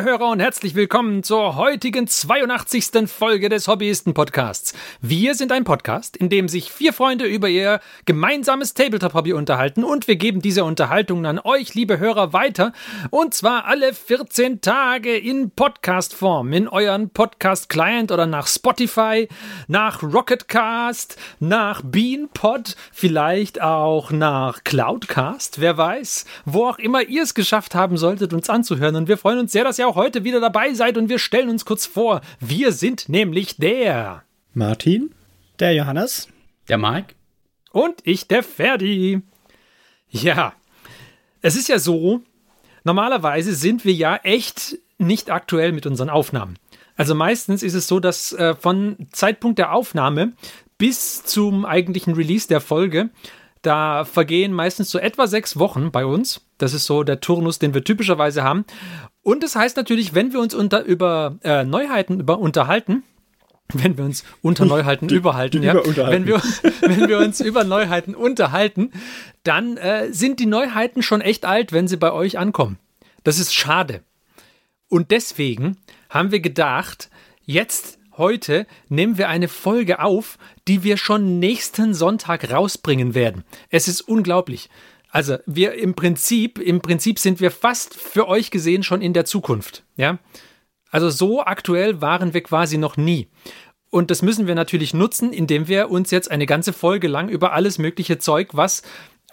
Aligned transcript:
Liebe 0.00 0.12
Hörer 0.12 0.30
und 0.30 0.40
herzlich 0.40 0.74
willkommen 0.74 1.22
zur 1.22 1.56
heutigen 1.56 2.06
82. 2.06 3.06
Folge 3.06 3.50
des 3.50 3.68
Hobbyisten-Podcasts. 3.68 4.72
Wir 5.02 5.34
sind 5.34 5.52
ein 5.52 5.64
Podcast, 5.64 6.16
in 6.16 6.30
dem 6.30 6.48
sich 6.48 6.72
vier 6.72 6.94
Freunde 6.94 7.26
über 7.26 7.50
ihr 7.50 7.80
gemeinsames 8.06 8.72
Tabletop-Hobby 8.72 9.34
unterhalten 9.34 9.84
und 9.84 10.08
wir 10.08 10.16
geben 10.16 10.40
diese 10.40 10.64
Unterhaltungen 10.64 11.26
an 11.26 11.38
euch, 11.38 11.74
liebe 11.74 11.98
Hörer, 11.98 12.32
weiter. 12.32 12.72
Und 13.10 13.34
zwar 13.34 13.66
alle 13.66 13.92
14 13.92 14.62
Tage 14.62 15.18
in 15.18 15.50
Podcast-Form, 15.50 16.50
in 16.54 16.66
euren 16.66 17.10
Podcast-Client 17.10 18.10
oder 18.10 18.24
nach 18.24 18.46
Spotify, 18.46 19.28
nach 19.68 20.02
Rocketcast, 20.02 21.18
nach 21.40 21.82
Beanpod, 21.84 22.74
vielleicht 22.90 23.60
auch 23.60 24.12
nach 24.12 24.64
Cloudcast, 24.64 25.60
wer 25.60 25.76
weiß, 25.76 26.24
wo 26.46 26.68
auch 26.68 26.78
immer 26.78 27.02
ihr 27.02 27.22
es 27.22 27.34
geschafft 27.34 27.74
haben 27.74 27.98
solltet, 27.98 28.32
uns 28.32 28.48
anzuhören. 28.48 28.96
Und 28.96 29.06
wir 29.06 29.18
freuen 29.18 29.40
uns 29.40 29.52
sehr, 29.52 29.64
dass 29.64 29.78
ihr 29.78 29.89
auch 29.89 29.89
heute 29.94 30.24
wieder 30.24 30.40
dabei 30.40 30.74
seid 30.74 30.96
und 30.96 31.08
wir 31.08 31.18
stellen 31.18 31.48
uns 31.48 31.64
kurz 31.64 31.86
vor. 31.86 32.20
Wir 32.40 32.72
sind 32.72 33.08
nämlich 33.08 33.56
der 33.56 34.22
Martin, 34.54 35.14
der 35.58 35.74
Johannes, 35.74 36.28
der 36.68 36.78
Mike 36.78 37.14
und 37.72 37.96
ich, 38.04 38.26
der 38.26 38.42
Ferdi. 38.42 39.22
Ja, 40.10 40.54
es 41.42 41.56
ist 41.56 41.68
ja 41.68 41.78
so, 41.78 42.22
normalerweise 42.84 43.54
sind 43.54 43.84
wir 43.84 43.92
ja 43.92 44.16
echt 44.16 44.78
nicht 44.98 45.30
aktuell 45.30 45.72
mit 45.72 45.86
unseren 45.86 46.10
Aufnahmen. 46.10 46.56
Also 46.96 47.14
meistens 47.14 47.62
ist 47.62 47.74
es 47.74 47.86
so, 47.86 48.00
dass 48.00 48.32
äh, 48.32 48.54
von 48.54 49.08
Zeitpunkt 49.12 49.58
der 49.58 49.72
Aufnahme 49.72 50.32
bis 50.76 51.24
zum 51.24 51.64
eigentlichen 51.64 52.14
Release 52.14 52.48
der 52.48 52.60
Folge 52.60 53.10
da 53.62 54.04
vergehen 54.04 54.52
meistens 54.52 54.90
so 54.90 54.98
etwa 54.98 55.26
sechs 55.26 55.58
Wochen 55.58 55.90
bei 55.90 56.06
uns. 56.06 56.42
Das 56.58 56.74
ist 56.74 56.86
so 56.86 57.02
der 57.02 57.20
Turnus, 57.20 57.58
den 57.58 57.74
wir 57.74 57.84
typischerweise 57.84 58.42
haben. 58.42 58.64
Und 59.22 59.42
das 59.42 59.54
heißt 59.54 59.76
natürlich, 59.76 60.14
wenn 60.14 60.32
wir 60.32 60.40
uns 60.40 60.54
unter, 60.54 60.84
über 60.84 61.38
äh, 61.42 61.64
Neuheiten 61.64 62.20
über 62.20 62.38
unterhalten, 62.38 63.02
wenn 63.72 63.96
wir 63.96 64.04
uns 64.04 64.24
unter 64.42 64.64
Neuheiten 64.64 65.08
die, 65.08 65.14
überhalten, 65.14 65.60
die 65.60 65.66
ja, 65.66 65.74
wenn 65.74 66.26
wir, 66.26 66.42
wenn 66.80 67.08
wir 67.08 67.18
uns 67.18 67.40
über 67.40 67.64
Neuheiten 67.64 68.14
unterhalten, 68.14 68.90
dann 69.44 69.76
äh, 69.76 70.12
sind 70.12 70.40
die 70.40 70.46
Neuheiten 70.46 71.02
schon 71.02 71.20
echt 71.20 71.44
alt, 71.44 71.72
wenn 71.72 71.88
sie 71.88 71.96
bei 71.96 72.12
euch 72.12 72.38
ankommen. 72.38 72.78
Das 73.22 73.38
ist 73.38 73.54
schade. 73.54 74.02
Und 74.88 75.10
deswegen 75.10 75.76
haben 76.08 76.32
wir 76.32 76.40
gedacht, 76.40 77.10
jetzt 77.44 77.98
heute 78.16 78.66
nehmen 78.88 79.18
wir 79.18 79.28
eine 79.28 79.48
Folge 79.48 80.00
auf, 80.00 80.38
die 80.66 80.82
wir 80.82 80.96
schon 80.96 81.38
nächsten 81.38 81.94
Sonntag 81.94 82.50
rausbringen 82.50 83.14
werden. 83.14 83.44
Es 83.68 83.88
ist 83.88 84.00
unglaublich. 84.02 84.68
Also, 85.10 85.38
wir 85.46 85.74
im 85.74 85.94
Prinzip, 85.94 86.58
im 86.58 86.80
Prinzip 86.80 87.18
sind 87.18 87.40
wir 87.40 87.50
fast 87.50 87.94
für 87.94 88.28
euch 88.28 88.50
gesehen 88.50 88.82
schon 88.82 89.02
in 89.02 89.12
der 89.12 89.24
Zukunft, 89.24 89.84
ja? 89.96 90.18
Also 90.90 91.08
so 91.08 91.42
aktuell 91.42 92.00
waren 92.00 92.34
wir 92.34 92.42
quasi 92.42 92.76
noch 92.76 92.96
nie. 92.96 93.28
Und 93.90 94.10
das 94.10 94.22
müssen 94.22 94.46
wir 94.46 94.54
natürlich 94.54 94.94
nutzen, 94.94 95.32
indem 95.32 95.68
wir 95.68 95.90
uns 95.90 96.10
jetzt 96.10 96.30
eine 96.30 96.46
ganze 96.46 96.72
Folge 96.72 97.08
lang 97.08 97.28
über 97.28 97.52
alles 97.52 97.78
mögliche 97.78 98.18
Zeug, 98.18 98.50
was 98.52 98.82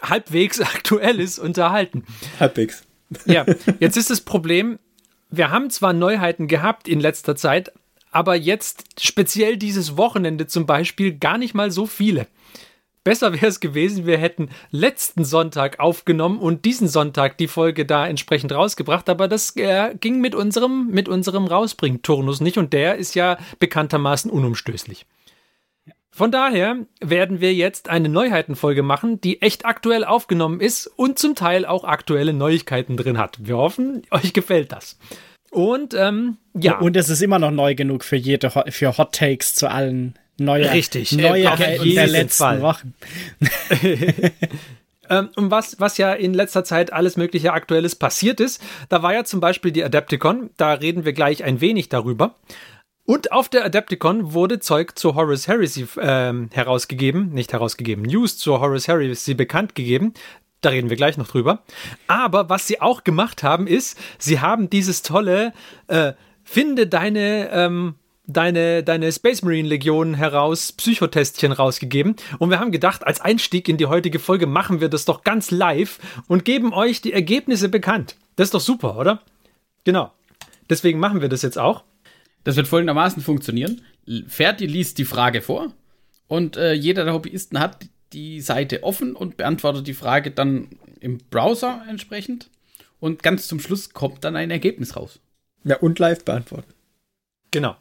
halbwegs 0.00 0.60
aktuell 0.60 1.20
ist, 1.20 1.38
unterhalten. 1.38 2.04
Halbwegs. 2.40 2.84
Ja, 3.24 3.46
jetzt 3.80 3.96
ist 3.96 4.10
das 4.10 4.20
Problem, 4.20 4.78
wir 5.30 5.50
haben 5.50 5.70
zwar 5.70 5.92
Neuheiten 5.92 6.46
gehabt 6.46 6.88
in 6.88 7.00
letzter 7.00 7.36
Zeit, 7.36 7.72
aber 8.10 8.34
jetzt 8.34 9.00
speziell 9.00 9.56
dieses 9.56 9.96
Wochenende 9.96 10.46
zum 10.46 10.66
Beispiel 10.66 11.16
gar 11.16 11.38
nicht 11.38 11.54
mal 11.54 11.70
so 11.70 11.86
viele. 11.86 12.26
Besser 13.04 13.32
wäre 13.32 13.46
es 13.46 13.60
gewesen, 13.60 14.06
wir 14.06 14.18
hätten 14.18 14.50
letzten 14.70 15.24
Sonntag 15.24 15.80
aufgenommen 15.80 16.38
und 16.38 16.64
diesen 16.64 16.88
Sonntag 16.88 17.38
die 17.38 17.48
Folge 17.48 17.86
da 17.86 18.06
entsprechend 18.06 18.52
rausgebracht, 18.52 19.08
aber 19.08 19.28
das 19.28 19.56
äh, 19.56 19.94
ging 19.98 20.20
mit 20.20 20.34
unserem, 20.34 20.88
mit 20.88 21.08
unserem 21.08 21.46
Rausbring-Turnus 21.46 22.40
nicht 22.40 22.58
und 22.58 22.72
der 22.72 22.96
ist 22.96 23.14
ja 23.14 23.38
bekanntermaßen 23.58 24.30
unumstößlich. 24.30 25.06
Von 26.18 26.32
daher 26.32 26.78
werden 27.00 27.40
wir 27.40 27.54
jetzt 27.54 27.88
eine 27.88 28.08
Neuheitenfolge 28.08 28.82
machen, 28.82 29.20
die 29.20 29.40
echt 29.40 29.64
aktuell 29.64 30.04
aufgenommen 30.04 30.58
ist 30.60 30.88
und 30.88 31.16
zum 31.16 31.36
Teil 31.36 31.64
auch 31.64 31.84
aktuelle 31.84 32.32
Neuigkeiten 32.32 32.96
drin 32.96 33.18
hat. 33.18 33.38
Wir 33.40 33.56
hoffen, 33.56 34.02
euch 34.10 34.32
gefällt 34.32 34.72
das. 34.72 34.98
Und 35.50 35.94
ähm, 35.94 36.36
ja. 36.54 36.78
Und 36.78 36.96
es 36.96 37.08
ist 37.08 37.22
immer 37.22 37.38
noch 37.38 37.52
neu 37.52 37.76
genug 37.76 38.02
für 38.02 38.16
jede 38.16 38.50
für 38.50 38.98
Hot 38.98 39.14
Takes 39.14 39.54
zu 39.54 39.70
allen 39.70 40.18
neuen 40.38 40.68
Richtig. 40.68 41.12
Neuigkeiten 41.12 41.94
der 41.94 42.06
letzten 42.06 42.44
Fall. 42.44 42.62
Wochen. 42.62 42.94
ähm, 45.10 45.28
und 45.36 45.50
was, 45.50 45.80
was 45.80 45.98
ja 45.98 46.12
in 46.12 46.34
letzter 46.34 46.64
Zeit 46.64 46.92
alles 46.92 47.16
mögliche 47.16 47.52
Aktuelles 47.52 47.96
passiert 47.96 48.40
ist, 48.40 48.62
da 48.88 49.02
war 49.02 49.14
ja 49.14 49.24
zum 49.24 49.40
Beispiel 49.40 49.72
die 49.72 49.84
Adepticon, 49.84 50.50
da 50.56 50.72
reden 50.72 51.04
wir 51.04 51.12
gleich 51.12 51.44
ein 51.44 51.60
wenig 51.60 51.88
darüber. 51.88 52.34
Und 53.04 53.32
auf 53.32 53.48
der 53.48 53.64
Adepticon 53.64 54.34
wurde 54.34 54.60
Zeug 54.60 54.98
zu 54.98 55.14
Horus 55.14 55.48
Heresy 55.48 55.86
ähm, 56.00 56.50
herausgegeben, 56.52 57.30
nicht 57.30 57.52
herausgegeben, 57.52 58.04
News 58.04 58.36
zu 58.36 58.60
Horus 58.60 58.86
Heresy 58.86 59.34
bekannt 59.34 59.74
gegeben. 59.74 60.12
Da 60.60 60.70
reden 60.70 60.90
wir 60.90 60.96
gleich 60.96 61.16
noch 61.16 61.28
drüber. 61.28 61.62
Aber 62.06 62.50
was 62.50 62.66
sie 62.66 62.82
auch 62.82 63.04
gemacht 63.04 63.42
haben, 63.42 63.66
ist, 63.66 63.98
sie 64.18 64.40
haben 64.40 64.68
dieses 64.68 65.02
tolle 65.02 65.52
äh, 65.86 66.12
Finde 66.50 66.86
deine, 66.86 67.50
ähm, 67.52 67.96
deine, 68.28 68.84
deine 68.84 69.10
Space 69.10 69.42
Marine 69.42 69.68
Legion 69.68 70.14
heraus, 70.14 70.72
Psychotestchen 70.72 71.50
rausgegeben. 71.50 72.14
Und 72.38 72.50
wir 72.50 72.60
haben 72.60 72.70
gedacht, 72.70 73.04
als 73.04 73.20
Einstieg 73.20 73.68
in 73.68 73.78
die 73.78 73.86
heutige 73.86 74.18
Folge 74.18 74.46
machen 74.46 74.80
wir 74.80 74.88
das 74.88 75.06
doch 75.06 75.24
ganz 75.24 75.50
live 75.50 75.98
und 76.28 76.44
geben 76.44 76.72
euch 76.72 77.00
die 77.00 77.12
Ergebnisse 77.12 77.68
bekannt. 77.68 78.16
Das 78.36 78.48
ist 78.48 78.54
doch 78.54 78.60
super, 78.60 78.96
oder? 78.96 79.22
Genau. 79.84 80.12
Deswegen 80.70 81.00
machen 81.00 81.22
wir 81.22 81.28
das 81.28 81.42
jetzt 81.42 81.58
auch. 81.58 81.82
Das 82.44 82.56
wird 82.56 82.68
folgendermaßen 82.68 83.22
funktionieren. 83.22 83.82
Ferdi 84.28 84.66
liest 84.66 84.98
die 84.98 85.04
Frage 85.04 85.42
vor 85.42 85.72
und 86.28 86.56
äh, 86.56 86.72
jeder 86.72 87.04
der 87.04 87.14
Hobbyisten 87.14 87.58
hat 87.58 87.86
die 88.12 88.40
Seite 88.40 88.84
offen 88.84 89.16
und 89.16 89.36
beantwortet 89.36 89.86
die 89.86 89.94
Frage 89.94 90.30
dann 90.30 90.68
im 91.00 91.18
Browser 91.30 91.82
entsprechend. 91.88 92.50
Und 93.00 93.22
ganz 93.22 93.48
zum 93.48 93.60
Schluss 93.60 93.92
kommt 93.92 94.24
dann 94.24 94.36
ein 94.36 94.50
Ergebnis 94.50 94.96
raus. 94.96 95.20
Ja, 95.64 95.76
und 95.76 95.98
live 95.98 96.24
beantworten. 96.24 96.72
Genau. 97.50 97.76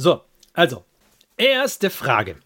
So, 0.00 0.22
also, 0.54 0.86
erste 1.36 1.90
Frage. 1.90 2.36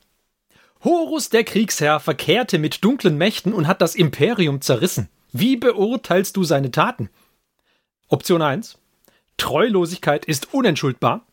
Horus 0.83 1.29
der 1.29 1.45
Kriegsherr 1.45 2.01
verkehrte 2.01 2.59
mit 2.59 2.83
dunklen 2.83 3.17
Mächten 3.17 3.53
und 3.53 3.69
hat 3.69 3.81
das 3.81 3.95
Imperium 3.95 4.61
zerrissen. 4.61 5.09
Wie 5.31 5.57
beurteilst 5.57 6.37
du 6.37 6.43
seine 6.43 6.73
Taten? 6.73 7.11
Option 8.09 8.43
1. 8.43 8.77
Treulosigkeit 9.37 10.25
ist 10.25 10.53
unentschuldbar. 10.53 11.29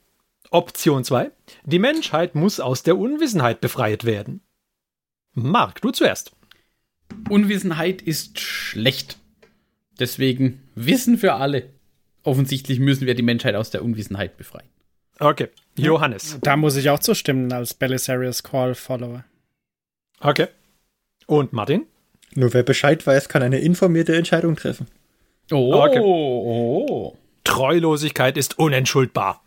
Option 0.51 1.03
2. 1.03 1.31
Die 1.63 1.79
Menschheit 1.79 2.35
muss 2.35 2.59
aus 2.59 2.83
der 2.83 2.99
Unwissenheit 2.99 3.59
befreit 3.59 4.05
werden. 4.05 4.41
Marc, 5.33 5.81
du 5.81 5.89
zuerst. 5.89 6.33
Unwissenheit 7.29 8.03
ist 8.03 8.39
schlecht. 8.39 9.17
Deswegen 9.99 10.61
Wissen 10.75 11.17
für 11.17 11.33
alle. 11.33 11.71
Offensichtlich 12.21 12.79
müssen 12.79 13.07
wir 13.07 13.15
die 13.15 13.23
Menschheit 13.23 13.55
aus 13.55 13.71
der 13.71 13.83
Unwissenheit 13.83 14.37
befreien. 14.37 14.69
Okay. 15.21 15.49
Johannes. 15.77 16.37
Da 16.41 16.57
muss 16.57 16.75
ich 16.75 16.89
auch 16.89 16.99
zustimmen 16.99 17.51
als 17.53 17.73
Belisarius 17.73 18.43
Call 18.43 18.75
Follower. 18.75 19.23
Okay. 20.19 20.47
Und 21.27 21.53
Martin? 21.53 21.85
Nur 22.35 22.53
wer 22.53 22.63
Bescheid 22.63 23.05
weiß, 23.05 23.29
kann 23.29 23.43
eine 23.43 23.59
informierte 23.59 24.15
Entscheidung 24.15 24.55
treffen. 24.55 24.87
Oh. 25.51 25.73
Okay. 25.75 25.99
oh. 26.01 27.17
Treulosigkeit 27.43 28.37
ist 28.37 28.59
unentschuldbar. 28.59 29.43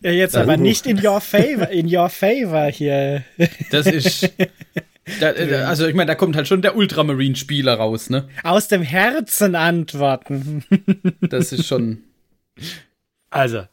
Ja, 0.00 0.12
jetzt 0.12 0.36
aber 0.36 0.56
nicht 0.56 0.86
in 0.86 1.04
your 1.04 1.20
favor, 1.20 1.68
in 1.68 1.94
your 1.94 2.08
favor 2.08 2.66
hier. 2.66 3.24
Das 3.70 3.86
ist 3.86 4.30
Da, 5.20 5.32
äh, 5.32 5.54
also 5.66 5.86
ich 5.86 5.94
meine, 5.94 6.08
da 6.08 6.14
kommt 6.14 6.36
halt 6.36 6.48
schon 6.48 6.62
der 6.62 6.76
Ultramarine-Spieler 6.76 7.74
raus, 7.74 8.10
ne? 8.10 8.28
Aus 8.42 8.68
dem 8.68 8.82
Herzen 8.82 9.54
antworten. 9.54 10.64
das 11.20 11.52
ist 11.52 11.66
schon. 11.66 12.04
Also. 13.30 13.64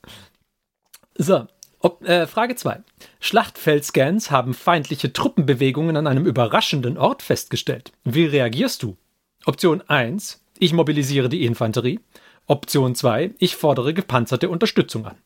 So. 1.16 1.48
Ob, 1.80 2.04
äh, 2.08 2.26
Frage 2.26 2.56
2. 2.56 2.82
Schlachtfeldscans 3.20 4.32
haben 4.32 4.54
feindliche 4.56 5.14
Truppenbewegungen 5.14 5.98
an 5.98 6.08
einem 6.08 6.26
überraschenden 6.26 6.98
Ort 6.98 7.22
festgestellt. 7.22 7.92
Wie 8.04 8.26
reagierst 8.26 8.82
du? 8.82 8.98
Option 9.46 9.82
1. 9.82 10.44
Ich 10.58 10.74
mobilisiere 10.74 11.30
die 11.30 11.46
Infanterie. 11.46 12.00
Option 12.48 12.96
2. 12.96 13.36
Ich 13.38 13.56
fordere 13.56 13.94
gepanzerte 13.94 14.50
Unterstützung 14.50 15.06
an. 15.06 15.18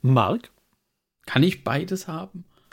Mark? 0.00 0.50
Kann 1.26 1.44
ich 1.44 1.62
beides 1.62 2.08
haben? 2.08 2.44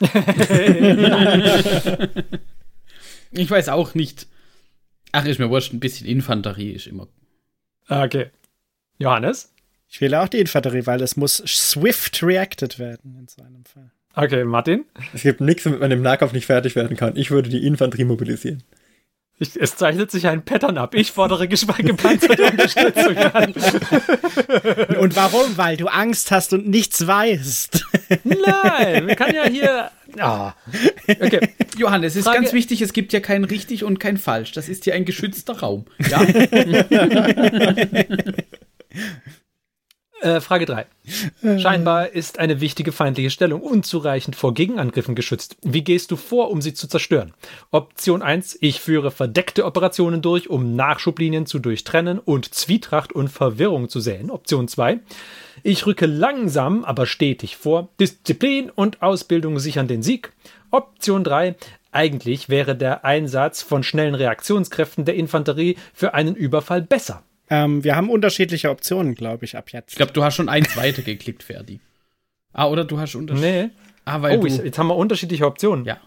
ich 3.30 3.50
weiß 3.50 3.68
auch 3.68 3.94
nicht. 3.94 4.26
Ach, 5.12 5.24
ist 5.24 5.38
mir 5.38 5.50
wurscht, 5.50 5.72
ein 5.72 5.80
bisschen 5.80 6.08
Infanterie 6.08 6.72
ist 6.72 6.86
immer. 6.86 7.06
Okay. 7.88 8.30
Johannes? 8.98 9.54
Ich 9.92 10.00
wähle 10.00 10.22
auch 10.22 10.28
die 10.28 10.38
Infanterie, 10.38 10.86
weil 10.86 11.02
es 11.02 11.16
muss 11.16 11.42
swift 11.46 12.22
reacted 12.22 12.78
werden 12.78 13.16
in 13.18 13.26
so 13.26 13.42
einem 13.42 13.64
Fall. 13.64 13.90
Okay, 14.14 14.44
Martin? 14.44 14.84
Es 15.12 15.22
gibt 15.22 15.40
nichts, 15.40 15.64
damit 15.64 15.80
man 15.80 15.90
im 15.90 16.00
Nahkampf 16.00 16.32
nicht 16.32 16.46
fertig 16.46 16.76
werden 16.76 16.96
kann. 16.96 17.16
Ich 17.16 17.32
würde 17.32 17.50
die 17.50 17.66
Infanterie 17.66 18.04
mobilisieren. 18.04 18.62
Ich, 19.40 19.60
es 19.60 19.74
zeichnet 19.74 20.12
sich 20.12 20.28
ein 20.28 20.44
Pattern 20.44 20.78
ab. 20.78 20.94
Ich 20.94 21.10
fordere 21.10 21.48
gepanzerte 21.48 22.44
Unterstützung 22.44 23.16
an. 23.16 23.52
Und 25.00 25.16
warum? 25.16 25.56
Weil 25.56 25.76
du 25.76 25.88
Angst 25.88 26.30
hast 26.30 26.52
und 26.52 26.68
nichts 26.68 27.06
weißt. 27.06 27.84
Nein, 28.24 29.06
wir 29.06 29.16
kann 29.16 29.34
ja 29.34 29.48
hier. 29.48 29.90
Ah. 30.18 30.52
Okay. 31.08 31.48
Johannes, 31.78 32.12
es 32.12 32.18
ist 32.18 32.24
Frage, 32.24 32.42
ganz 32.42 32.52
wichtig, 32.52 32.82
es 32.82 32.92
gibt 32.92 33.14
ja 33.14 33.20
kein 33.20 33.44
richtig 33.44 33.82
und 33.82 33.98
kein 33.98 34.18
falsch. 34.18 34.52
Das 34.52 34.68
ist 34.68 34.84
hier 34.84 34.94
ein 34.94 35.06
geschützter 35.06 35.58
Raum. 35.58 35.86
Ja. 36.10 36.20
Äh, 40.20 40.40
Frage 40.40 40.66
3. 40.66 40.86
Scheinbar 41.58 42.10
ist 42.10 42.38
eine 42.38 42.60
wichtige 42.60 42.92
feindliche 42.92 43.30
Stellung 43.30 43.62
unzureichend 43.62 44.36
vor 44.36 44.52
Gegenangriffen 44.52 45.14
geschützt. 45.14 45.56
Wie 45.62 45.82
gehst 45.82 46.10
du 46.10 46.16
vor, 46.16 46.50
um 46.50 46.60
sie 46.60 46.74
zu 46.74 46.88
zerstören? 46.88 47.32
Option 47.70 48.20
1. 48.20 48.58
Ich 48.60 48.80
führe 48.80 49.10
verdeckte 49.10 49.64
Operationen 49.64 50.20
durch, 50.20 50.50
um 50.50 50.76
Nachschublinien 50.76 51.46
zu 51.46 51.58
durchtrennen 51.58 52.18
und 52.18 52.54
Zwietracht 52.54 53.12
und 53.14 53.28
Verwirrung 53.28 53.88
zu 53.88 54.00
säen. 54.00 54.30
Option 54.30 54.68
2. 54.68 55.00
Ich 55.62 55.86
rücke 55.86 56.04
langsam, 56.04 56.84
aber 56.84 57.06
stetig 57.06 57.56
vor. 57.56 57.88
Disziplin 57.98 58.68
und 58.68 59.00
Ausbildung 59.00 59.58
sichern 59.58 59.88
den 59.88 60.02
Sieg. 60.02 60.32
Option 60.70 61.24
3. 61.24 61.56
Eigentlich 61.92 62.50
wäre 62.50 62.76
der 62.76 63.06
Einsatz 63.06 63.62
von 63.62 63.82
schnellen 63.82 64.14
Reaktionskräften 64.14 65.06
der 65.06 65.14
Infanterie 65.14 65.76
für 65.94 66.12
einen 66.12 66.34
Überfall 66.34 66.82
besser. 66.82 67.22
Ähm, 67.50 67.82
wir 67.82 67.96
haben 67.96 68.08
unterschiedliche 68.08 68.70
Optionen, 68.70 69.14
glaube 69.14 69.44
ich, 69.44 69.56
ab 69.56 69.70
jetzt. 69.72 69.90
Ich 69.90 69.96
glaube, 69.96 70.12
du 70.12 70.22
hast 70.22 70.36
schon 70.36 70.48
eins 70.48 70.76
weitergeklickt, 70.76 71.42
Ferdi. 71.42 71.80
Ah, 72.52 72.66
oder 72.66 72.84
du 72.84 72.98
hast 72.98 73.16
unterschiedliche. 73.16 73.66
Nee. 73.66 73.70
Ah, 74.04 74.22
weil 74.22 74.38
oh, 74.38 74.42
du 74.42 74.48
jetzt 74.48 74.78
haben 74.78 74.86
wir 74.86 74.96
unterschiedliche 74.96 75.46
Optionen. 75.46 75.84
Ja. 75.84 75.98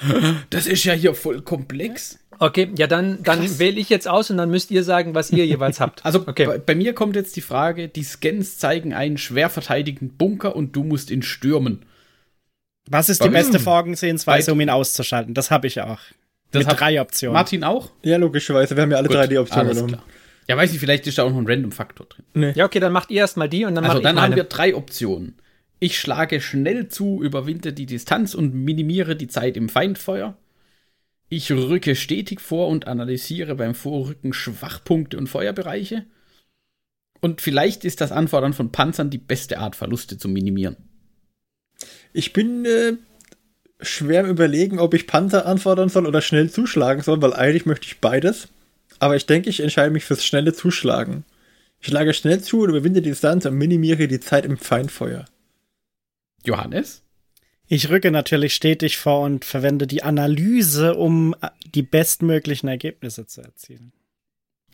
Das 0.50 0.66
ist 0.66 0.82
ja 0.84 0.92
hier 0.92 1.14
voll 1.14 1.42
komplex. 1.42 2.18
Okay, 2.40 2.72
ja, 2.76 2.88
dann, 2.88 3.22
dann 3.22 3.60
wähle 3.60 3.78
ich 3.78 3.88
jetzt 3.88 4.08
aus 4.08 4.28
und 4.28 4.38
dann 4.38 4.50
müsst 4.50 4.72
ihr 4.72 4.82
sagen, 4.82 5.14
was 5.14 5.30
ihr 5.30 5.46
jeweils 5.46 5.78
habt. 5.78 6.00
Also 6.04 6.26
okay. 6.26 6.46
bei, 6.46 6.58
bei, 6.58 6.74
mir 6.74 6.94
kommt 6.94 7.14
jetzt 7.14 7.36
die 7.36 7.40
Frage: 7.40 7.88
Die 7.88 8.02
Scans 8.02 8.58
zeigen 8.58 8.92
einen 8.92 9.18
schwer 9.18 9.50
verteidigten 9.50 10.16
Bunker 10.16 10.56
und 10.56 10.74
du 10.74 10.82
musst 10.82 11.12
ihn 11.12 11.22
stürmen. 11.22 11.84
Was 12.88 13.08
ist 13.08 13.24
die 13.24 13.28
beste 13.28 13.60
Vorgehensweise, 13.60 14.52
um 14.52 14.60
ihn 14.60 14.68
auszuschalten? 14.68 15.32
Das 15.32 15.50
habe 15.50 15.68
ich 15.68 15.80
auch. 15.80 16.00
Das 16.50 16.66
Mit 16.66 16.78
drei 16.78 17.00
Optionen. 17.00 17.32
Martin 17.32 17.64
auch? 17.64 17.90
Ja, 18.02 18.16
logischerweise. 18.16 18.76
Wir 18.76 18.82
haben 18.82 18.90
ja 18.90 18.98
alle 18.98 19.08
Gut, 19.08 19.16
drei 19.16 19.26
die 19.26 19.38
Optionen 19.38 19.68
genommen. 19.68 19.88
Klar. 19.92 20.04
Ja, 20.48 20.56
weiß 20.56 20.72
ich, 20.72 20.78
vielleicht 20.78 21.06
ist 21.06 21.18
da 21.18 21.22
auch 21.24 21.30
noch 21.30 21.38
ein 21.38 21.46
Random-Faktor 21.46 22.06
drin. 22.06 22.24
Nee. 22.34 22.52
Ja, 22.54 22.66
okay, 22.66 22.80
dann 22.80 22.92
macht 22.92 23.10
ihr 23.10 23.20
erstmal 23.20 23.48
die 23.48 23.64
und 23.64 23.74
dann 23.74 23.84
Also, 23.84 24.00
dann 24.00 24.20
haben 24.20 24.36
wir 24.36 24.44
drei 24.44 24.74
Optionen. 24.74 25.36
Ich 25.80 25.98
schlage 25.98 26.40
schnell 26.40 26.88
zu, 26.88 27.22
überwinde 27.22 27.72
die 27.72 27.86
Distanz 27.86 28.34
und 28.34 28.54
minimiere 28.54 29.16
die 29.16 29.28
Zeit 29.28 29.56
im 29.56 29.68
Feindfeuer. 29.68 30.36
Ich 31.28 31.50
rücke 31.50 31.96
stetig 31.96 32.40
vor 32.40 32.68
und 32.68 32.86
analysiere 32.86 33.54
beim 33.54 33.74
Vorrücken 33.74 34.32
Schwachpunkte 34.32 35.16
und 35.16 35.26
Feuerbereiche. 35.26 36.04
Und 37.20 37.40
vielleicht 37.40 37.84
ist 37.84 38.00
das 38.00 38.12
Anfordern 38.12 38.52
von 38.52 38.70
Panzern 38.70 39.10
die 39.10 39.18
beste 39.18 39.58
Art, 39.58 39.76
Verluste 39.76 40.18
zu 40.18 40.28
minimieren. 40.28 40.76
Ich 42.12 42.32
bin 42.32 42.64
äh, 42.66 42.92
schwer 43.80 44.20
im 44.20 44.30
Überlegen, 44.30 44.78
ob 44.78 44.94
ich 44.94 45.06
Panzer 45.06 45.46
anfordern 45.46 45.88
soll 45.88 46.06
oder 46.06 46.20
schnell 46.20 46.50
zuschlagen 46.50 47.02
soll, 47.02 47.20
weil 47.22 47.32
eigentlich 47.32 47.66
möchte 47.66 47.86
ich 47.86 48.00
beides. 48.00 48.48
Aber 48.98 49.16
ich 49.16 49.26
denke, 49.26 49.50
ich 49.50 49.60
entscheide 49.60 49.90
mich 49.90 50.04
fürs 50.04 50.24
schnelle 50.24 50.52
Zuschlagen. 50.52 51.24
Ich 51.80 51.88
schlage 51.88 52.14
schnell 52.14 52.40
zu 52.40 52.62
und 52.62 52.70
überwinde 52.70 53.02
die 53.02 53.10
Distanz 53.10 53.44
und 53.46 53.54
minimiere 53.54 54.08
die 54.08 54.20
Zeit 54.20 54.46
im 54.46 54.56
Feindfeuer. 54.56 55.26
Johannes? 56.44 57.02
Ich 57.66 57.88
rücke 57.88 58.10
natürlich 58.10 58.54
stetig 58.54 58.98
vor 58.98 59.20
und 59.20 59.44
verwende 59.44 59.86
die 59.86 60.02
Analyse, 60.02 60.94
um 60.94 61.34
die 61.74 61.82
bestmöglichen 61.82 62.68
Ergebnisse 62.68 63.26
zu 63.26 63.40
erzielen. 63.40 63.92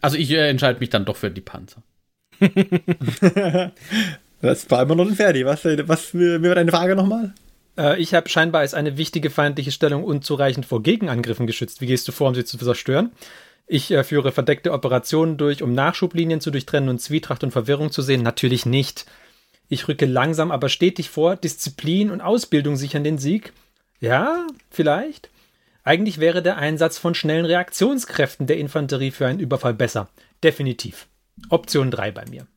Also 0.01 0.17
ich 0.17 0.31
äh, 0.31 0.49
entscheide 0.49 0.81
mich 0.81 0.91
dann 0.91 1.05
doch 1.05 1.17
für 1.17 1.31
die 1.31 1.41
Panzer. 1.41 1.83
das 4.41 4.71
war 4.71 4.83
immer 4.83 4.95
noch 4.95 5.07
ein 5.07 5.15
Ferdi. 5.15 5.45
Was, 5.45 5.65
was 5.65 6.15
wie 6.15 6.43
war 6.43 6.55
deine 6.55 6.71
Frage 6.73 6.97
nochmal? 6.97 7.35
Äh, 7.77 8.01
ich 8.01 8.15
habe 8.15 8.29
scheinbar 8.29 8.63
als 8.63 8.75
eine 8.75 8.97
wichtige 8.97 9.31
feindliche 9.31 9.73
Stellung 9.73 10.05
unzureichend 10.05 10.67
vor 10.67 10.83
Gegenangriffen 10.83 11.47
geschützt. 11.47 11.81
Wie 11.81 11.87
gehst 11.87 12.09
du 12.09 12.13
vor, 12.13 12.29
um 12.29 12.35
sie 12.35 12.45
zu 12.45 12.59
zerstören? 12.59 13.13
Ich 13.73 13.93
äh, 13.93 14.03
führe 14.03 14.33
verdeckte 14.33 14.73
Operationen 14.73 15.37
durch, 15.37 15.63
um 15.63 15.73
Nachschublinien 15.75 16.41
zu 16.41 16.51
durchtrennen 16.51 16.89
und 16.89 17.01
Zwietracht 17.01 17.45
und 17.45 17.53
Verwirrung 17.53 17.93
zu 17.93 18.03
sehen. 18.03 18.21
Natürlich 18.21 18.67
nicht. 18.67 19.07
Ich 19.69 19.87
rücke 19.87 20.07
langsam, 20.07 20.51
aber 20.51 20.69
stetig 20.69 21.09
vor. 21.09 21.37
Disziplin 21.37 22.11
und 22.11 22.21
Ausbildung 22.21 22.75
sichern 22.75 23.05
den 23.05 23.19
Sieg. 23.19 23.53
Ja, 24.01 24.49
vielleicht. 24.71 25.31
Eigentlich 25.85 26.19
wäre 26.19 26.43
der 26.43 26.57
Einsatz 26.57 26.99
von 26.99 27.15
schnellen 27.15 27.45
Reaktionskräften 27.45 28.49
der 28.49 28.59
Infanterie 28.59 29.13
für 29.13 29.29
einen 29.29 29.39
Überfall 29.39 29.75
besser. 29.75 30.09
Definitiv. 30.43 31.07
Option 31.49 31.93
3 31.93 32.11
bei 32.11 32.25
mir. 32.29 32.49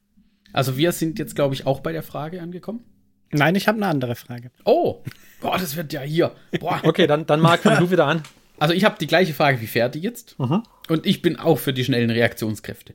Also 0.51 0.77
wir 0.77 0.93
sind 0.93 1.19
jetzt, 1.19 1.35
glaube 1.35 1.53
ich, 1.53 1.67
auch 1.67 1.81
bei 1.81 1.91
der 1.91 2.01
Frage 2.01 2.41
angekommen. 2.41 2.83
Nein, 3.31 3.53
ich 3.53 3.67
habe 3.67 3.77
eine 3.77 3.85
andere 3.85 4.15
Frage. 4.15 4.49
Oh, 4.65 5.03
boah, 5.41 5.59
das 5.59 5.75
wird 5.75 5.93
ja 5.93 6.01
hier. 6.01 6.31
Boah. 6.59 6.81
Okay, 6.81 7.05
dann, 7.05 7.27
dann 7.27 7.39
Marc, 7.39 7.61
fang 7.61 7.77
du 7.77 7.91
wieder 7.91 8.07
an. 8.07 8.23
Also 8.63 8.73
ich 8.73 8.85
habe 8.85 8.95
die 8.97 9.07
gleiche 9.07 9.33
Frage 9.33 9.59
wie 9.59 9.67
Ferdi 9.67 9.99
jetzt. 9.99 10.39
Mhm. 10.39 10.63
Und 10.87 11.05
ich 11.05 11.21
bin 11.21 11.37
auch 11.37 11.59
für 11.59 11.73
die 11.73 11.83
schnellen 11.83 12.09
Reaktionskräfte. 12.09 12.93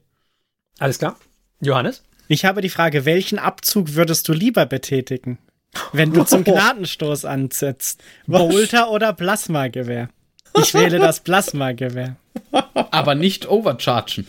Alles 0.79 0.99
klar. 0.99 1.19
Johannes? 1.61 2.05
Ich 2.27 2.47
habe 2.47 2.63
die 2.63 2.71
Frage, 2.71 3.05
welchen 3.05 3.39
Abzug 3.39 3.93
würdest 3.95 4.27
du 4.29 4.33
lieber 4.33 4.65
betätigen, 4.65 5.37
wenn 5.93 6.15
du 6.15 6.25
zum 6.25 6.43
Gnadenstoß 6.45 7.27
ansetzt? 7.27 8.03
Bolter 8.27 8.91
oder 8.91 9.13
Plasmagewehr? 9.13 10.09
Ich 10.57 10.73
wähle 10.73 11.01
das 11.01 11.21
Plasmagewehr. 11.21 12.17
Aber 12.91 13.15
nicht 13.15 13.47
overchargen. 13.47 14.27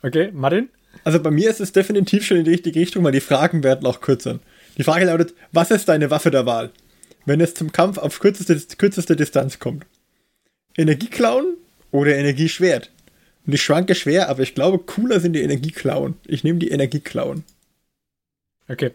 Okay, 0.00 0.30
Martin? 0.32 0.70
Also 1.04 1.20
bei 1.20 1.30
mir 1.30 1.50
ist 1.50 1.60
es 1.60 1.72
definitiv 1.72 2.24
schon 2.24 2.38
in 2.38 2.44
die 2.44 2.52
richtige 2.52 2.80
Richtung, 2.80 3.04
weil 3.04 3.12
die 3.12 3.20
Fragen 3.20 3.62
werden 3.62 3.86
auch 3.86 4.00
kürzer. 4.00 4.38
Die 4.78 4.84
Frage 4.84 5.04
lautet, 5.04 5.34
was 5.52 5.70
ist 5.70 5.90
deine 5.90 6.10
Waffe 6.10 6.30
der 6.30 6.46
Wahl, 6.46 6.70
wenn 7.26 7.42
es 7.42 7.52
zum 7.52 7.72
Kampf 7.72 7.98
auf 7.98 8.20
kürzeste, 8.20 8.58
kürzeste 8.78 9.16
Distanz 9.16 9.58
kommt? 9.58 9.84
Energieklauen 10.78 11.56
oder 11.90 12.16
Energieschwert? 12.16 12.90
Und 13.46 13.54
ich 13.54 13.62
schwanke 13.62 13.94
schwer, 13.94 14.28
aber 14.28 14.42
ich 14.42 14.54
glaube, 14.54 14.78
cooler 14.78 15.20
sind 15.20 15.32
die 15.32 15.42
Energieklauen. 15.42 16.14
Ich 16.26 16.44
nehme 16.44 16.58
die 16.58 16.70
Energieklauen. 16.70 17.44
Okay. 18.68 18.92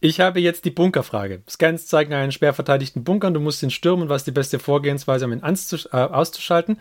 Ich 0.00 0.20
habe 0.20 0.40
jetzt 0.40 0.66
die 0.66 0.70
Bunkerfrage. 0.70 1.42
Scans 1.48 1.86
zeigen 1.86 2.12
einen 2.12 2.32
schwer 2.32 2.52
verteidigten 2.52 3.04
Bunker 3.04 3.28
und 3.28 3.34
du 3.34 3.40
musst 3.40 3.62
ihn 3.62 3.70
stürmen, 3.70 4.10
was 4.10 4.24
die 4.24 4.32
beste 4.32 4.58
Vorgehensweise, 4.58 5.24
um 5.24 5.32
ihn 5.32 5.42
äh, 5.42 5.96
auszuschalten. 5.96 6.78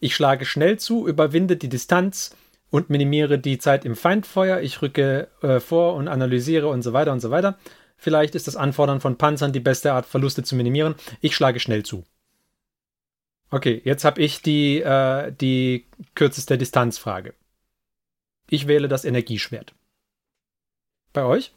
Ich 0.00 0.14
schlage 0.14 0.46
schnell 0.46 0.78
zu, 0.78 1.06
überwinde 1.06 1.56
die 1.56 1.68
Distanz 1.68 2.34
und 2.70 2.88
minimiere 2.88 3.38
die 3.38 3.58
Zeit 3.58 3.84
im 3.84 3.96
Feindfeuer. 3.96 4.60
Ich 4.60 4.80
rücke 4.80 5.28
äh, 5.42 5.60
vor 5.60 5.94
und 5.94 6.08
analysiere 6.08 6.68
und 6.68 6.82
so 6.82 6.94
weiter 6.94 7.12
und 7.12 7.20
so 7.20 7.30
weiter. 7.30 7.58
Vielleicht 7.98 8.34
ist 8.34 8.46
das 8.46 8.56
Anfordern 8.56 9.00
von 9.00 9.18
Panzern 9.18 9.52
die 9.52 9.60
beste 9.60 9.92
Art, 9.92 10.06
Verluste 10.06 10.42
zu 10.42 10.54
minimieren. 10.54 10.94
Ich 11.20 11.34
schlage 11.34 11.60
schnell 11.60 11.82
zu. 11.82 12.04
Okay, 13.50 13.80
jetzt 13.84 14.04
habe 14.04 14.20
ich 14.20 14.42
die, 14.42 14.80
äh, 14.80 15.32
die 15.32 15.86
kürzeste 16.14 16.58
Distanzfrage. 16.58 17.34
Ich 18.50 18.66
wähle 18.66 18.88
das 18.88 19.04
Energieschwert. 19.04 19.74
Bei 21.12 21.24
euch? 21.24 21.52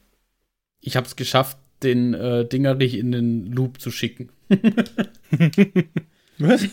Ich 0.81 0.95
habe 0.95 1.07
es 1.07 1.15
geschafft, 1.15 1.57
den 1.83 2.13
äh, 2.13 2.45
Dinger 2.45 2.75
nicht 2.75 2.95
in 2.95 3.11
den 3.11 3.51
Loop 3.51 3.81
zu 3.81 3.91
schicken. 3.91 4.31
Was? 6.37 6.67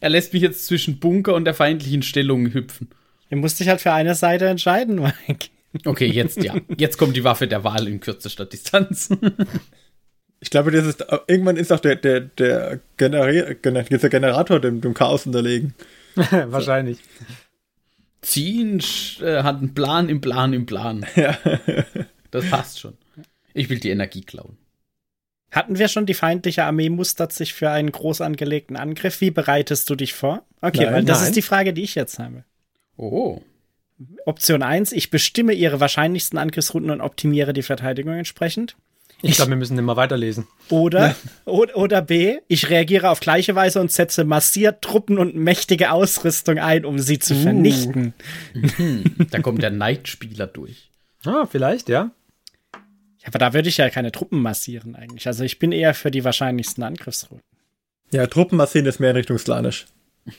er 0.00 0.10
lässt 0.10 0.34
mich 0.34 0.42
jetzt 0.42 0.66
zwischen 0.66 0.98
Bunker 0.98 1.34
und 1.34 1.46
der 1.46 1.54
feindlichen 1.54 2.02
Stellung 2.02 2.52
hüpfen. 2.52 2.90
Du 3.30 3.36
musst 3.36 3.58
dich 3.58 3.68
halt 3.68 3.80
für 3.80 3.92
eine 3.92 4.14
Seite 4.14 4.46
entscheiden, 4.46 4.96
Mike. 5.26 5.48
Okay, 5.84 6.06
jetzt 6.06 6.42
ja. 6.42 6.54
Jetzt 6.76 6.98
kommt 6.98 7.16
die 7.16 7.24
Waffe 7.24 7.48
der 7.48 7.64
Wahl 7.64 7.88
in 7.88 8.00
kürzester 8.00 8.46
Distanz. 8.46 9.08
Ich 10.44 10.50
glaube, 10.50 10.70
das 10.70 10.84
ist, 10.84 11.06
irgendwann 11.26 11.56
ist 11.56 11.72
auch 11.72 11.80
der, 11.80 11.96
der, 11.96 12.20
der, 12.20 12.78
Generi 12.98 13.56
dieser 13.90 14.10
Generator 14.10 14.60
dem, 14.60 14.82
dem 14.82 14.92
Chaos 14.92 15.24
unterlegen. 15.24 15.72
Wahrscheinlich. 16.14 16.98
Ziehen 18.20 18.78
äh, 19.22 19.42
hat 19.42 19.56
einen 19.56 19.72
Plan 19.72 20.10
im 20.10 20.20
Plan 20.20 20.52
im 20.52 20.66
Plan. 20.66 21.06
Ja. 21.16 21.38
das 22.30 22.50
passt 22.50 22.78
schon. 22.78 22.92
Ich 23.54 23.70
will 23.70 23.80
die 23.80 23.88
Energie 23.88 24.20
klauen. 24.20 24.58
Hatten 25.50 25.78
wir 25.78 25.88
schon 25.88 26.04
die 26.04 26.12
feindliche 26.12 26.64
Armee 26.64 26.90
mustert 26.90 27.32
sich 27.32 27.54
für 27.54 27.70
einen 27.70 27.90
groß 27.90 28.20
angelegten 28.20 28.76
Angriff? 28.76 29.22
Wie 29.22 29.30
bereitest 29.30 29.88
du 29.88 29.94
dich 29.94 30.12
vor? 30.12 30.44
Okay, 30.60 30.84
nein, 30.84 30.92
weil 30.92 31.04
das 31.04 31.20
nein. 31.20 31.28
ist 31.28 31.36
die 31.36 31.42
Frage, 31.42 31.72
die 31.72 31.84
ich 31.84 31.94
jetzt 31.94 32.18
habe. 32.18 32.44
Oh. 32.98 33.40
Option 34.26 34.62
1, 34.62 34.92
ich 34.92 35.08
bestimme 35.08 35.54
ihre 35.54 35.80
wahrscheinlichsten 35.80 36.38
Angriffsrouten 36.38 36.90
und 36.90 37.00
optimiere 37.00 37.54
die 37.54 37.62
Verteidigung 37.62 38.12
entsprechend. 38.12 38.76
Ich 39.24 39.36
glaube, 39.36 39.50
wir 39.50 39.56
müssen 39.56 39.78
immer 39.78 39.96
weiterlesen. 39.96 40.46
Oder, 40.68 41.08
ja. 41.08 41.16
oder, 41.46 41.76
oder 41.76 42.02
B, 42.02 42.38
ich 42.48 42.68
reagiere 42.68 43.10
auf 43.10 43.20
gleiche 43.20 43.54
Weise 43.54 43.80
und 43.80 43.90
setze 43.90 44.24
massiert 44.24 44.82
Truppen 44.82 45.18
und 45.18 45.34
mächtige 45.34 45.92
Ausrüstung 45.92 46.58
ein, 46.58 46.84
um 46.84 46.98
sie 46.98 47.18
zu 47.18 47.34
uh. 47.34 47.42
vernichten. 47.42 48.12
Mhm. 48.52 49.04
Da 49.30 49.40
kommt 49.40 49.62
der 49.62 49.70
Neidspieler 49.70 50.46
durch. 50.46 50.90
Ah, 51.24 51.46
vielleicht, 51.50 51.88
ja. 51.88 52.10
Ja, 52.72 53.28
aber 53.28 53.38
da 53.38 53.54
würde 53.54 53.68
ich 53.68 53.78
ja 53.78 53.90
keine 53.90 54.12
Truppen 54.12 54.42
massieren 54.42 54.94
eigentlich. 54.94 55.26
Also 55.26 55.44
ich 55.44 55.58
bin 55.58 55.72
eher 55.72 55.94
für 55.94 56.10
die 56.10 56.24
wahrscheinlichsten 56.24 56.84
Angriffsrouten. 56.84 57.42
Ja, 58.12 58.26
Truppen 58.26 58.58
massieren 58.58 58.86
ist 58.86 59.00
mehr 59.00 59.10
in 59.10 59.16
Richtung 59.16 59.38
Slanisch. 59.38 59.86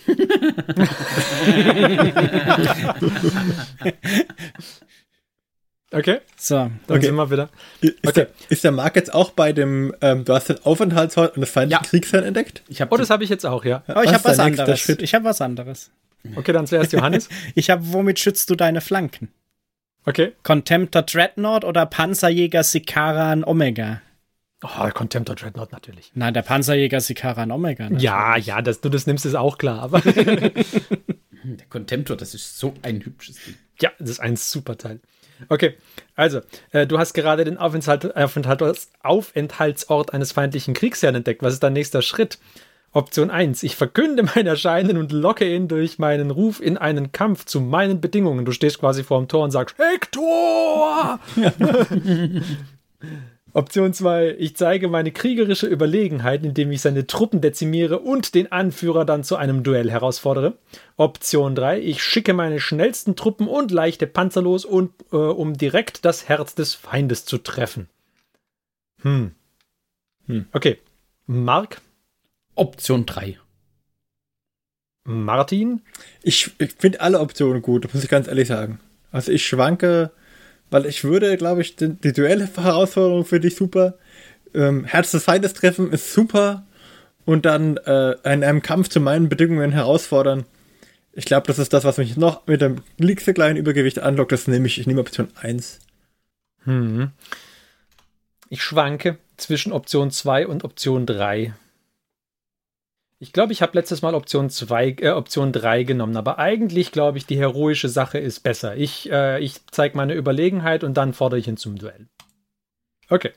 Okay, 5.92 6.20
So. 6.36 6.56
dann 6.56 6.80
Okay. 6.90 7.06
sind 7.06 7.16
wir 7.16 7.30
wieder. 7.32 7.50
Ist, 7.80 7.94
Okay. 8.06 8.14
der, 8.14 8.28
ist 8.50 8.64
der 8.64 8.72
Marc 8.72 8.96
jetzt 8.96 9.14
auch 9.14 9.32
bei 9.32 9.54
dem, 9.54 9.94
ähm, 10.02 10.26
du 10.26 10.34
hast 10.34 10.50
den 10.50 10.58
Aufenthaltsort 10.66 11.36
und 11.36 11.42
das 11.42 11.50
feindliche 11.52 11.82
Ja. 11.84 11.88
Kriegsherrn 11.90 12.24
entdeckt? 12.26 12.64
Ich 12.68 12.82
Oh, 12.82 12.98
das 12.98 13.10
habe 13.10 13.24
ich 13.24 13.30
jetzt 13.30 13.46
auch, 13.46 13.64
ja. 13.64 13.84
Oh, 13.88 14.02
ich 14.04 14.12
habe 14.14 14.24
was 14.26 14.40
anderes. 14.40 14.80
Schritt? 14.80 15.02
Ich 15.02 15.14
habe 15.14 15.26
was 15.26 15.42
anderes. 15.42 15.92
Okay, 16.36 16.52
dann 16.54 16.66
zuerst 16.68 16.92
Johannes. 16.94 17.30
Ich 17.54 17.70
habe, 17.70 17.82
womit 17.94 18.20
schützt 18.20 18.50
du 18.50 18.56
deine 18.56 18.82
Flanken? 18.82 19.30
Okay. 20.06 20.34
Contemptor 20.44 21.04
Dreadnought 21.04 21.64
oder 21.64 21.86
Panzerjäger 21.86 22.64
Sikaran 22.64 23.44
Omega? 23.44 24.02
Oh, 24.64 24.90
Contemptor 24.92 25.36
Dreadnought 25.36 25.72
natürlich. 25.72 26.12
Nein, 26.16 26.34
der 26.34 26.42
Panzerjäger 26.42 27.00
Sikaran 27.00 27.52
Omega. 27.52 27.84
natürlich. 27.84 28.04
Ja, 28.04 28.36
ja, 28.38 28.62
dass 28.62 28.82
du 28.82 28.90
das 28.90 29.06
nimmst, 29.08 29.26
ist 29.26 29.36
auch 29.36 29.58
klar. 29.60 29.80
Aber 29.82 30.02
der 31.44 31.66
Contemptor, 31.70 32.18
das 32.18 32.34
ist 32.34 32.58
so 32.58 32.74
ein 32.82 33.04
hübsches 33.06 33.38
Ding. 33.46 33.56
ja, 33.82 33.92
das 34.00 34.10
ist 34.12 34.20
ein 34.20 34.36
super 34.36 34.78
Teil. 34.78 35.00
Okay, 35.50 35.76
also, 36.16 36.42
äh, 36.72 36.88
du 36.88 36.98
hast 36.98 37.14
gerade 37.14 37.44
den 37.44 37.58
Aufenthalt, 37.58 38.16
Aufenthalts, 38.16 38.90
Aufenthaltsort 39.02 40.14
eines 40.14 40.32
feindlichen 40.32 40.74
Kriegsherrn 40.74 41.16
entdeckt. 41.16 41.44
Was 41.44 41.54
ist 41.54 41.64
dein 41.64 41.74
nächster 41.74 42.02
Schritt? 42.02 42.40
Option 42.92 43.30
1. 43.30 43.64
Ich 43.64 43.76
verkünde 43.76 44.24
mein 44.24 44.48
Erscheinen 44.48 44.98
und 44.98 45.12
locke 45.12 45.54
ihn 45.54 45.68
durch 45.68 46.00
meinen 46.00 46.32
Ruf 46.32 46.62
in 46.62 46.78
einen 46.78 47.12
Kampf 47.12 47.44
zu 47.46 47.60
meinen 47.60 48.00
Bedingungen. 48.00 48.46
Du 48.46 48.54
stehst 48.54 48.80
quasi 48.80 49.04
vor 49.04 49.20
dem 49.20 49.28
Tor 49.28 49.44
und 49.44 49.52
sagst, 49.52 49.76
Hector! 49.78 51.20
Option 53.56 53.94
2. 53.94 54.36
Ich 54.38 54.58
zeige 54.58 54.90
meine 54.90 55.14
kriegerische 55.14 55.68
Überlegenheit, 55.68 56.44
indem 56.44 56.74
ich 56.74 56.82
seine 56.82 57.08
Truppen 57.08 57.40
dezimiere 57.40 58.00
und 58.00 58.36
den 58.36 58.52
Anführer 58.52 59.06
dann 59.06 59.24
zu 59.24 59.38
einem 59.38 59.64
Duell 59.64 59.90
herausfordere. 59.90 60.58
Option 60.98 61.56
3. 61.56 61.80
Ich 61.80 62.04
schicke 62.04 62.34
meine 62.34 62.60
schnellsten 62.60 63.16
Truppen 63.16 63.48
und 63.48 63.72
leichte 63.72 64.08
Panzer 64.08 64.42
los, 64.42 64.66
und, 64.66 64.92
äh, 65.14 65.16
um 65.16 65.58
direkt 65.58 66.04
das 66.04 66.28
Herz 66.28 66.54
des 66.56 66.74
Feindes 66.74 67.24
zu 67.24 67.38
treffen. 67.38 67.88
Hm. 69.04 69.32
Hm. 70.28 70.48
Okay. 70.52 70.80
Mark, 71.26 71.80
Option 72.56 73.06
3. 73.06 73.40
Martin, 75.06 75.82
Ich, 76.24 76.52
ich 76.58 76.74
finde 76.74 77.00
alle 77.00 77.22
Optionen 77.22 77.62
gut, 77.62 77.94
muss 77.94 78.04
ich 78.04 78.10
ganz 78.10 78.28
ehrlich 78.28 78.50
sagen. 78.50 78.82
Also 79.12 79.32
ich 79.32 79.48
schwanke, 79.48 80.12
weil 80.70 80.86
ich 80.86 81.04
würde, 81.04 81.38
glaube 81.38 81.62
ich, 81.62 81.76
die, 81.76 81.94
die 81.94 82.14
Duell-Herausforderung 82.14 83.26
finde 83.26 83.48
ich 83.48 83.56
super. 83.56 83.96
Ähm, 84.54 84.86
Herz 84.86 85.12
des 85.12 85.24
Feindes 85.24 85.54
treffen 85.54 85.92
ist 85.92 86.14
super. 86.14 86.66
Und 87.26 87.46
dann 87.46 87.78
äh, 87.78 88.12
in 88.24 88.44
einem 88.44 88.62
Kampf 88.62 88.90
zu 88.90 89.00
meinen 89.00 89.30
Bedingungen 89.30 89.72
herausfordern. 89.72 90.46
Ich 91.14 91.26
glaube, 91.26 91.48
das 91.48 91.60
ist 91.60 91.74
das, 91.74 91.84
was 91.84 91.98
mich 91.98 92.18
noch 92.18 92.46
mit 92.46 92.62
dem 92.62 92.82
kleinen 93.00 93.58
Übergewicht 93.58 94.00
anlockt. 94.00 94.32
Das 94.32 94.48
nehme 94.48 94.68
ich, 94.68 94.80
ich 94.80 94.86
nehme 94.86 95.02
Option 95.02 95.30
1. 95.42 95.80
Hm. 96.66 97.12
Ich 98.50 98.62
schwanke 98.62 99.18
zwischen 99.38 99.72
Option 99.72 100.12
2 100.12 100.46
und 100.48 100.64
Option 100.64 101.06
3. 101.06 101.54
Ich 103.26 103.34
glaube, 103.34 103.54
ich 103.54 103.64
habe 103.64 103.76
letztes 103.76 104.04
Mal 104.04 104.14
Option 104.14 104.52
2, 104.52 104.98
äh, 105.00 105.10
Option 105.10 105.52
3 105.52 105.82
genommen, 105.82 106.16
aber 106.16 106.38
eigentlich 106.38 106.92
glaube 106.92 107.18
ich, 107.18 107.26
die 107.26 107.40
heroische 107.40 107.90
Sache 107.90 108.20
ist 108.20 108.42
besser. 108.42 108.78
Ich, 108.78 109.10
äh, 109.12 109.40
ich 109.44 109.66
zeige 109.72 109.98
meine 109.98 110.14
Überlegenheit 110.14 110.84
und 110.84 110.94
dann 110.94 111.12
fordere 111.12 111.40
ich 111.40 111.48
ihn 111.48 111.58
zum 111.58 111.76
Duell. 111.76 112.08
Okay. 113.10 113.32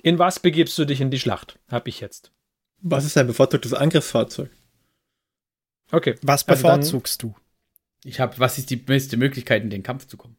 In 0.00 0.20
was 0.20 0.38
begibst 0.38 0.78
du 0.78 0.84
dich 0.84 1.00
in 1.00 1.10
die 1.10 1.18
Schlacht? 1.18 1.58
Hab 1.68 1.88
ich 1.88 1.98
jetzt. 1.98 2.30
Was 2.80 3.04
ist 3.04 3.16
dein 3.16 3.26
bevorzugtes 3.26 3.74
Angriffsfahrzeug? 3.74 4.48
Okay. 5.90 6.14
Was 6.22 6.46
Also 6.46 6.62
dann- 6.68 6.78
bevorzugst 6.78 7.20
du? 7.24 7.34
Ich 8.04 8.20
habe, 8.20 8.38
was 8.38 8.58
ist 8.58 8.70
die 8.70 8.76
beste 8.76 9.16
Möglichkeit, 9.16 9.64
in 9.64 9.70
den 9.70 9.82
Kampf 9.82 10.06
zu 10.06 10.16
kommen? 10.16 10.36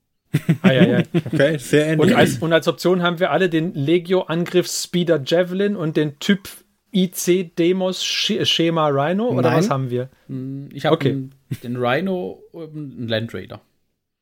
Ah, 0.61 0.71
ja, 0.71 0.85
ja. 0.87 1.03
Okay, 1.25 1.57
sehr 1.57 1.87
ähnlich. 1.87 2.11
Und 2.11 2.15
als, 2.15 2.37
und 2.37 2.53
als 2.53 2.69
Option 2.69 3.01
haben 3.03 3.19
wir 3.19 3.31
alle 3.31 3.49
den 3.49 3.73
Legio 3.73 4.21
Angriffs 4.21 4.85
Speeder 4.85 5.21
Javelin 5.25 5.75
und 5.75 5.97
den 5.97 6.19
Typ 6.19 6.47
IC 6.91 7.55
Demos 7.55 8.03
Sch 8.03 8.45
Schema 8.45 8.87
Rhino 8.87 9.27
oder 9.29 9.49
Nein. 9.49 9.57
was 9.59 9.69
haben 9.69 9.89
wir? 9.89 10.09
Hm, 10.27 10.69
Ich 10.73 10.85
habe 10.85 10.95
Okay. 10.95 11.29
den 11.63 11.75
Rhino 11.77 12.41
und 12.51 12.75
einen 12.75 13.07
Land 13.07 13.33
Raider. 13.33 13.61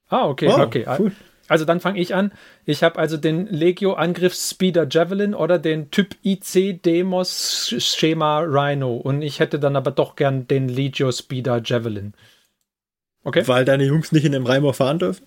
Ah, 0.09 0.27
okay, 0.27 0.47
Oh, 0.49 0.61
okay. 0.61 0.85
cool. 0.99 1.11
Also 1.49 1.63
dann 1.63 1.79
fange 1.79 1.99
ich 1.99 2.13
an. 2.13 2.31
Ich 2.65 2.83
habe 2.83 2.99
also 2.99 3.15
den 3.15 3.47
Legio 3.47 3.93
Angriffs 3.93 4.49
Speeder 4.51 4.85
Javelin 4.89 5.33
oder 5.33 5.59
den 5.59 5.91
Typ 5.91 6.15
IC 6.23 6.81
Demos 6.83 7.69
Sch- 7.71 7.79
Schema 7.97 8.39
Rhino 8.39 8.95
und 8.97 9.21
ich 9.21 9.39
hätte 9.39 9.57
dann 9.59 9.75
aber 9.77 9.91
doch 9.91 10.15
gern 10.17 10.45
den 10.47 10.67
Legio 10.67 11.11
Speeder 11.13 11.61
Javelin. 11.63 12.13
Okay. 13.23 13.47
Weil 13.47 13.63
deine 13.65 13.85
Jungs 13.85 14.11
nicht 14.11 14.25
in 14.25 14.33
dem 14.33 14.45
Reimor 14.45 14.73
fahren 14.73 14.99
dürfen? 14.99 15.25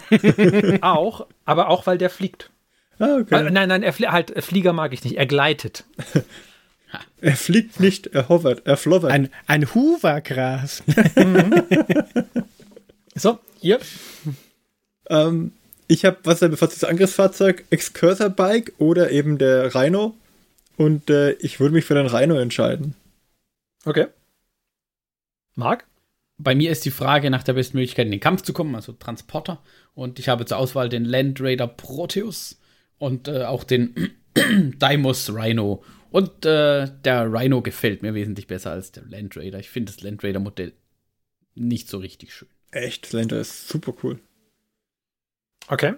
auch, 0.82 1.26
aber 1.46 1.68
auch 1.68 1.86
weil 1.86 1.96
der 1.98 2.10
fliegt. 2.10 2.50
Ah, 2.98 3.16
okay. 3.20 3.46
Äh, 3.46 3.50
nein, 3.50 3.68
nein, 3.68 3.82
er 3.82 3.94
flie 3.94 4.10
halt 4.12 4.32
Flieger 4.44 4.74
mag 4.74 4.92
ich 4.92 5.04
nicht. 5.04 5.16
Er 5.16 5.26
gleitet. 5.26 5.84
Er 7.22 7.36
fliegt 7.36 7.80
nicht, 7.80 8.06
er 8.08 8.30
hovert, 8.30 8.66
er 8.66 8.78
flovert. 8.78 9.12
Ein, 9.12 9.28
ein 9.46 9.74
Hoovergras. 9.74 10.82
So, 13.14 13.38
ihr. 13.60 13.80
Ähm, 15.08 15.52
ich 15.88 16.04
habe, 16.04 16.18
was 16.22 16.40
ist 16.40 16.50
bevorzugtes 16.50 16.88
Angriffsfahrzeug? 16.88 17.64
Excursor 17.70 18.30
Bike 18.30 18.72
oder 18.78 19.10
eben 19.10 19.38
der 19.38 19.74
Rhino? 19.74 20.16
Und 20.76 21.10
äh, 21.10 21.32
ich 21.32 21.60
würde 21.60 21.74
mich 21.74 21.84
für 21.84 21.94
den 21.94 22.06
Rhino 22.06 22.36
entscheiden. 22.36 22.94
Okay. 23.84 24.06
Marc? 25.54 25.86
Bei 26.38 26.54
mir 26.54 26.70
ist 26.70 26.86
die 26.86 26.90
Frage 26.90 27.28
nach 27.28 27.42
der 27.42 27.52
besten 27.52 27.76
Möglichkeit, 27.76 28.06
in 28.06 28.12
den 28.12 28.20
Kampf 28.20 28.42
zu 28.42 28.54
kommen, 28.54 28.74
also 28.74 28.92
Transporter. 28.92 29.60
Und 29.94 30.18
ich 30.18 30.30
habe 30.30 30.46
zur 30.46 30.56
Auswahl 30.56 30.88
den 30.88 31.04
Land 31.04 31.40
Raider 31.42 31.66
Proteus 31.66 32.58
und 32.98 33.28
äh, 33.28 33.44
auch 33.44 33.64
den 33.64 34.12
Deimos 34.78 35.34
Rhino. 35.34 35.82
Und 36.10 36.44
äh, 36.44 36.88
der 37.04 37.32
Rhino 37.32 37.62
gefällt 37.62 38.02
mir 38.02 38.14
wesentlich 38.14 38.46
besser 38.46 38.72
als 38.72 38.90
der 38.92 39.04
Land 39.04 39.36
Raider. 39.36 39.58
Ich 39.60 39.70
finde 39.70 39.92
das 39.92 40.02
Land 40.02 40.24
Raider 40.24 40.40
Modell 40.40 40.72
nicht 41.54 41.88
so 41.88 41.98
richtig 41.98 42.34
schön. 42.34 42.48
Echt, 42.72 43.06
Slender 43.06 43.40
ist 43.40 43.68
super 43.68 43.94
cool. 44.02 44.18
Okay. 45.68 45.94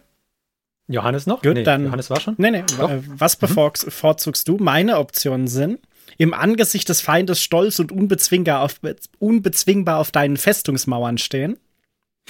Johannes 0.89 1.27
noch? 1.27 1.41
Gut, 1.43 1.67
dann- 1.67 1.85
Johannes 1.85 2.11
war 2.11 2.21
schon? 2.21 2.35
Nee, 2.39 2.51
nee, 2.51 2.65
Doch. 2.79 2.91
äh, 2.91 3.01
was 3.07 3.37
bevor- 3.37 3.73
bevorzugst 3.73 4.47
du? 4.49 4.57
Meine 4.59 4.99
Optionen 4.99 5.47
sind, 5.47 5.79
im 6.19 6.35
Angesicht 6.35 6.89
des 6.89 7.01
Feindes 7.01 7.41
stolz 7.41 7.79
und 7.79 7.93
unbezwingbar 7.93 8.61
auf, 8.63 8.81
unbezwingbar 9.19 9.99
auf 9.99 10.11
deinen 10.11 10.37
Festungsmauern 10.37 11.17
stehen. 11.19 11.59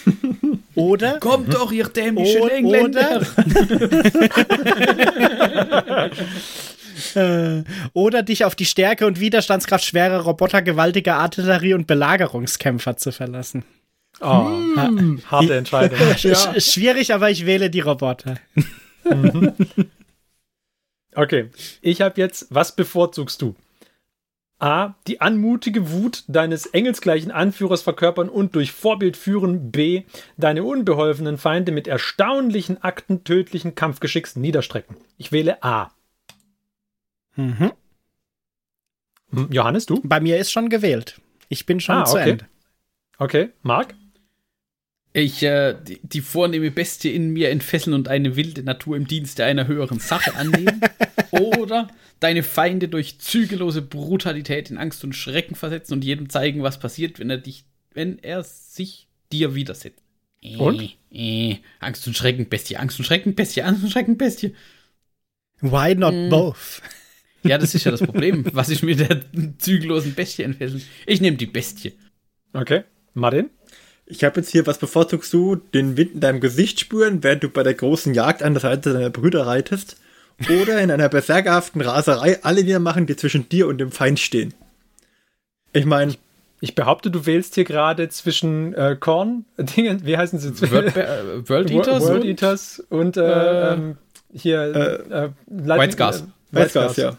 Oder, 0.74 1.18
Kommt 1.20 1.52
doch, 1.52 1.72
ihr 1.72 1.88
dämliche 1.88 2.40
o- 2.40 2.46
Engländer! 2.48 3.22
oder, 7.14 7.58
äh, 7.58 7.64
oder 7.92 8.22
dich 8.22 8.44
auf 8.44 8.54
die 8.54 8.64
Stärke 8.64 9.06
und 9.06 9.20
Widerstandskraft 9.20 9.84
schwerer 9.84 10.20
Roboter, 10.20 10.62
gewaltiger 10.62 11.16
Artillerie 11.16 11.74
und 11.74 11.86
Belagerungskämpfer 11.86 12.96
zu 12.96 13.12
verlassen. 13.12 13.64
Oh, 14.20 14.50
harte 15.30 15.54
Entscheidung. 15.54 15.98
Sch 16.16 16.36
schwierig, 16.58 17.12
aber 17.14 17.30
ich 17.30 17.46
wähle 17.46 17.70
die 17.70 17.80
Roboter. 17.80 18.36
Okay, 21.14 21.50
ich 21.82 22.00
habe 22.00 22.20
jetzt, 22.20 22.46
was 22.48 22.74
bevorzugst 22.74 23.42
du? 23.42 23.54
A. 24.58 24.94
Die 25.08 25.20
anmutige 25.20 25.90
Wut 25.90 26.22
deines 26.28 26.66
engelsgleichen 26.66 27.32
Anführers 27.32 27.82
verkörpern 27.82 28.28
und 28.28 28.54
durch 28.54 28.70
Vorbild 28.72 29.16
führen. 29.16 29.72
B. 29.72 30.04
Deine 30.36 30.62
unbeholfenen 30.62 31.36
Feinde 31.36 31.72
mit 31.72 31.88
erstaunlichen 31.88 32.82
Akten 32.82 33.24
tödlichen 33.24 33.74
Kampfgeschicks 33.74 34.36
niederstrecken. 34.36 34.96
Ich 35.18 35.32
wähle 35.32 35.62
A. 35.64 35.90
Mhm. 37.36 37.72
Hm, 39.30 39.48
Johannes, 39.50 39.86
du? 39.86 40.00
Bei 40.04 40.20
mir 40.20 40.38
ist 40.38 40.52
schon 40.52 40.68
gewählt. 40.68 41.20
Ich 41.48 41.66
bin 41.66 41.80
schon 41.80 41.96
Ah, 41.96 42.04
zu 42.04 42.16
okay. 42.16 42.30
Ende. 42.30 42.46
Okay, 43.18 43.50
Marc? 43.62 43.94
Ich, 45.14 45.42
äh, 45.42 45.74
die, 45.74 46.00
die 46.02 46.22
vornehme 46.22 46.70
Bestie 46.70 47.14
in 47.14 47.30
mir 47.34 47.50
entfesseln 47.50 47.94
und 47.94 48.08
eine 48.08 48.34
wilde 48.36 48.62
Natur 48.62 48.96
im 48.96 49.06
Dienste 49.06 49.44
einer 49.44 49.66
höheren 49.66 50.00
Sache 50.00 50.34
annehmen. 50.36 50.80
Oder 51.30 51.88
deine 52.20 52.42
Feinde 52.42 52.88
durch 52.88 53.18
zügellose 53.18 53.82
Brutalität 53.82 54.70
in 54.70 54.78
Angst 54.78 55.04
und 55.04 55.14
Schrecken 55.14 55.54
versetzen 55.54 55.92
und 55.94 56.04
jedem 56.04 56.30
zeigen, 56.30 56.62
was 56.62 56.78
passiert, 56.78 57.18
wenn 57.18 57.28
er 57.28 57.38
dich, 57.38 57.64
wenn 57.92 58.18
er 58.20 58.42
sich 58.42 59.06
dir 59.32 59.54
widersetzt. 59.54 60.02
Äh, 60.40 60.56
Und? 60.56 60.96
Äh, 61.10 61.58
Angst 61.80 62.06
und 62.06 62.16
Schrecken, 62.16 62.48
Bestie, 62.48 62.78
Angst 62.78 62.98
und 62.98 63.04
Schrecken, 63.04 63.34
Bestie, 63.34 63.62
Angst 63.62 63.82
und 63.84 63.90
Schrecken, 63.90 64.16
Bestie. 64.16 64.54
Why 65.60 65.94
not. 65.94 66.14
Mm. 66.14 66.30
both? 66.30 66.80
Ja, 67.42 67.58
das 67.58 67.74
ist 67.74 67.84
ja 67.84 67.90
das 67.90 68.02
Problem. 68.02 68.44
Was 68.52 68.68
ist 68.68 68.82
mit 68.82 69.00
der 69.00 69.20
zügellosen 69.58 70.14
Bestie 70.14 70.42
entfesseln? 70.44 70.82
Ich 71.06 71.20
nehme 71.20 71.36
die 71.36 71.46
Bestie. 71.46 71.92
Okay. 72.52 72.84
Martin? 73.14 73.50
Ich 74.06 74.24
habe 74.24 74.40
jetzt 74.40 74.50
hier, 74.50 74.66
was 74.66 74.78
bevorzugst 74.78 75.32
du? 75.32 75.56
Den 75.56 75.96
Wind 75.96 76.14
in 76.14 76.20
deinem 76.20 76.40
Gesicht 76.40 76.80
spüren, 76.80 77.22
während 77.22 77.42
du 77.44 77.48
bei 77.48 77.62
der 77.62 77.74
großen 77.74 78.12
Jagd 78.14 78.42
an 78.42 78.52
der 78.54 78.60
Seite 78.60 78.92
deiner 78.92 79.10
Brüder 79.10 79.46
reitest? 79.46 79.96
Oder 80.62 80.80
in 80.80 80.90
einer 80.90 81.08
berserkerhaften 81.08 81.80
Raserei 81.80 82.42
alle 82.42 82.62
niedermachen, 82.64 83.06
die 83.06 83.16
zwischen 83.16 83.48
dir 83.48 83.68
und 83.68 83.78
dem 83.78 83.90
Feind 83.92 84.18
stehen? 84.18 84.52
Ich 85.72 85.84
meine, 85.86 86.14
Ich 86.60 86.74
behaupte, 86.74 87.10
du 87.10 87.26
wählst 87.26 87.54
hier 87.54 87.64
gerade 87.64 88.08
zwischen 88.08 88.74
äh, 88.74 88.96
Korn, 88.98 89.44
Dingen, 89.58 90.04
wie 90.04 90.16
heißen 90.16 90.38
sie? 90.38 90.70
World, 90.70 90.96
äh, 90.96 91.48
World 91.48 91.70
Eaters? 91.70 92.02
World 92.04 92.24
Eaters 92.24 92.82
und 92.88 93.16
äh, 93.16 93.20
Äh, 93.22 93.74
ähm, 93.74 93.96
hier 94.32 94.60
äh, 95.10 95.24
äh, 95.24 95.30
White 95.46 95.92
Scars. 95.92 96.20
äh, 96.20 96.24
White 96.50 96.74
Weißgas, 96.74 96.96
ja. 96.98 97.18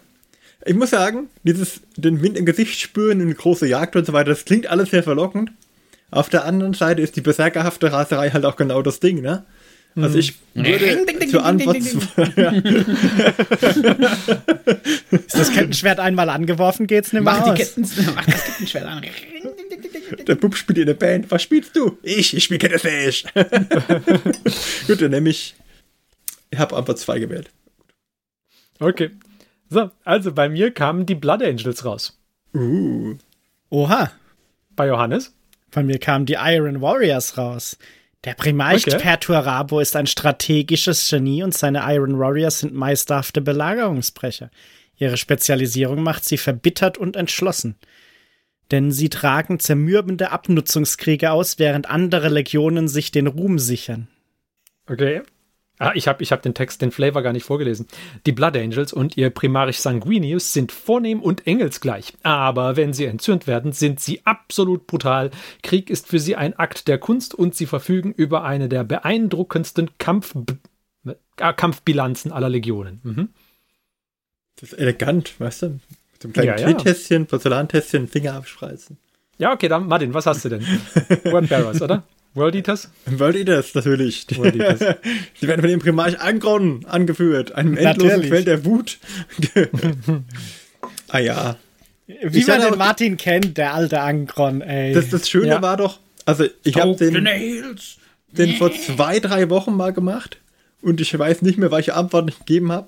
Ich 0.65 0.75
muss 0.75 0.91
sagen, 0.91 1.29
dieses 1.43 1.81
den 1.97 2.21
Wind 2.21 2.37
im 2.37 2.45
Gesicht 2.45 2.79
spüren 2.79 3.19
und 3.19 3.25
eine 3.25 3.35
große 3.35 3.67
Jagd 3.67 3.95
und 3.95 4.05
so 4.05 4.13
weiter, 4.13 4.29
das 4.29 4.45
klingt 4.45 4.67
alles 4.67 4.91
sehr 4.91 5.03
verlockend. 5.03 5.51
Auf 6.11 6.29
der 6.29 6.45
anderen 6.45 6.73
Seite 6.73 7.01
ist 7.01 7.15
die 7.15 7.21
berserkerhafte 7.21 7.91
Raserei 7.91 8.29
halt 8.29 8.45
auch 8.45 8.55
genau 8.55 8.81
das 8.81 8.99
Ding, 8.99 9.21
ne? 9.21 9.45
Also 9.95 10.17
ich 10.17 10.33
würde 10.55 10.79
Ding, 10.79 11.05
ding, 11.05 11.19
ding, 11.19 11.29
zur 11.29 11.41
ding, 11.41 11.49
Antwort 11.49 11.75
ding, 11.75 11.83
ding, 12.15 12.85
Ist 15.11 15.37
das 15.37 15.51
Kettenschwert 15.51 15.99
einmal 15.99 16.29
angeworfen, 16.29 16.87
geht's 16.87 17.13
nicht 17.13 17.23
mehr 17.23 17.33
Mach 17.33 17.43
die 17.43 17.51
aus. 17.51 17.57
Ketten, 17.57 17.81
mach 18.15 18.25
das 18.25 18.43
Kettenschwert 18.43 18.85
an. 18.85 19.05
Der 20.27 20.35
Bub 20.35 20.55
spielt 20.55 20.79
in 20.79 20.87
der 20.87 20.95
Band. 20.95 21.29
Was 21.29 21.43
spielst 21.43 21.75
du? 21.75 21.97
Ich, 22.01 22.35
ich 22.35 22.43
spiele 22.43 22.57
Kettenflash. 22.59 23.25
Gut, 24.87 25.01
dann 25.01 25.11
nehme 25.11 25.29
ich. 25.29 25.55
Ich 26.49 26.59
habe 26.59 26.75
Antwort 26.75 26.97
2 26.99 27.19
gewählt. 27.19 27.49
Okay. 28.79 29.11
So, 29.73 29.91
also 30.03 30.31
bei 30.31 30.49
mir 30.49 30.71
kamen 30.71 31.05
die 31.05 31.15
Blood 31.15 31.41
Angels 31.41 31.83
raus. 31.83 32.19
Uh. 32.53 33.15
Oha. 33.69 34.11
Bei 34.75 34.87
Johannes. 34.87 35.35
Von 35.71 35.87
mir 35.87 35.97
kamen 35.97 36.27
die 36.27 36.37
Iron 36.39 36.81
Warriors 36.81 37.37
raus. 37.37 37.77
Der 38.23 38.35
Primarch 38.35 38.87
Okay. 38.87 38.99
Perturabo 38.99 39.79
ist 39.79 39.95
ein 39.95 40.07
strategisches 40.07 41.09
Genie 41.09 41.43
und 41.43 41.53
seine 41.53 41.81
Iron 41.87 42.19
Warriors 42.19 42.59
sind 42.59 42.73
meisterhafte 42.73 43.41
Belagerungsbrecher. 43.41 44.51
Ihre 44.97 45.17
Spezialisierung 45.17 46.03
macht 46.03 46.23
sie 46.23 46.37
verbittert 46.37 46.97
und 46.97 47.15
entschlossen. 47.15 47.75
Denn 48.71 48.91
sie 48.91 49.09
tragen 49.09 49.59
zermürbende 49.59 50.31
Abnutzungskriege 50.31 51.31
aus, 51.31 51.59
während 51.59 51.89
andere 51.89 52.29
Legionen 52.29 52.87
sich 52.87 53.11
den 53.11 53.27
Ruhm 53.27 53.59
sichern. 53.59 54.07
Okay. 54.87 55.23
Ah, 55.83 55.91
ich 55.95 56.07
habe 56.07 56.23
ich 56.23 56.31
hab 56.31 56.41
den 56.41 56.53
Text, 56.53 56.81
den 56.81 56.91
Flavor 56.91 57.23
gar 57.23 57.33
nicht 57.33 57.43
vorgelesen. 57.43 57.87
Die 58.25 58.31
Blood 58.31 58.55
Angels 58.55 58.93
und 58.93 59.17
ihr 59.17 59.29
Primarch 59.29 59.81
Sanguinius 59.81 60.53
sind 60.53 60.71
vornehm 60.71 61.21
und 61.21 61.45
engelsgleich. 61.45 62.13
Aber 62.23 62.77
wenn 62.77 62.93
sie 62.93 63.03
entzürnt 63.03 63.47
werden, 63.47 63.73
sind 63.73 63.99
sie 63.99 64.21
absolut 64.23 64.87
brutal. 64.87 65.29
Krieg 65.61 65.89
ist 65.89 66.07
für 66.07 66.19
sie 66.19 66.37
ein 66.37 66.57
Akt 66.57 66.87
der 66.87 66.99
Kunst 66.99 67.35
und 67.35 67.53
sie 67.53 67.65
verfügen 67.65 68.13
über 68.13 68.45
eine 68.45 68.69
der 68.69 68.85
beeindruckendsten 68.85 69.89
Kampf 69.97 70.33
äh, 71.05 71.15
Kampfbilanzen 71.35 72.31
aller 72.31 72.47
Legionen. 72.47 73.01
Mhm. 73.03 73.29
Das 74.61 74.71
ist 74.71 74.79
elegant, 74.79 75.37
weißt 75.37 75.63
du? 75.63 75.67
Mit 75.67 75.81
einem 76.23 76.31
kleinen 76.31 76.47
Ja, 76.47 76.57
ja. 76.59 76.73
Teetässchen, 76.73 77.25
Porzellantässchen, 77.25 78.07
Finger 78.07 78.35
abspreizen. 78.35 78.97
Ja, 79.37 79.51
okay, 79.51 79.67
dann 79.67 79.87
Martin, 79.87 80.13
was 80.13 80.27
hast 80.27 80.45
du 80.45 80.49
denn? 80.49 80.61
Word 81.25 81.49
Bearers, 81.49 81.81
oder? 81.81 82.03
World 82.35 82.55
Eaters? 82.55 82.89
World 83.05 83.35
Eaters, 83.35 83.75
natürlich. 83.75 84.25
World 84.37 84.55
Eaters. 84.55 84.79
Sie 85.39 85.47
werden 85.47 85.61
von 85.61 85.69
dem 85.69 85.79
Primarch 85.79 86.19
Angron 86.19 86.85
angeführt, 86.85 87.51
einem 87.53 87.77
endlosen 87.77 88.07
Natürlich. 88.07 88.29
Quell 88.29 88.43
der 88.43 88.65
Wut. 88.65 88.97
ah 91.09 91.19
ja. 91.19 91.57
Wie 92.07 92.39
Ich 92.39 92.47
man 92.47 92.61
den 92.61 92.73
auch- 92.73 92.77
Martin 92.77 93.17
kennt, 93.17 93.57
der 93.57 93.73
alte 93.73 94.01
Angron, 94.01 94.61
ey. 94.61 94.93
Das, 94.93 95.09
das 95.09 95.29
Schöne 95.29 95.47
Ja. 95.47 95.61
war 95.61 95.77
doch, 95.77 95.99
also 96.25 96.45
ich 96.63 96.75
habe 96.79 96.95
den, 96.95 97.23
Nails. 97.23 97.97
den 98.31 98.55
vor 98.57 98.71
zwei, 98.73 99.19
drei 99.19 99.49
Wochen 99.49 99.75
mal 99.75 99.93
gemacht 99.93 100.37
und 100.81 100.99
ich 101.01 101.17
weiß 101.17 101.41
nicht 101.43 101.57
mehr, 101.57 101.71
welche 101.71 101.93
Antworten 101.95 102.29
ich 102.29 102.39
gegeben 102.39 102.71
habe. 102.71 102.87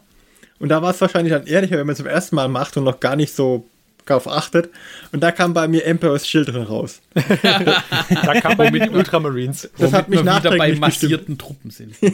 Und 0.60 0.70
da 0.70 0.82
war 0.82 0.92
es 0.92 1.02
wahrscheinlich 1.02 1.34
dann 1.34 1.48
ehrlicher, 1.48 1.78
wenn 1.78 1.86
man 1.86 1.94
es 1.94 1.98
zum 1.98 2.08
ersten 2.08 2.36
Mal 2.36 2.48
macht 2.48 2.78
und 2.78 2.84
noch 2.86 3.00
gar 3.00 3.16
nicht 3.16 3.34
so 3.34 3.68
darauf 4.06 4.28
achtet. 4.28 4.70
Und 5.12 5.22
da 5.22 5.32
kam 5.32 5.54
bei 5.54 5.68
mir 5.68 5.86
Emperor's 5.86 6.24
Children 6.24 6.64
raus. 6.64 7.02
Da 7.14 8.40
kam 8.42 8.58
bei 8.58 8.72
mir 8.72 8.82
die 8.82 8.90
Ultramarines. 8.90 9.70
Das 9.78 9.94
hat 9.94 10.10
mich 10.10 10.20
wir 10.24 10.24
wieder 10.24 10.50
bei 10.52 10.72
nachträglich 10.72 10.82
bestimmt. 10.82 11.12
massierten 11.12 11.38
Truppen 11.38 11.72
sind. 11.72 11.96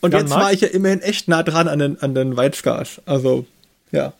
Und 0.00 0.14
Dann 0.14 0.22
jetzt 0.22 0.30
Marc? 0.30 0.42
war 0.42 0.52
ich 0.52 0.60
ja 0.62 0.68
immerhin 0.68 1.00
echt 1.02 1.28
nah 1.28 1.42
dran 1.42 1.68
an 1.68 1.78
den, 1.78 2.00
an 2.00 2.14
den 2.14 2.36
Weizgas. 2.36 3.00
Also, 3.06 3.46
ja. 3.92 4.12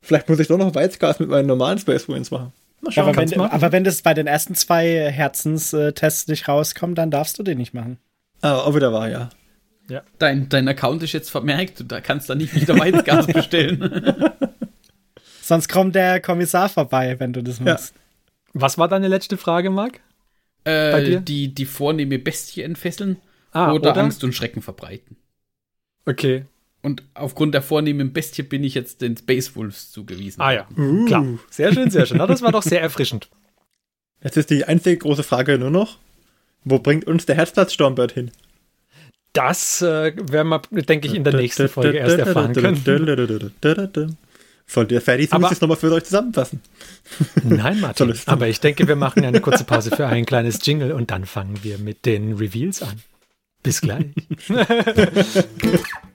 Vielleicht 0.00 0.28
muss 0.28 0.38
ich 0.38 0.46
doch 0.46 0.56
noch 0.58 0.74
Weizgas 0.74 1.18
mit 1.18 1.28
meinen 1.28 1.46
normalen 1.46 1.78
Space 1.78 2.08
Marines 2.08 2.30
machen. 2.30 2.52
Mal 2.80 2.92
schauen. 2.92 3.08
aber, 3.08 3.16
wenn, 3.16 3.38
machen. 3.38 3.50
aber 3.52 3.72
wenn 3.72 3.84
das 3.84 4.02
bei 4.02 4.14
den 4.14 4.26
ersten 4.26 4.54
zwei 4.54 5.10
Herzenstests 5.10 6.28
nicht 6.28 6.48
rauskommt, 6.48 6.96
dann 6.96 7.10
darfst 7.10 7.38
du 7.38 7.42
den 7.42 7.58
nicht 7.58 7.74
machen. 7.74 7.98
Ah, 8.40 8.54
auch 8.58 8.74
wieder 8.74 8.92
war, 8.92 9.08
ja. 9.10 9.30
Dein, 10.18 10.48
dein 10.48 10.68
Account 10.68 11.02
ist 11.02 11.12
jetzt 11.12 11.30
vermerkt, 11.30 11.80
du 11.80 11.84
da 11.84 12.00
kannst 12.00 12.28
da 12.28 12.34
nicht 12.34 12.54
wieder 12.54 12.78
Weizgas 12.78 13.26
bestellen. 13.32 14.30
Sonst 15.42 15.68
kommt 15.68 15.94
der 15.94 16.20
Kommissar 16.20 16.68
vorbei, 16.68 17.18
wenn 17.18 17.32
du 17.32 17.42
das 17.42 17.58
machst. 17.60 17.94
Was 18.52 18.76
war 18.76 18.88
deine 18.88 19.08
letzte 19.08 19.36
Frage, 19.36 19.70
Marc? 19.70 20.00
Äh, 20.64 21.20
die, 21.22 21.54
die 21.54 21.64
vornehme 21.64 22.18
Bestie 22.18 22.62
entfesseln 22.62 23.16
Ah, 23.52 23.72
oder, 23.72 23.92
oder? 23.92 24.02
Angst 24.02 24.22
und 24.24 24.34
Schrecken 24.34 24.60
verbreiten. 24.60 25.16
Okay. 26.04 26.44
Und 26.82 27.02
aufgrund 27.14 27.54
der 27.54 27.62
vornehmen 27.62 28.12
Bestie 28.12 28.42
bin 28.42 28.62
ich 28.62 28.74
jetzt 28.74 29.00
den 29.00 29.16
Space 29.16 29.56
Wolves 29.56 29.90
zugewiesen. 29.90 30.40
Ah 30.42 30.52
ja, 30.52 30.68
Uh. 30.76 31.06
klar. 31.06 31.24
Sehr 31.50 31.72
schön, 31.72 31.90
sehr 31.90 32.04
schön. 32.04 32.18
Das 32.18 32.42
war 32.42 32.52
doch 32.52 32.62
sehr 32.62 32.82
erfrischend. 32.82 33.30
Jetzt 34.22 34.36
ist 34.36 34.50
die 34.50 34.64
einzige 34.64 34.98
große 34.98 35.22
Frage 35.22 35.58
nur 35.58 35.70
noch: 35.70 35.98
Wo 36.64 36.78
bringt 36.78 37.06
uns 37.06 37.24
der 37.24 37.36
Herzplatz 37.36 37.72
Stormbird 37.72 38.12
hin? 38.12 38.30
Das 39.38 39.82
äh, 39.82 40.12
werden 40.32 40.48
wir, 40.48 40.82
denke 40.82 41.06
ich, 41.06 41.14
in 41.14 41.22
der 41.22 41.32
nächsten 41.32 41.68
Folge 41.68 41.98
erst 41.98 42.18
erfahren 42.18 42.52
können. 42.54 44.16
Sollte 44.66 44.94
ihr 44.94 45.00
fertig 45.00 45.30
sein, 45.30 45.40
muss 45.40 45.52
ich 45.52 45.56
es 45.58 45.60
nochmal 45.60 45.76
für 45.76 45.92
euch 45.92 46.04
zusammenfassen. 46.04 46.60
Nein, 47.44 47.78
Martin. 47.78 48.12
Aber 48.26 48.48
ich 48.48 48.58
denke, 48.58 48.88
wir 48.88 48.96
machen 49.04 49.24
eine 49.24 49.40
kurze 49.40 49.62
Pause 49.62 49.92
für 49.94 50.08
ein 50.08 50.26
kleines 50.26 50.58
Jingle 50.66 50.90
und 50.90 51.12
dann 51.12 51.24
fangen 51.24 51.60
wir 51.62 51.78
mit 51.78 52.04
den 52.04 52.32
Reveals 52.32 52.82
an. 52.82 53.00
Bis 53.62 53.80
gleich. 53.80 54.06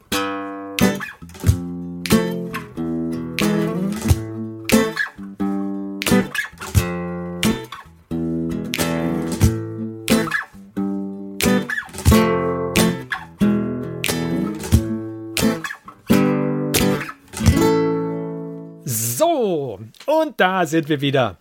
und 20.24 20.40
da 20.40 20.66
sind 20.66 20.90
wir 20.90 21.02
wieder. 21.02 21.38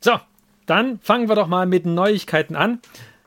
So, 0.00 0.12
dann 0.66 0.98
fangen 1.00 1.28
wir 1.28 1.34
doch 1.34 1.48
mal 1.48 1.66
mit 1.66 1.86
Neuigkeiten 1.86 2.56
an. 2.56 2.80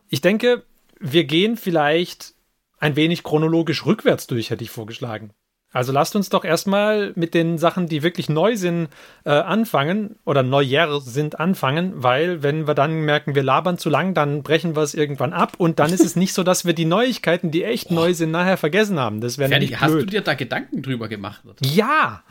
Ich 0.10 0.22
denke, 0.22 0.64
wir 1.00 1.26
gehen 1.26 1.58
vielleicht 1.58 2.34
ein 2.80 2.96
wenig 2.96 3.24
chronologisch 3.24 3.86
rückwärts 3.86 4.28
durch, 4.28 4.50
hätte 4.50 4.64
ich 4.64 4.72
vorgeschlagen. 4.72 5.32
Also 5.74 5.92
lasst 5.92 6.16
uns 6.16 6.30
doch 6.30 6.46
erstmal 6.46 7.14
mit 7.16 7.34
den 7.34 7.58
Sachen, 7.58 7.88
die 7.88 8.04
wirklich 8.04 8.30
neu 8.30 8.56
sind, 8.56 8.90
äh, 9.26 9.32
anfangen 9.32 10.18
oder 10.24 10.44
neuer 10.44 11.02
sind, 11.02 11.40
anfangen, 11.40 11.94
weil 11.96 12.44
wenn 12.44 12.68
wir 12.68 12.76
dann 12.76 13.02
merken, 13.02 13.34
wir 13.34 13.42
labern 13.42 13.80
zu 13.80 13.90
lang, 13.90 14.14
dann 14.14 14.44
brechen 14.44 14.76
wir 14.76 14.84
es 14.84 14.94
irgendwann 14.94 15.34
ab 15.34 15.54
und 15.58 15.80
dann 15.80 15.92
ist 15.92 16.06
es 16.06 16.16
nicht 16.16 16.34
so, 16.34 16.44
dass 16.44 16.64
wir 16.64 16.74
die 16.74 16.86
Neuigkeiten, 16.86 17.50
die 17.50 17.64
echt 17.64 17.90
neu 17.90 18.14
sind, 18.14 18.30
nachher 18.30 18.58
vergessen 18.58 19.00
haben. 19.00 19.20
Das 19.20 19.40
wäre 19.40 19.50
Fertig, 19.50 19.72
nämlich 19.72 19.82
hast 19.82 19.94
du 19.94 19.98
blöd. 19.98 20.14
dir 20.14 20.22
da 20.22 20.36
Gedanken 20.36 20.84
drüber 20.84 21.08
gemacht? 21.08 21.42
Oder? 21.44 21.56
ja! 21.62 22.24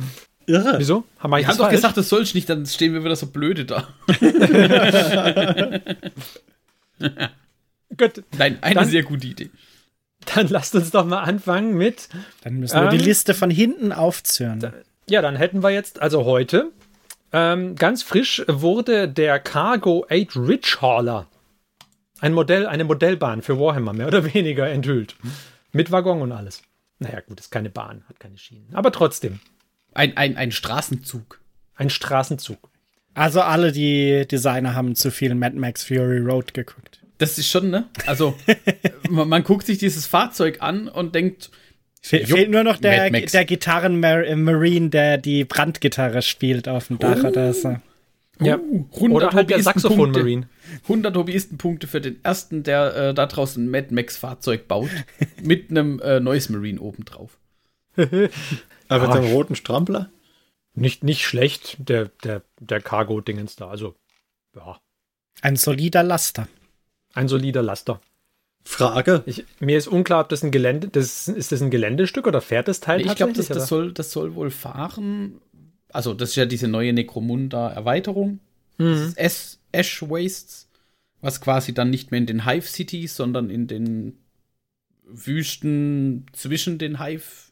Irre. 0.53 0.75
Wieso? 0.79 1.05
Haben 1.19 1.31
wir 1.31 1.39
Ich 1.39 1.47
habe 1.47 1.59
doch 1.59 1.71
gesagt, 1.71 1.97
das 1.97 2.09
sollst 2.09 2.35
nicht, 2.35 2.49
dann 2.49 2.67
stehen 2.67 2.93
wir 2.95 3.03
wieder 3.05 3.17
so 3.17 3.27
blöde 3.27 3.65
da. 3.65 3.89
Gut, 7.97 8.25
Nein, 8.39 8.59
eine 8.63 8.75
Dann- 8.77 8.89
sehr 8.89 9.03
gute 9.03 9.27
Idee. 9.27 9.51
dann 10.35 10.49
lasst 10.49 10.75
uns 10.75 10.91
doch 10.91 11.05
mal 11.05 11.23
anfangen 11.23 11.77
mit 11.77 12.09
Dann 12.45 12.55
müssen 12.55 12.81
wir 12.81 12.89
die 12.91 12.97
Ähm, 12.99 13.05
Liste 13.05 13.35
von 13.35 13.51
hinten 13.51 13.93
aufzählen. 13.93 14.73
Ja, 15.09 15.21
dann 15.21 15.37
hätten 15.37 15.63
wir 15.63 15.71
jetzt, 15.71 16.01
also 16.01 16.25
heute, 16.25 16.71
ähm, 17.33 17.75
ganz 17.77 18.03
frisch 18.03 18.43
wurde 18.47 19.09
der 19.09 19.39
Cargo 19.41 20.07
8 20.09 20.37
Ridge 20.37 20.79
Hauler. 20.81 21.27
Ein 22.21 22.35
Modell, 22.35 22.67
eine 22.67 22.85
Modellbahn 22.85 23.43
für 23.43 23.59
Warhammer, 23.59 23.93
mehr 23.93 24.07
oder 24.07 24.33
weniger 24.33 24.69
enthüllt. 24.69 25.17
Mit 25.73 25.91
Waggon 25.91 26.23
und 26.23 26.31
alles. 26.33 26.63
Naja, 27.01 27.21
gut, 27.21 27.41
ist 27.41 27.51
keine 27.51 27.69
Bahn, 27.71 28.05
hat 28.09 28.21
keine 28.21 28.39
Schienen. 28.39 28.69
Aber 28.75 28.93
trotzdem, 28.93 29.41
Ein, 29.95 30.17
ein, 30.17 30.37
ein 30.37 30.53
Straßenzug. 30.53 31.41
ein 31.75 31.91
Straßenzug. 31.91 32.71
Also 33.15 33.43
alle 33.43 33.73
die 33.73 34.27
Designer 34.27 34.75
haben 34.75 34.95
zu 34.95 35.11
viel 35.11 35.35
Mad 35.35 35.57
Max 35.57 35.85
Fury 35.85 36.19
Road 36.19 36.55
geguckt. 36.55 37.01
Das 37.19 37.39
ist 37.39 37.49
schon, 37.49 37.71
ne? 37.71 37.85
Also, 38.07 38.37
man, 39.11 39.29
man 39.29 39.45
guckt 39.45 39.67
sich 39.67 39.79
dieses 39.79 40.07
Fahrzeug 40.07 40.59
an 40.61 40.89
und 40.89 41.15
denkt, 41.15 41.51
Fe 42.01 42.27
fehlt 42.27 42.51
nur 42.51 42.65
noch 42.65 42.79
der, 42.79 43.11
der 43.11 43.45
Gitarren-Marine, 43.45 44.89
der 44.91 45.19
die 45.19 45.45
Brandgitarre 45.45 46.23
spielt 46.23 46.69
auf 46.69 46.89
dem 46.89 46.99
Dach 46.99 47.23
oder 47.23 47.53
so. 47.55 47.77
Ja. 48.41 48.59
uh, 48.59 48.87
100 48.95 49.17
Oder 49.17 49.33
halt 49.33 49.51
der 49.51 49.59
Hobbyistenpunkte. 49.59 49.63
Saxophon-Marine. 49.63 50.49
100 50.83 51.17
Hobbyistenpunkte 51.17 51.87
für 51.87 52.01
den 52.01 52.25
ersten, 52.25 52.65
der 52.65 52.97
äh, 52.97 53.15
da 53.15 53.27
draußen 53.27 53.65
ein 53.65 53.71
Mad 53.71 53.95
Max 53.95 54.17
Fahrzeug 54.17 54.67
baut. 54.67 54.91
mit 55.43 55.71
einem 55.71 56.01
äh, 56.01 56.19
Noise 56.19 56.53
Marine 56.53 56.81
obendrauf. 56.81 57.39
Aber 58.89 59.03
mit 59.03 59.11
Ah. 59.11 59.13
so 59.17 59.19
einem 59.23 59.33
roten 59.33 59.55
Strampler? 59.57 60.11
Nicht, 60.75 61.05
nicht 61.05 61.27
schlecht, 61.27 61.77
der, 61.79 62.07
der, 62.25 62.43
der 62.61 62.81
Cargo-Dingens 62.81 63.57
da. 63.57 63.69
Also, 63.69 63.95
ja, 64.57 64.81
Ein 65.43 65.57
solider 65.57 66.03
Laster. 66.03 66.49
ein 67.15 67.29
solider 67.29 67.63
Laster. 67.63 68.01
Frage. 68.65 69.23
Ich, 69.27 69.45
mir 69.61 69.77
ist 69.77 69.89
unklar, 69.89 70.21
ob 70.23 70.29
das 70.29 70.43
ein 70.45 70.51
Gelände, 70.53 70.89
das, 70.89 71.27
ist 71.29 71.51
das 71.53 71.61
ein 71.63 71.71
Geländestück 71.71 72.27
oder 72.27 72.41
fährt 72.41 72.69
das 72.69 72.79
Teil 72.81 73.01
ich 73.05 73.15
glaube, 73.17 73.33
das, 73.33 73.49
das, 73.49 73.67
soll, 73.69 73.93
das 73.93 74.13
soll 74.13 74.35
wohl 74.37 74.51
fahren. 74.51 75.41
Also, 75.91 76.15
das 76.15 76.31
ist 76.31 76.37
ja 76.37 76.47
diese 76.47 76.69
neue 76.69 76.93
Necromunda-Erweiterung. 76.93 78.39
Mhm. 78.79 79.13
Ash, 79.17 79.57
Ash 79.73 80.03
Wastes, 80.03 80.69
was 81.21 81.41
quasi 81.41 81.75
dann 81.75 81.91
nicht 81.91 82.11
mehr 82.13 82.19
in 82.19 82.27
den 82.27 82.47
Hive 82.47 82.67
Cities, 82.67 83.15
sondern 83.17 83.51
in 83.51 83.67
den 83.67 84.17
Wüsten 85.05 86.27
zwischen 86.33 86.79
den 86.79 86.99
Hive, 87.03 87.51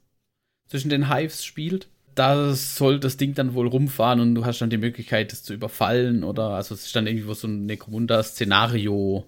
zwischen 0.71 0.89
den 0.89 1.13
Hives 1.13 1.45
spielt. 1.45 1.89
Da 2.15 2.55
soll 2.55 2.99
das 2.99 3.17
Ding 3.17 3.35
dann 3.35 3.55
wohl 3.55 3.69
rumfahren 3.69 4.21
und 4.21 4.35
du 4.35 4.45
hast 4.45 4.61
dann 4.61 4.71
die 4.71 4.79
Möglichkeit, 4.79 5.33
es 5.33 5.43
zu 5.43 5.55
überfallen 5.55 6.25
oder 6.25 6.51
also 6.51 6.75
es 6.75 6.87
ist 6.87 6.97
dann 6.97 7.07
irgendwo 7.07 7.35
so 7.35 7.47
ein 7.47 7.67
Necromunda-Szenario. 7.67 9.25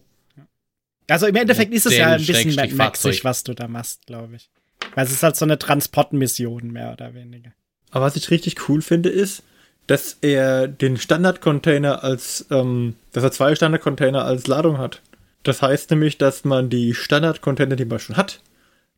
Also 1.08 1.26
im 1.26 1.36
Endeffekt 1.36 1.72
ist 1.72 1.86
es 1.86 1.96
ja 1.96 2.12
ein 2.12 2.24
bisschen 2.24 2.76
Maxig, 2.76 3.24
was 3.24 3.44
du 3.44 3.54
da 3.54 3.68
machst, 3.68 4.06
glaube 4.06 4.36
ich. 4.36 4.50
Weil 4.94 5.04
es 5.04 5.12
ist 5.12 5.22
halt 5.22 5.36
so 5.36 5.44
eine 5.44 5.58
Transportmission, 5.58 6.70
mehr 6.70 6.92
oder 6.92 7.14
weniger. 7.14 7.52
Aber 7.90 8.06
was 8.06 8.16
ich 8.16 8.30
richtig 8.30 8.68
cool 8.68 8.82
finde, 8.82 9.10
ist, 9.10 9.42
dass 9.86 10.18
er 10.20 10.68
den 10.68 10.96
Standardcontainer 10.96 12.02
als, 12.04 12.46
ähm, 12.50 12.96
dass 13.12 13.24
er 13.24 13.32
zwei 13.32 13.54
Standardcontainer 13.54 14.24
als 14.24 14.46
Ladung 14.46 14.78
hat. 14.78 15.02
Das 15.42 15.60
heißt 15.60 15.90
nämlich, 15.90 16.18
dass 16.18 16.44
man 16.44 16.70
die 16.70 16.94
Standardcontainer, 16.94 17.76
die 17.76 17.84
man 17.84 17.98
schon 17.98 18.16
hat, 18.16 18.40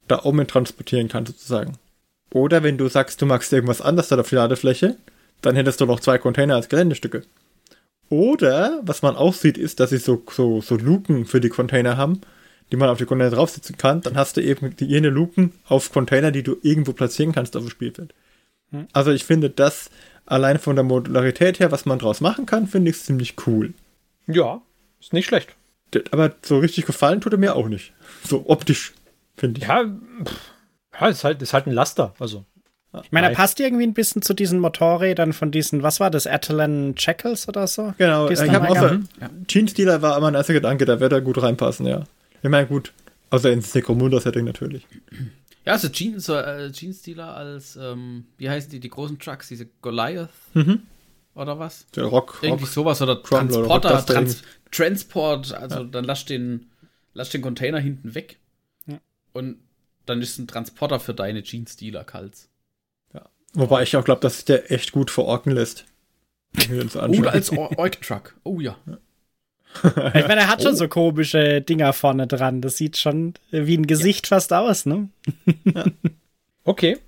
da 0.09 0.23
oben 0.25 0.39
mit 0.39 0.51
transportieren 0.51 1.09
kann, 1.09 1.27
sozusagen. 1.27 1.79
Oder 2.35 2.64
wenn 2.64 2.77
du 2.77 2.88
sagst, 2.88 3.23
du 3.23 3.27
magst 3.27 3.53
irgendwas 3.53 3.81
anderes 3.81 4.09
da 4.09 4.18
auf 4.18 4.29
die 4.29 4.35
Ladefläche, 4.35 4.97
dann 5.40 5.55
hättest 5.55 5.81
du 5.81 5.87
noch 5.87 6.01
zwei 6.01 6.18
Container 6.18 6.57
als 6.57 6.68
Geländestücke. 6.68 7.23
Oder, 8.11 8.81
was 8.83 9.03
man 9.03 9.14
auch 9.14 9.35
sieht, 9.35 9.57
ist, 9.57 9.79
dass 9.79 9.90
sie 9.90 9.99
so, 9.99 10.23
so, 10.31 10.61
so 10.61 10.77
Luken 10.77 11.27
für 11.27 11.40
die 11.40 11.49
Container 11.49 11.97
haben, 11.97 12.20
die 12.73 12.77
man 12.77 12.88
auf 12.88 12.99
die 12.99 13.05
Container 13.05 13.31
draufsetzen 13.31 13.79
kann. 13.79 14.01
Dann 14.01 14.16
hast 14.16 14.37
du 14.37 14.42
eben 14.42 14.75
die, 14.75 14.85
jene 14.85 15.11
Luken 15.11 15.53
auf 15.68 15.92
Container, 15.92 16.33
die 16.33 16.42
du 16.42 16.57
irgendwo 16.62 16.92
platzieren 16.92 17.33
kannst 17.33 17.57
auf 17.57 17.62
dem 17.62 17.70
Spielfeld. 17.70 18.12
Also 18.92 19.12
ich 19.12 19.25
finde 19.25 19.49
das 19.49 19.90
allein 20.27 20.59
von 20.59 20.75
der 20.75 20.85
Modularität 20.85 21.61
her, 21.61 21.70
was 21.70 21.87
man 21.87 22.01
draus 22.01 22.20
machen 22.20 22.47
kann, 22.47 22.66
finde 22.66 22.90
ich 22.90 23.01
ziemlich 23.01 23.37
cool. 23.47 23.75
Ja, 24.27 24.61
ist 25.01 25.12
nicht 25.12 25.27
schlecht. 25.27 25.55
Aber 26.11 26.35
so 26.42 26.59
richtig 26.59 26.85
gefallen 26.87 27.20
tut 27.20 27.33
er 27.33 27.38
mir 27.38 27.55
auch 27.55 27.68
nicht. 27.68 27.92
So 28.27 28.47
optisch, 28.49 28.92
finde 29.37 29.61
ich. 29.61 29.68
Ja, 29.68 29.85
pff, 30.25 30.54
ja 31.01 31.09
ist, 31.09 31.25
halt, 31.25 31.43
ist 31.43 31.53
halt 31.53 31.67
ein 31.67 31.73
Laster. 31.73 32.15
Also, 32.19 32.45
Ich 33.03 33.11
meine, 33.13 33.29
er 33.31 33.35
passt 33.35 33.59
irgendwie 33.61 33.85
ein 33.85 33.95
bisschen 33.95 34.23
zu 34.23 34.35
diesen 34.35 34.61
Motorrädern 34.61 35.33
von 35.33 35.51
diesen, 35.51 35.83
was 35.83 36.01
war 36.01 36.11
das, 36.11 36.27
Atalan 36.27 36.95
Jackals 36.97 37.49
oder 37.49 37.67
so? 37.67 37.93
Genau, 37.99 38.29
ich 38.31 38.41
habe 38.41 38.69
auch 38.69 38.77
so, 38.91 38.99
Gene 39.47 39.69
Stealer 39.69 40.01
war 40.03 40.21
mein 40.21 40.35
erster 40.35 40.53
Gedanke, 40.53 40.85
da 40.85 41.01
wird 41.01 41.13
er 41.13 41.21
gut 41.21 41.43
reinpassen, 41.43 41.87
ja. 41.87 42.05
Ich 42.43 42.51
meine, 42.51 42.67
gut, 42.67 42.93
außer 43.31 43.51
ins 43.51 43.75
Necromunda-Setting 43.75 44.45
natürlich. 44.45 44.87
Ja, 45.65 45.73
also 45.73 45.89
Gene, 45.91 46.21
so, 46.21 46.35
äh, 46.37 46.71
Gene 46.73 46.93
Stealer 46.95 47.35
als, 47.35 47.75
ähm, 47.77 48.27
wie 48.37 48.49
heißen 48.51 48.71
die, 48.71 48.81
die 48.81 48.91
großen 48.91 49.19
Trucks, 49.19 49.49
diese 49.49 49.67
Goliath 49.83 50.29
Mhm. 50.53 50.83
oder 51.35 51.59
was? 51.59 51.87
Der 51.97 52.05
Rock, 52.05 52.39
Irgendwie 52.43 52.65
Rock. 52.65 52.73
sowas 52.73 53.01
oder 53.03 53.17
Crumbler 53.17 53.61
oder 53.61 53.67
Transporter, 53.81 53.89
Rockduster 53.91 54.15
Trans 54.15 54.43
Transport, 54.71 55.53
also 55.55 55.85
dann 55.85 56.05
lass 56.05 56.25
den, 56.27 56.67
lass 57.15 57.31
den 57.31 57.41
Container 57.43 57.79
hinten 57.79 58.15
weg 58.15 58.39
Ja. 58.87 58.99
und 59.33 59.57
dann 60.07 60.21
ist 60.23 60.38
ein 60.38 60.47
Transporter 60.47 61.01
für 61.01 61.14
deine 61.14 61.43
Gene 61.43 61.67
Stealer 61.69 62.05
Kals. 62.05 62.49
Wobei 63.57 63.85
ich 63.85 63.97
auch 63.97 64.05
glaube, 64.05 64.21
dass 64.21 64.37
sich 64.37 64.45
der 64.47 64.73
echt 64.73 64.90
gut 64.90 65.12
verorken 65.12 65.53
lässt. 65.53 65.85
Oder 67.09 67.33
als 67.33 67.51
Ork 67.53 68.03
Truck. 68.03 68.37
Oh 68.43 68.61
ja. 68.61 68.77
Ich 69.83 70.29
meine, 70.29 70.43
er 70.43 70.49
hat 70.49 70.61
Oh. 70.61 70.64
schon 70.64 70.77
so 70.77 70.87
komische 70.88 71.61
Dinger 71.61 71.93
vorne 71.93 72.27
dran. 72.29 72.61
Das 72.61 72.77
sieht 72.77 72.97
schon 72.97 73.35
wie 73.51 73.77
ein 73.77 73.87
Gesicht 73.88 74.29
fast 74.29 74.53
aus, 74.53 74.87
ne? 74.87 75.09
okay. 76.64 76.99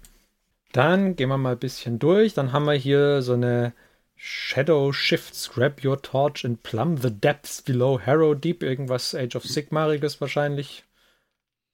Dann 0.72 1.14
gehen 1.14 1.28
wir 1.28 1.38
mal 1.38 1.52
ein 1.52 1.58
bisschen 1.58 1.98
durch. 2.00 2.34
Dann 2.34 2.52
haben 2.52 2.64
wir 2.66 2.74
hier 2.74 3.22
so 3.22 3.34
eine 3.34 3.72
Shadow 4.16 4.92
Shifts, 4.92 5.50
Grab 5.50 5.84
Your 5.84 6.02
Torch 6.02 6.44
and 6.44 6.62
Plumb 6.64 7.00
the 7.02 7.10
Depths 7.12 7.62
Below 7.62 8.00
Harrow 8.04 8.34
Deep. 8.34 8.62
Irgendwas 8.64 9.14
Age 9.14 9.36
of 9.36 9.44
Sigmariges 9.44 10.20
wahrscheinlich. 10.20 10.82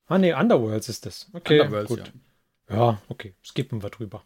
Ah, 0.08 0.18
nee, 0.18 0.32
Underworlds 0.34 0.88
ist 0.88 1.06
das. 1.06 1.28
Okay, 1.32 1.60
Underworlds, 1.60 1.88
gut. 1.88 2.12
ja. 2.68 2.76
Ja, 2.76 3.02
okay, 3.08 3.34
skippen 3.44 3.82
wir 3.82 3.90
drüber. 3.90 4.22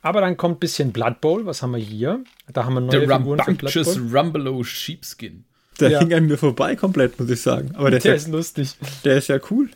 Aber 0.00 0.20
dann 0.20 0.36
kommt 0.36 0.56
ein 0.56 0.60
bisschen 0.60 0.92
Blood 0.92 1.20
Bowl. 1.20 1.46
Was 1.46 1.62
haben 1.62 1.70
wir 1.72 1.78
hier? 1.78 2.24
Da 2.52 2.64
haben 2.64 2.74
wir 2.74 2.80
neue 2.80 2.90
Der 2.90 3.00
Figuren 3.02 3.38
für 3.38 3.54
Blood 3.54 3.76
Rambunctious 3.76 3.94
Bowl. 3.98 4.18
Rumbelow 4.18 4.64
Sheepskin. 4.64 5.44
Der 5.80 5.90
Ja. 5.90 5.98
ging 6.00 6.12
an 6.12 6.26
mir 6.26 6.36
vorbei 6.38 6.74
komplett, 6.76 7.18
muss 7.20 7.30
ich 7.30 7.40
sagen. 7.40 7.74
Aber 7.76 7.90
der, 7.90 8.00
Der 8.00 8.14
ist, 8.16 8.22
ist 8.26 8.28
lustig. 8.32 8.76
ja, 8.80 8.88
der 9.04 9.16
ist 9.18 9.28
ja 9.28 9.38
cool. 9.50 9.70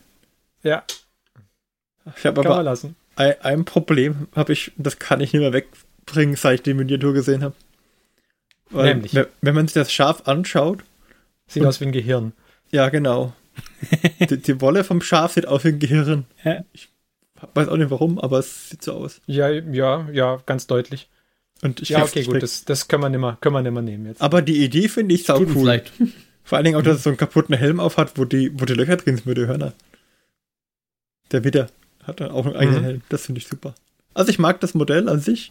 Ja, 0.63 0.83
Ich 2.17 2.27
habe 2.27 2.41
aber 2.41 2.63
lassen. 2.63 2.97
ein, 3.15 3.35
ein 3.43 3.65
Problem, 3.65 4.27
habe 4.35 4.53
ich, 4.53 4.73
das 4.77 4.99
kann 4.99 5.21
ich 5.21 5.33
nicht 5.33 5.41
mehr 5.41 5.53
wegbringen, 5.53 6.35
seit 6.37 6.55
ich 6.57 6.63
die 6.63 6.75
Miniatur 6.75 7.13
gesehen 7.15 7.43
habe. 7.45 7.55
Nämlich? 8.71 9.15
Wenn, 9.15 9.27
wenn 9.43 9.55
man 9.55 9.69
sich 9.69 9.75
das 9.75 9.93
scharf 9.93 10.27
anschaut, 10.27 10.83
Sieht 11.49 11.63
Und- 11.63 11.69
aus 11.69 11.81
wie 11.81 11.85
ein 11.85 11.93
Gehirn. 11.93 12.33
ja 12.73 12.89
genau. 12.89 13.33
die, 14.31 14.39
die 14.39 14.61
Wolle 14.61 14.85
vom 14.85 15.01
Schaf 15.01 15.33
sieht 15.35 15.47
aus 15.47 15.65
wie 15.65 15.69
ein 15.69 15.79
Gehirn. 15.79 16.25
Ja. 16.45 16.65
Ich 16.73 16.89
weiß 17.55 17.69
auch 17.69 17.77
nicht 17.77 17.91
warum, 17.91 18.19
aber 18.19 18.39
es 18.39 18.71
sieht 18.71 18.83
so 18.83 18.93
aus. 18.95 19.21
Ja, 19.27 19.49
ja, 19.51 20.09
ja, 20.11 20.43
ganz 20.47 20.67
deutlich. 20.67 21.09
Und 21.63 21.81
ich 21.81 21.91
Ja, 21.91 22.03
okay, 22.03 22.21
nicht 22.21 22.31
gut, 22.31 22.43
das, 22.43 22.65
das 22.65 22.89
können 22.89 23.03
wir 23.03 23.09
nimmer, 23.09 23.39
können 23.41 23.55
wir 23.55 23.63
nimmer 23.63 23.83
nehmen 23.83 24.07
jetzt. 24.07 24.21
Aber 24.23 24.43
die 24.43 24.63
Idee 24.65 24.89
finde 24.89 25.15
ich 25.15 25.25
sau 25.25 25.39
Tut 25.39 25.55
cool. 25.57 25.67
leid. 25.67 25.91
Vor 26.45 26.57
allen 26.57 26.65
Dingen 26.65 26.77
auch, 26.77 26.83
dass 26.83 26.99
es 26.99 27.03
so 27.03 27.11
einen 27.11 27.17
kaputten 27.17 27.57
Helm 27.57 27.81
auf 27.81 27.97
hat, 27.97 28.19
wo 28.19 28.25
die, 28.25 28.53
wo 28.61 28.65
die 28.67 28.75
Löcher 28.75 28.97
drin 28.97 29.17
sind 29.17 29.27
mit 29.27 29.37
den 29.37 29.49
Hörner. 29.49 29.73
Der 31.33 31.43
Widder 31.45 31.69
hat 32.05 32.21
dann 32.21 32.31
auch 32.31 32.47
einen 32.47 32.57
eigenen 32.57 32.81
Mhm. 32.83 32.85
Helm. 32.85 33.03
Das 33.09 33.27
finde 33.27 33.41
ich 33.41 33.49
super. 33.49 33.75
Also 34.15 34.31
ich 34.31 34.39
mag 34.39 34.61
das 34.61 34.75
Modell 34.75 35.09
an 35.09 35.21
sich. 35.21 35.51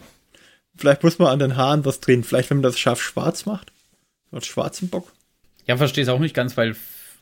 Vielleicht 0.76 1.02
muss 1.02 1.18
man 1.18 1.28
an 1.28 1.38
den 1.38 1.56
Haaren 1.56 1.84
was 1.84 2.00
drehen. 2.00 2.24
Vielleicht, 2.24 2.50
wenn 2.50 2.58
man 2.58 2.62
das 2.62 2.78
scharf 2.78 3.00
schwarz 3.02 3.44
macht. 3.46 3.72
Als 4.32 4.46
schwarzen 4.46 4.88
Bock. 4.88 5.12
Ja, 5.66 5.76
verstehe 5.76 6.02
es 6.02 6.08
auch 6.08 6.18
nicht 6.18 6.34
ganz, 6.34 6.56
weil 6.56 6.76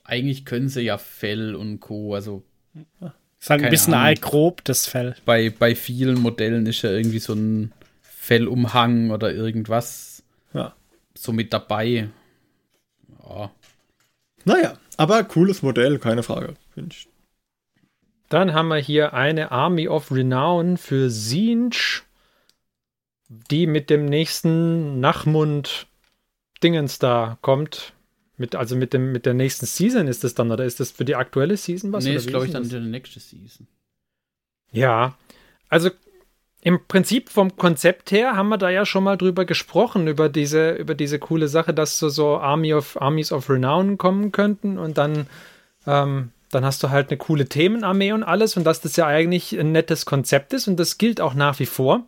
eigentlich 0.05 0.45
können 0.45 0.69
sie 0.69 0.83
ja 0.83 0.99
Fell 0.99 1.55
und 1.55 1.81
Co. 1.81 2.15
Also 2.15 2.45
Ist 3.41 3.51
halt 3.51 3.63
ein 3.63 3.71
bisschen 3.71 3.95
Ahnung. 3.95 4.07
allgrob, 4.07 4.65
das 4.65 4.87
Fell. 4.87 5.17
bei, 5.25 5.51
bei 5.51 5.75
vielen 5.75 6.21
Modellen 6.21 6.67
ist 6.67 6.83
ja 6.83 6.91
irgendwie 6.91 7.19
so 7.19 7.33
ein 7.35 7.73
Fellumhang 8.03 9.11
oder 9.11 9.33
irgendwas 9.33 10.23
Ja. 10.53 10.75
so 11.15 11.33
mit 11.33 11.53
dabei. 11.53 12.09
Ja. 13.29 13.51
Naja, 14.45 14.79
aber 14.99 15.25
cooles 15.25 15.63
Modell, 15.63 15.99
keine 15.99 16.23
Frage. 16.23 16.55
Finde 16.75 16.95
ich. 16.95 17.09
Dann 18.29 18.53
haben 18.53 18.69
wir 18.69 18.77
hier 18.77 19.15
eine 19.15 19.51
Army 19.53 19.89
of 19.89 20.11
Renown 20.13 20.77
für 20.77 21.09
Sinch, 21.11 22.03
die 23.29 23.67
mit 23.67 23.89
dem 23.91 24.05
nächsten 24.07 25.01
Nachmund 25.01 25.87
Dingens 26.63 26.99
da 26.99 27.39
kommt. 27.41 27.94
Mit, 28.37 28.57
also 28.57 28.75
mit, 28.75 28.93
dem, 28.93 29.13
mit 29.13 29.27
der 29.27 29.35
nächsten 29.35 29.67
Season 29.67 30.09
ist 30.09 30.25
das 30.25 30.35
dann, 30.35 30.51
oder 30.51 30.65
ist 30.65 30.81
das 30.81 30.91
für 30.91 31.05
die 31.05 31.15
aktuelle 31.15 31.57
Season 31.57 31.93
was? 31.93 32.05
nee, 32.05 32.15
ist 32.15 32.27
wie 32.27 32.31
glaube 32.31 32.47
ich 32.47 32.53
dann 32.53 32.65
das? 32.65 32.71
die 32.71 32.81
nächste 32.81 33.21
Season. 33.21 33.69
Ja, 34.73 35.17
also 35.69 35.91
im 36.65 36.87
Prinzip 36.89 37.29
vom 37.29 37.57
Konzept 37.57 38.11
her 38.11 38.37
haben 38.37 38.49
wir 38.49 38.57
da 38.57 38.71
ja 38.71 38.87
schon 38.87 39.05
mal 39.05 39.17
drüber 39.17 39.45
gesprochen, 39.45 40.09
über 40.09 40.31
diese, 40.31 40.71
über 40.71 40.95
diese 40.95 41.19
coole 41.19 41.47
Sache, 41.47 41.75
dass 41.75 41.99
so, 41.99 42.09
so 42.09 42.39
Army 42.39 42.73
of, 42.73 43.01
Armies 43.01 43.33
of 43.33 43.51
Renown 43.51 43.99
kommen 43.99 44.33
könnten 44.33 44.79
und 44.79 44.97
dann, 44.97 45.27
ähm, 45.87 46.31
dann 46.51 46.65
hast 46.65 46.83
du 46.83 46.89
halt 46.89 47.11
eine 47.11 47.19
coole 47.19 47.47
Themenarmee 47.47 48.13
und 48.13 48.23
alles 48.23 48.57
und 48.57 48.65
dass 48.65 48.81
das 48.81 48.97
ja 48.97 49.07
eigentlich 49.07 49.53
ein 49.53 49.73
nettes 49.73 50.07
Konzept 50.07 50.55
ist 50.55 50.67
und 50.67 50.81
das 50.81 50.97
gilt 50.97 51.21
auch 51.21 51.35
nach 51.35 51.59
wie 51.59 51.67
vor. 51.67 52.07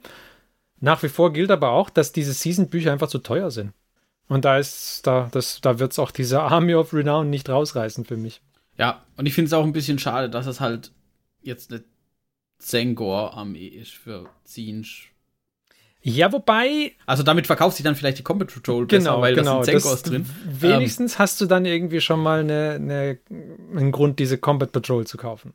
Nach 0.80 1.02
wie 1.02 1.08
vor 1.10 1.34
gilt 1.34 1.50
aber 1.50 1.70
auch, 1.70 1.90
dass 1.90 2.12
diese 2.12 2.32
Season-Bücher 2.32 2.92
einfach 2.92 3.08
zu 3.08 3.18
teuer 3.18 3.50
sind. 3.50 3.72
Und 4.28 4.44
da 4.44 4.58
ist, 4.58 5.06
da, 5.06 5.28
das, 5.30 5.60
da 5.60 5.78
wird 5.78 5.92
es 5.92 5.98
auch 5.98 6.10
diese 6.10 6.40
Army 6.42 6.74
of 6.74 6.92
Renown 6.92 7.30
nicht 7.30 7.48
rausreißen 7.48 8.04
für 8.04 8.16
mich. 8.16 8.40
Ja, 8.76 9.02
und 9.16 9.26
ich 9.26 9.34
finde 9.34 9.46
es 9.46 9.52
auch 9.52 9.64
ein 9.64 9.72
bisschen 9.72 9.98
schade, 9.98 10.28
dass 10.28 10.46
es 10.46 10.60
halt 10.60 10.90
jetzt 11.42 11.70
eine 11.70 11.84
Zengor-Armee 12.58 13.66
ist 13.68 13.92
für 13.92 14.28
Zinch. 14.44 15.12
Ja, 16.02 16.32
wobei, 16.32 16.92
Also 17.04 17.22
damit 17.22 17.46
verkauft 17.46 17.76
sich 17.76 17.84
dann 17.84 17.96
vielleicht 17.96 18.18
die 18.18 18.22
Combat 18.22 18.52
Patrol 18.52 18.86
besser, 18.86 19.10
Genau, 19.10 19.20
weil 19.20 19.34
genau. 19.34 19.58
da 19.58 19.64
sind 19.64 19.80
Zengors 19.80 20.02
drin. 20.02 20.30
Wenigstens 20.44 21.18
hast 21.18 21.40
du 21.40 21.46
dann 21.46 21.64
irgendwie 21.64 22.00
schon 22.00 22.20
mal 22.22 22.40
eine, 22.40 22.74
eine, 22.74 23.18
einen 23.74 23.90
Grund, 23.90 24.18
diese 24.20 24.38
Combat 24.38 24.70
Patrol 24.70 25.06
zu 25.06 25.16
kaufen. 25.16 25.52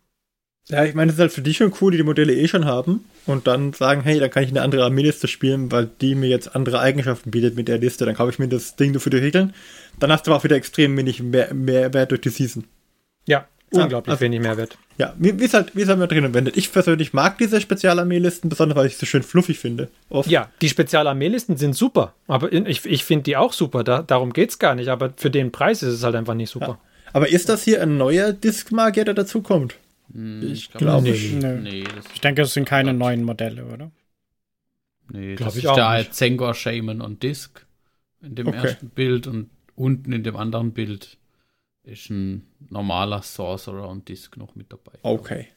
Ja, 0.71 0.85
ich 0.85 0.93
meine, 0.93 1.07
das 1.07 1.15
ist 1.15 1.19
halt 1.19 1.31
für 1.33 1.41
die 1.41 1.53
schon 1.53 1.73
cool, 1.81 1.91
die 1.91 1.97
die 1.97 2.03
Modelle 2.03 2.33
eh 2.33 2.47
schon 2.47 2.63
haben. 2.63 3.03
Und 3.25 3.45
dann 3.45 3.73
sagen, 3.73 4.01
hey, 4.03 4.19
dann 4.19 4.31
kann 4.31 4.43
ich 4.43 4.49
eine 4.49 4.61
andere 4.61 4.85
Armeeliste 4.85 5.27
spielen, 5.27 5.69
weil 5.69 5.89
die 5.99 6.15
mir 6.15 6.29
jetzt 6.29 6.55
andere 6.55 6.79
Eigenschaften 6.79 7.29
bietet 7.29 7.55
mit 7.57 7.67
der 7.67 7.77
Liste. 7.77 8.05
Dann 8.05 8.15
kaufe 8.15 8.31
ich 8.31 8.39
mir 8.39 8.47
das 8.47 8.77
Ding 8.77 8.91
nur 8.91 9.01
für 9.01 9.09
die 9.09 9.17
Regeln. 9.17 9.53
Dann 9.99 10.11
hast 10.11 10.25
du 10.25 10.31
aber 10.31 10.39
auch 10.39 10.43
wieder 10.45 10.55
extrem 10.55 10.95
wenig 10.95 11.21
mehr, 11.21 11.53
Mehrwert 11.53 12.11
durch 12.11 12.21
die 12.21 12.29
Season. 12.29 12.63
Ja, 13.27 13.47
unglaublich 13.69 14.11
also- 14.11 14.21
wenig 14.21 14.39
Mehrwert. 14.39 14.77
Ja, 14.97 15.13
wie 15.17 15.43
es 15.43 15.53
halt, 15.53 15.75
wie 15.75 15.81
es 15.81 15.89
halt 15.89 15.99
mal 15.99 16.07
drin 16.07 16.33
wendet. 16.33 16.55
Ich 16.55 16.71
persönlich 16.71 17.11
mag 17.11 17.37
diese 17.37 17.59
Spezialarmeelisten, 17.59 18.49
besonders 18.49 18.77
weil 18.77 18.85
ich 18.85 18.93
sie 18.93 19.01
so 19.01 19.05
schön 19.07 19.23
fluffig 19.23 19.59
finde. 19.59 19.89
Oft. 20.09 20.29
Ja, 20.29 20.49
die 20.61 20.69
Spezialarmeelisten 20.69 21.57
sind 21.57 21.75
super, 21.75 22.13
aber 22.27 22.53
ich, 22.53 22.85
ich 22.85 23.03
finde 23.03 23.23
die 23.23 23.35
auch 23.35 23.51
super, 23.51 23.83
da, 23.83 24.03
darum 24.03 24.31
geht 24.31 24.51
es 24.51 24.59
gar 24.59 24.75
nicht, 24.75 24.89
aber 24.89 25.13
für 25.17 25.31
den 25.31 25.51
Preis 25.51 25.81
ist 25.83 25.93
es 25.95 26.03
halt 26.03 26.15
einfach 26.15 26.35
nicht 26.35 26.51
super. 26.51 26.79
Aber 27.13 27.29
ist 27.29 27.49
das 27.49 27.63
hier 27.63 27.81
ein 27.81 27.97
neuer 27.97 28.31
Diskmagier, 28.31 29.05
der 29.05 29.15
dazukommt? 29.15 29.75
Ich 30.13 30.71
glaube 30.71 31.03
nee. 31.03 31.11
nicht. 31.11 31.33
Nee, 31.33 31.83
das, 31.83 32.05
Ich 32.13 32.21
denke, 32.21 32.41
es 32.41 32.53
sind 32.53 32.65
keine 32.65 32.93
neuen 32.93 33.23
Modelle, 33.23 33.65
oder? 33.65 33.91
nee, 35.09 35.35
Glaub 35.35 35.49
das 35.49 35.57
ich 35.57 35.63
ist 35.63 35.69
auch 35.69 35.75
der 35.75 35.97
nicht. 35.99 36.13
Zengor, 36.13 36.53
Shaman 36.53 37.01
und 37.01 37.23
Disc 37.23 37.65
in 38.21 38.35
dem 38.35 38.47
Okay. 38.47 38.57
ersten 38.67 38.89
Bild 38.89 39.27
und 39.27 39.49
unten 39.75 40.11
in 40.11 40.23
dem 40.23 40.35
anderen 40.35 40.73
Bild 40.73 41.17
ist 41.83 42.09
ein 42.09 42.45
normaler 42.69 43.21
Sorcerer 43.23 43.89
und 43.89 44.07
Disc 44.09 44.37
noch 44.37 44.55
mit 44.55 44.71
dabei. 44.71 44.91
Okay. 45.01 45.47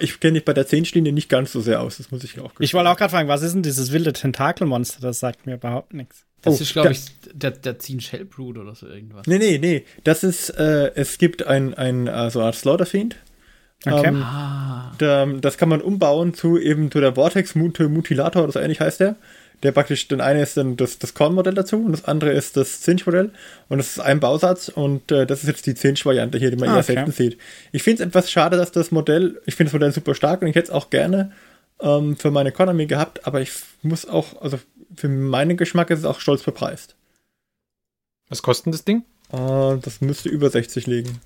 Ich 0.00 0.18
kenne 0.18 0.32
mich 0.32 0.44
bei 0.44 0.52
der 0.52 0.66
10-Linie 0.66 1.12
nicht 1.12 1.28
ganz 1.28 1.52
so 1.52 1.60
sehr 1.60 1.80
aus, 1.80 1.98
das 1.98 2.10
muss 2.10 2.24
ich 2.24 2.40
auch 2.40 2.52
Ich 2.58 2.74
wollte 2.74 2.90
auch 2.90 2.96
gerade 2.96 3.10
fragen, 3.10 3.28
was 3.28 3.42
ist 3.42 3.52
denn 3.54 3.62
dieses 3.62 3.92
wilde 3.92 4.12
Tentakelmonster? 4.12 5.00
Das 5.00 5.20
sagt 5.20 5.46
mir 5.46 5.54
überhaupt 5.54 5.94
nichts. 5.94 6.24
Das 6.42 6.58
Oh, 6.58 6.62
ist, 6.62 6.72
glaube 6.72 6.92
ich, 6.92 7.02
der, 7.32 7.52
der 7.52 7.78
Zine 7.78 8.00
Shellbrood 8.00 8.58
oder 8.58 8.74
so 8.74 8.88
irgendwas. 8.88 9.26
Nee, 9.28 9.38
nee, 9.38 9.58
nee. 9.58 9.84
Das 10.02 10.24
ist, 10.24 10.50
äh, 10.50 10.92
es 10.96 11.18
gibt 11.18 11.46
ein, 11.46 11.74
ein 11.74 12.08
äh, 12.08 12.30
so 12.30 12.40
eine 12.40 12.46
Art 12.46 12.56
Slaughterfiend. 12.56 13.16
Okay. 13.84 14.08
Ähm, 14.08 14.22
Ah, 14.22 14.92
Da, 14.98 15.26
das 15.26 15.58
kann 15.58 15.68
man 15.68 15.80
umbauen 15.82 16.34
zu 16.34 16.58
eben 16.58 16.90
zu 16.90 17.00
der 17.00 17.14
Vortex 17.14 17.54
Mut 17.54 17.78
Mutilator 17.78 18.42
oder 18.44 18.52
so 18.52 18.58
ähnlich 18.60 18.80
heißt 18.80 19.00
der. 19.00 19.16
Der 19.62 19.72
praktisch, 19.72 20.06
den 20.08 20.20
eine 20.20 20.42
ist 20.42 20.56
dann 20.58 20.76
das, 20.76 20.98
das 20.98 21.14
Korn-Modell 21.14 21.54
dazu 21.54 21.76
und 21.76 21.92
das 21.92 22.04
andere 22.04 22.30
ist 22.32 22.56
das 22.58 22.82
Zinch-Modell 22.82 23.30
und 23.68 23.78
das 23.78 23.92
ist 23.92 24.00
ein 24.00 24.20
Bausatz 24.20 24.68
und 24.68 25.10
äh, 25.10 25.26
das 25.26 25.40
ist 25.42 25.48
jetzt 25.48 25.64
die 25.66 25.74
Zinch-Variante 25.74 26.36
hier, 26.38 26.50
die 26.50 26.56
man 26.58 26.68
Ah, 26.68 26.74
eher 26.74 26.78
okay. 26.80 26.94
selten 26.94 27.12
sieht. 27.12 27.38
Ich 27.72 27.82
finde 27.82 28.02
es 28.02 28.08
etwas 28.08 28.30
schade, 28.30 28.58
dass 28.58 28.70
das 28.72 28.90
Modell, 28.90 29.40
ich 29.46 29.54
finde 29.54 29.68
das 29.70 29.72
Modell 29.74 29.92
super 29.92 30.14
stark 30.14 30.42
und 30.42 30.48
ich 30.48 30.54
hätte 30.56 30.66
es 30.68 30.74
auch 30.74 30.90
gerne 30.90 31.32
ähm, 31.80 32.16
für 32.16 32.30
meine 32.30 32.50
Economy 32.50 32.84
gehabt, 32.86 33.26
aber 33.26 33.40
ich 33.40 33.50
muss 33.82 34.06
auch, 34.06 34.40
also 34.42 34.58
für 34.94 35.08
meinen 35.08 35.56
Geschmack 35.56 35.88
ist 35.90 36.00
es 36.00 36.04
auch 36.04 36.20
stolz 36.20 36.42
bepreist. 36.42 36.94
Was 38.28 38.42
kostet 38.42 38.66
denn 38.66 38.72
das 38.72 38.84
Ding? 38.84 39.04
Äh, 39.32 39.78
das 39.80 40.02
müsste 40.02 40.28
über 40.28 40.50
60 40.50 40.86
liegen. 40.86 41.18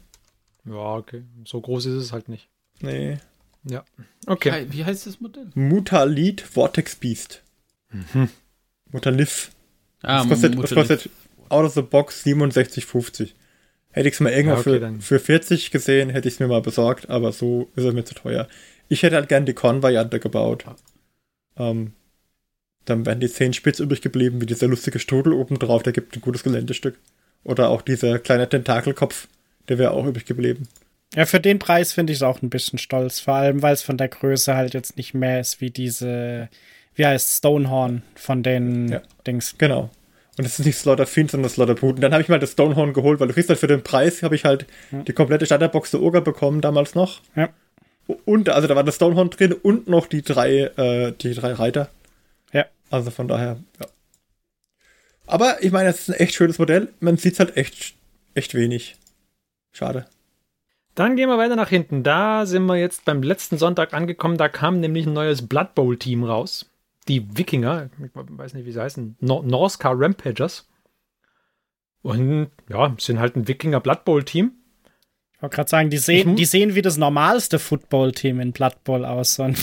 Ja, 0.64 0.94
okay, 0.96 1.23
so 1.44 1.61
groß 1.61 1.87
ist 1.87 1.94
es 1.94 2.12
halt 2.12 2.29
nicht. 2.29 2.49
Nee. 2.81 3.18
Ja, 3.64 3.85
wie, 3.96 4.05
okay. 4.27 4.51
hei- 4.53 4.66
wie 4.70 4.85
heißt 4.85 5.07
das 5.07 5.20
Modell? 5.20 5.51
Mutalit 5.55 6.40
Vortex 6.40 6.96
Beast. 6.96 7.42
Mutalif. 8.90 9.51
Ah, 10.03 10.18
Das 10.20 10.29
kostet, 10.29 10.53
das 10.55 10.70
Mutalith. 10.70 10.88
kostet 10.88 11.11
out 11.49 11.64
of 11.64 11.75
the 11.75 11.83
box 11.83 12.25
67,50. 12.25 13.33
Hätte 13.92 14.09
ich 14.09 14.14
es 14.14 14.20
mal 14.20 14.31
irgendwann 14.31 14.57
Ja, 14.57 14.61
okay, 14.61 14.70
für, 14.75 14.81
dann. 14.81 15.01
für 15.01 15.18
40 15.18 15.70
gesehen, 15.70 16.11
hätte 16.11 16.29
ich 16.29 16.35
es 16.35 16.40
mir 16.40 16.46
mal 16.46 16.62
besorgt, 16.62 17.11
aber 17.11 17.33
so 17.33 17.68
ist 17.75 17.85
er 17.85 17.92
mir 17.92 18.05
zu 18.05 18.14
teuer. 18.14 18.49
Ich 18.88 19.03
hätte 19.03 19.16
halt 19.16 19.29
gern 19.29 19.46
die 19.46 19.53
Korn-Variante 19.53 20.20
gebaut. 20.20 20.64
Ähm, 21.57 21.92
dann 22.85 23.05
wären 23.05 23.20
die 23.20 23.29
10 23.29 23.53
Spitz 23.53 23.81
übrig 23.81 24.01
geblieben, 24.01 24.40
wie 24.40 24.46
dieser 24.46 24.68
lustige 24.68 24.99
Strudel 25.01 25.33
oben 25.33 25.59
drauf, 25.59 25.83
der 25.83 25.92
gibt 25.92 26.16
ein 26.16 26.20
gutes 26.20 26.42
Geländestück. 26.44 26.99
Oder 27.42 27.68
auch 27.68 27.83
dieser 27.83 28.18
kleine 28.18 28.49
Tentakelkopf, 28.49 29.29
der 29.71 29.79
wäre 29.79 29.93
auch 29.93 30.05
übrig 30.05 30.27
geblieben. 30.27 30.69
Ja, 31.15 31.25
für 31.25 31.41
den 31.41 31.59
Preis 31.59 31.93
finde 31.93 32.13
ich 32.13 32.19
es 32.19 32.23
auch 32.23 32.43
ein 32.43 32.51
bisschen 32.51 32.79
stolz. 32.79 33.19
Vor 33.21 33.35
allem, 33.35 33.63
weil 33.63 33.73
es 33.73 33.83
von 33.83 33.97
der 33.97 34.09
Größe 34.09 34.55
halt 34.55 34.75
jetzt 34.75 34.97
nicht 34.99 35.15
mehr 35.15 35.41
ist 35.41 35.61
wie 35.63 35.71
diese, 35.71 36.49
wie 36.95 37.07
heißt 37.07 37.39
Stonehorn 37.39 38.03
von 38.15 38.43
den 38.43 38.89
Ja. 38.89 39.03
Dings. 39.27 39.55
Genau. 39.57 39.91
Und 40.39 40.45
es 40.45 40.59
ist 40.59 40.67
nicht 40.67 40.79
Slaughter 40.79 41.07
Fiend, 41.07 41.31
sondern 41.31 41.51
Slaughter 41.51 41.75
Brute. 41.75 41.97
Und 41.97 42.01
dann 42.03 42.13
habe 42.13 42.23
ich 42.23 42.29
mal 42.29 42.39
das 42.39 42.53
Stonehorn 42.53 42.93
geholt, 42.93 43.19
weil 43.21 43.29
du 43.29 43.35
kriegst 43.35 43.49
halt 43.49 43.59
für 43.59 43.67
den 43.67 43.83
Preis, 43.83 44.23
habe 44.23 44.35
ich 44.37 44.45
halt 44.45 44.67
die 44.91 45.13
komplette 45.13 45.47
Starterbox 45.47 45.91
der 45.91 46.01
Ogre 46.03 46.21
bekommen 46.21 46.61
damals 46.61 46.95
noch. 46.95 47.21
Ja. 47.35 47.49
Und, 48.25 48.49
also 48.49 48.67
da 48.69 48.77
war 48.77 48.85
das 48.85 48.97
Stonehorn 48.97 49.31
drin 49.31 49.53
und 49.53 49.89
noch 49.89 50.07
die 50.07 50.23
drei, 50.23 50.71
äh, 50.77 51.13
die 51.13 51.35
drei 51.35 51.53
Reiter. 51.53 51.91
Ja. 52.53 52.67
Also 52.91 53.11
von 53.11 53.29
daher, 53.29 53.59
ja. 53.81 53.87
Aber 55.27 55.63
ich 55.63 55.71
meine, 55.71 55.91
es 55.91 56.01
ist 56.01 56.11
ein 56.11 56.15
echt 56.21 56.35
schönes 56.35 56.59
Modell. 56.59 56.89
Man 57.01 57.17
sieht 57.17 57.39
halt 57.39 57.57
echt, 57.57 57.95
echt 58.35 58.55
wenig. 58.55 58.97
Schade. 59.73 60.07
Dann 60.95 61.17
gehen 61.17 61.29
wir 61.29 61.39
weiter 61.39 61.57
nach 61.57 61.69
hinten. 61.69 62.03
Da 62.03 62.47
sind 62.47 62.67
wir 62.67 62.77
jetzt 62.77 63.05
beim 63.05 63.23
letzten 63.23 63.59
Sonntag 63.59 63.95
angekommen. 63.95 64.37
Da 64.37 64.49
kam 64.49 64.81
nämlich 64.81 65.07
ein 65.07 65.13
neues 65.13 65.47
Blood 65.47 65.75
Bowl 65.75 65.97
Team 65.97 66.25
raus. 66.25 66.67
Die 67.09 67.37
Wikinger, 67.37 67.89
ich 68.05 68.11
weiß 68.15 68.55
nicht, 68.55 68.67
wie 68.67 68.73
sie 68.73 68.83
heißen, 68.83 69.17
Nor 69.21 69.43
Norska 69.45 69.91
Rampagers. 69.95 70.69
Und 72.03 72.51
ja, 72.69 72.95
sind 72.99 73.19
halt 73.21 73.37
ein 73.37 73.49
Wikinger 73.49 73.81
Blood 73.81 74.05
Bowl 74.05 74.25
Team. 74.25 74.53
Ich 75.37 75.43
wollte 75.43 75.57
gerade 75.57 75.71
sagen, 75.71 75.91
die 75.91 75.99
sehen, 75.99 76.37
die 76.37 76.45
sehen 76.45 76.75
wie 76.75 76.83
das 76.83 76.99
normalste 76.99 77.59
Football-Team 77.59 78.41
in 78.41 78.53
Blood 78.53 78.85
Bowl 78.85 79.05
aus. 79.07 79.35
So 79.35 79.45
ein 79.45 79.57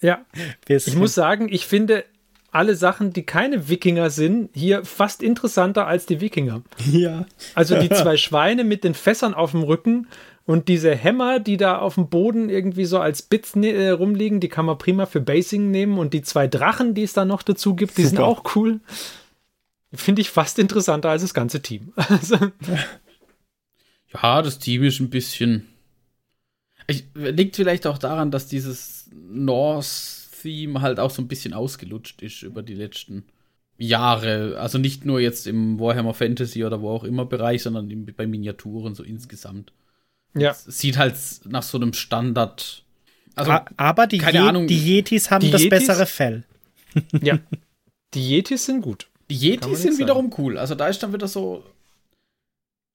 Ja, 0.00 0.24
bisschen. 0.66 0.94
ich 0.94 0.98
muss 0.98 1.14
sagen, 1.14 1.48
ich 1.50 1.66
finde 1.66 2.04
alle 2.50 2.76
Sachen, 2.76 3.12
die 3.12 3.24
keine 3.24 3.68
Wikinger 3.68 4.10
sind, 4.10 4.50
hier 4.54 4.84
fast 4.84 5.22
interessanter 5.22 5.86
als 5.86 6.06
die 6.06 6.20
Wikinger. 6.20 6.62
Ja. 6.90 7.26
Also 7.54 7.78
die 7.78 7.88
zwei 7.90 8.16
Schweine 8.16 8.64
mit 8.64 8.84
den 8.84 8.94
Fässern 8.94 9.34
auf 9.34 9.50
dem 9.50 9.62
Rücken 9.62 10.06
und 10.48 10.68
diese 10.68 10.94
Hämmer, 10.94 11.40
die 11.40 11.58
da 11.58 11.78
auf 11.78 11.96
dem 11.96 12.08
Boden 12.08 12.48
irgendwie 12.48 12.86
so 12.86 12.98
als 13.00 13.20
Bits 13.20 13.54
ne 13.54 13.70
äh, 13.72 13.90
rumliegen, 13.90 14.40
die 14.40 14.48
kann 14.48 14.64
man 14.64 14.78
prima 14.78 15.04
für 15.04 15.20
Basing 15.20 15.70
nehmen. 15.70 15.98
Und 15.98 16.14
die 16.14 16.22
zwei 16.22 16.46
Drachen, 16.46 16.94
die 16.94 17.02
es 17.02 17.12
da 17.12 17.26
noch 17.26 17.42
dazu 17.42 17.74
gibt, 17.74 17.98
die 17.98 18.04
sind 18.04 18.16
Super. 18.16 18.28
auch 18.28 18.56
cool. 18.56 18.80
Finde 19.92 20.22
ich 20.22 20.30
fast 20.30 20.58
interessanter 20.58 21.10
als 21.10 21.20
das 21.20 21.34
ganze 21.34 21.60
Team. 21.60 21.92
Also, 22.08 22.38
Ja, 24.14 24.40
das 24.40 24.58
Team 24.58 24.84
ist 24.84 25.00
ein 25.00 25.10
bisschen. 25.10 25.68
Ich, 26.86 27.04
liegt 27.14 27.56
vielleicht 27.56 27.86
auch 27.86 27.98
daran, 27.98 28.30
dass 28.30 28.46
dieses 28.46 29.10
Norse-Theme 30.42 30.80
halt 30.80 31.00
auch 31.00 31.10
so 31.10 31.22
ein 31.22 31.28
bisschen 31.28 31.54
ausgelutscht 31.54 32.22
ist 32.22 32.42
über 32.42 32.62
die 32.62 32.74
letzten 32.74 33.24
Jahre. 33.76 34.58
Also 34.58 34.78
nicht 34.78 35.04
nur 35.04 35.20
jetzt 35.20 35.46
im 35.46 35.78
Warhammer 35.78 36.14
Fantasy 36.14 36.64
oder 36.64 36.80
wo 36.80 36.90
auch 36.90 37.04
immer 37.04 37.24
Bereich, 37.26 37.62
sondern 37.62 37.90
im, 37.90 38.06
bei 38.06 38.26
Miniaturen 38.26 38.94
so 38.94 39.02
insgesamt. 39.02 39.72
ja. 40.34 40.50
Es 40.50 40.64
sieht 40.78 40.96
halt 40.98 41.16
nach 41.44 41.62
so 41.62 41.78
einem 41.78 41.92
Standard. 41.92 42.84
Also, 43.34 43.52
Aber 43.76 44.06
die, 44.06 44.18
keine 44.18 44.38
Je 44.38 44.48
Ahnung. 44.48 44.66
die 44.66 44.78
Yetis 44.96 45.30
haben 45.30 45.44
Die 45.44 45.50
das 45.50 45.62
Yetis? 45.62 45.86
bessere 45.86 46.06
Fell. 46.06 46.44
ja. 47.22 47.38
Die 48.14 48.28
Yetis 48.36 48.66
sind 48.66 48.80
gut. 48.82 49.08
Die 49.30 49.36
Yetis 49.36 49.82
sind 49.82 49.92
sagen. 49.92 49.98
wiederum 49.98 50.34
cool. 50.38 50.58
Also 50.58 50.74
da 50.74 50.88
ist 50.88 51.02
dann 51.02 51.12
wieder 51.12 51.28
so. 51.28 51.62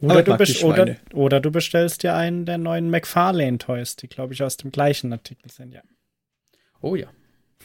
Oder, 0.00 0.18
Aber 0.34 0.44
du, 0.44 0.64
oder, 0.64 0.96
oder 1.12 1.40
du 1.40 1.50
bestellst 1.50 2.02
dir 2.02 2.14
einen 2.14 2.46
der 2.46 2.58
neuen 2.58 2.90
McFarlane-Toys, 2.90 3.96
die, 3.96 4.08
glaube 4.08 4.34
ich, 4.34 4.42
aus 4.42 4.56
dem 4.56 4.70
gleichen 4.72 5.12
Artikel 5.12 5.50
sind, 5.50 5.72
ja. 5.72 5.82
Oh 6.82 6.94
ja. 6.96 7.08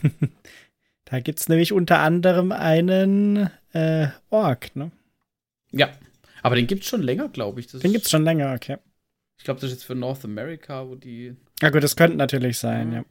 Da 1.05 1.21
gibt 1.21 1.39
es 1.39 1.47
nämlich 1.47 1.71
unter 1.71 1.99
anderem 1.99 2.51
einen 2.51 3.49
äh, 3.71 4.07
Ork, 4.29 4.75
ne? 4.75 4.91
Ja, 5.71 5.89
aber 6.43 6.55
den 6.57 6.67
gibt's 6.67 6.87
schon 6.87 7.01
länger, 7.01 7.29
glaube 7.29 7.61
ich. 7.61 7.67
Das 7.67 7.79
Den 7.81 7.87
ist- 7.91 7.93
gibt 7.93 8.05
es 8.05 8.11
schon 8.11 8.25
länger, 8.25 8.53
okay. 8.53 8.77
Ich 9.37 9.45
glaube, 9.45 9.61
das 9.61 9.69
ist 9.69 9.77
jetzt 9.77 9.85
für 9.85 9.95
North 9.95 10.25
America, 10.25 10.85
wo 10.87 10.95
die. 10.95 11.35
Ja 11.61 11.69
gut, 11.69 11.81
das 11.83 11.95
könnte 11.95 12.17
natürlich 12.17 12.57
sein, 12.57 12.91
ja. 12.91 13.05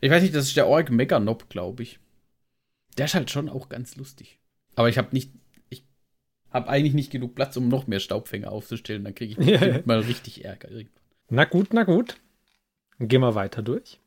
Ich 0.00 0.10
weiß 0.10 0.22
nicht, 0.22 0.34
das 0.34 0.46
ist 0.46 0.56
der 0.56 0.66
Org 0.66 0.90
Meganob, 0.90 1.48
glaube 1.50 1.82
ich. 1.82 1.98
Der 2.96 3.04
ist 3.04 3.14
halt 3.14 3.30
schon 3.30 3.48
auch 3.50 3.68
ganz 3.68 3.96
lustig. 3.96 4.38
Aber 4.74 4.88
ich 4.88 4.96
habe 4.96 5.08
nicht. 5.12 5.30
Ich 5.68 5.84
habe 6.50 6.68
eigentlich 6.70 6.94
nicht 6.94 7.10
genug 7.12 7.34
Platz, 7.34 7.56
um 7.58 7.68
noch 7.68 7.86
mehr 7.86 8.00
Staubfänger 8.00 8.50
aufzustellen. 8.50 9.04
Dann 9.04 9.14
kriege 9.14 9.38
ich 9.42 9.46
Ja. 9.60 9.80
mal 9.84 10.00
richtig 10.00 10.44
Ärger. 10.44 10.70
irgendwann. 10.70 11.00
Na 11.28 11.44
gut, 11.44 11.68
na 11.74 11.82
gut. 11.84 12.16
Dann 12.98 13.08
gehen 13.08 13.20
wir 13.20 13.34
weiter 13.34 13.60
durch. 13.62 13.98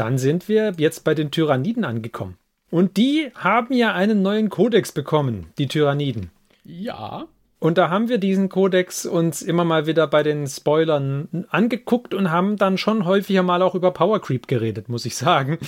Dann 0.00 0.16
sind 0.16 0.48
wir 0.48 0.72
jetzt 0.78 1.04
bei 1.04 1.14
den 1.14 1.30
Tyranniden 1.30 1.84
angekommen. 1.84 2.38
Und 2.70 2.96
die 2.96 3.30
haben 3.34 3.74
ja 3.74 3.92
einen 3.92 4.22
neuen 4.22 4.48
Kodex 4.48 4.92
bekommen, 4.92 5.52
die 5.58 5.66
Tyranniden. 5.66 6.30
Ja. 6.64 7.26
Und 7.58 7.76
da 7.76 7.90
haben 7.90 8.08
wir 8.08 8.16
diesen 8.16 8.48
Kodex 8.48 9.04
uns 9.04 9.42
immer 9.42 9.66
mal 9.66 9.86
wieder 9.86 10.06
bei 10.06 10.22
den 10.22 10.46
Spoilern 10.46 11.44
angeguckt 11.50 12.14
und 12.14 12.30
haben 12.30 12.56
dann 12.56 12.78
schon 12.78 13.04
häufiger 13.04 13.42
mal 13.42 13.60
auch 13.60 13.74
über 13.74 13.90
Power 13.90 14.22
Creep 14.22 14.46
geredet, 14.46 14.88
muss 14.88 15.04
ich 15.04 15.16
sagen. 15.16 15.58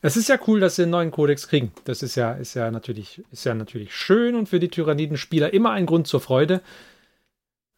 Es 0.00 0.16
ist 0.16 0.30
ja 0.30 0.38
cool, 0.46 0.60
dass 0.60 0.76
sie 0.76 0.84
einen 0.84 0.92
neuen 0.92 1.10
Kodex 1.10 1.48
kriegen. 1.48 1.70
Das 1.84 2.02
ist 2.02 2.14
ja, 2.14 2.32
ist 2.32 2.54
ja 2.54 2.70
natürlich, 2.70 3.22
ist 3.30 3.44
ja 3.44 3.52
natürlich 3.52 3.94
schön 3.94 4.34
und 4.34 4.48
für 4.48 4.58
die 4.58 4.70
Tyranniden-Spieler 4.70 5.52
immer 5.52 5.72
ein 5.72 5.84
Grund 5.84 6.06
zur 6.06 6.22
Freude. 6.22 6.62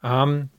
Ähm, 0.00 0.50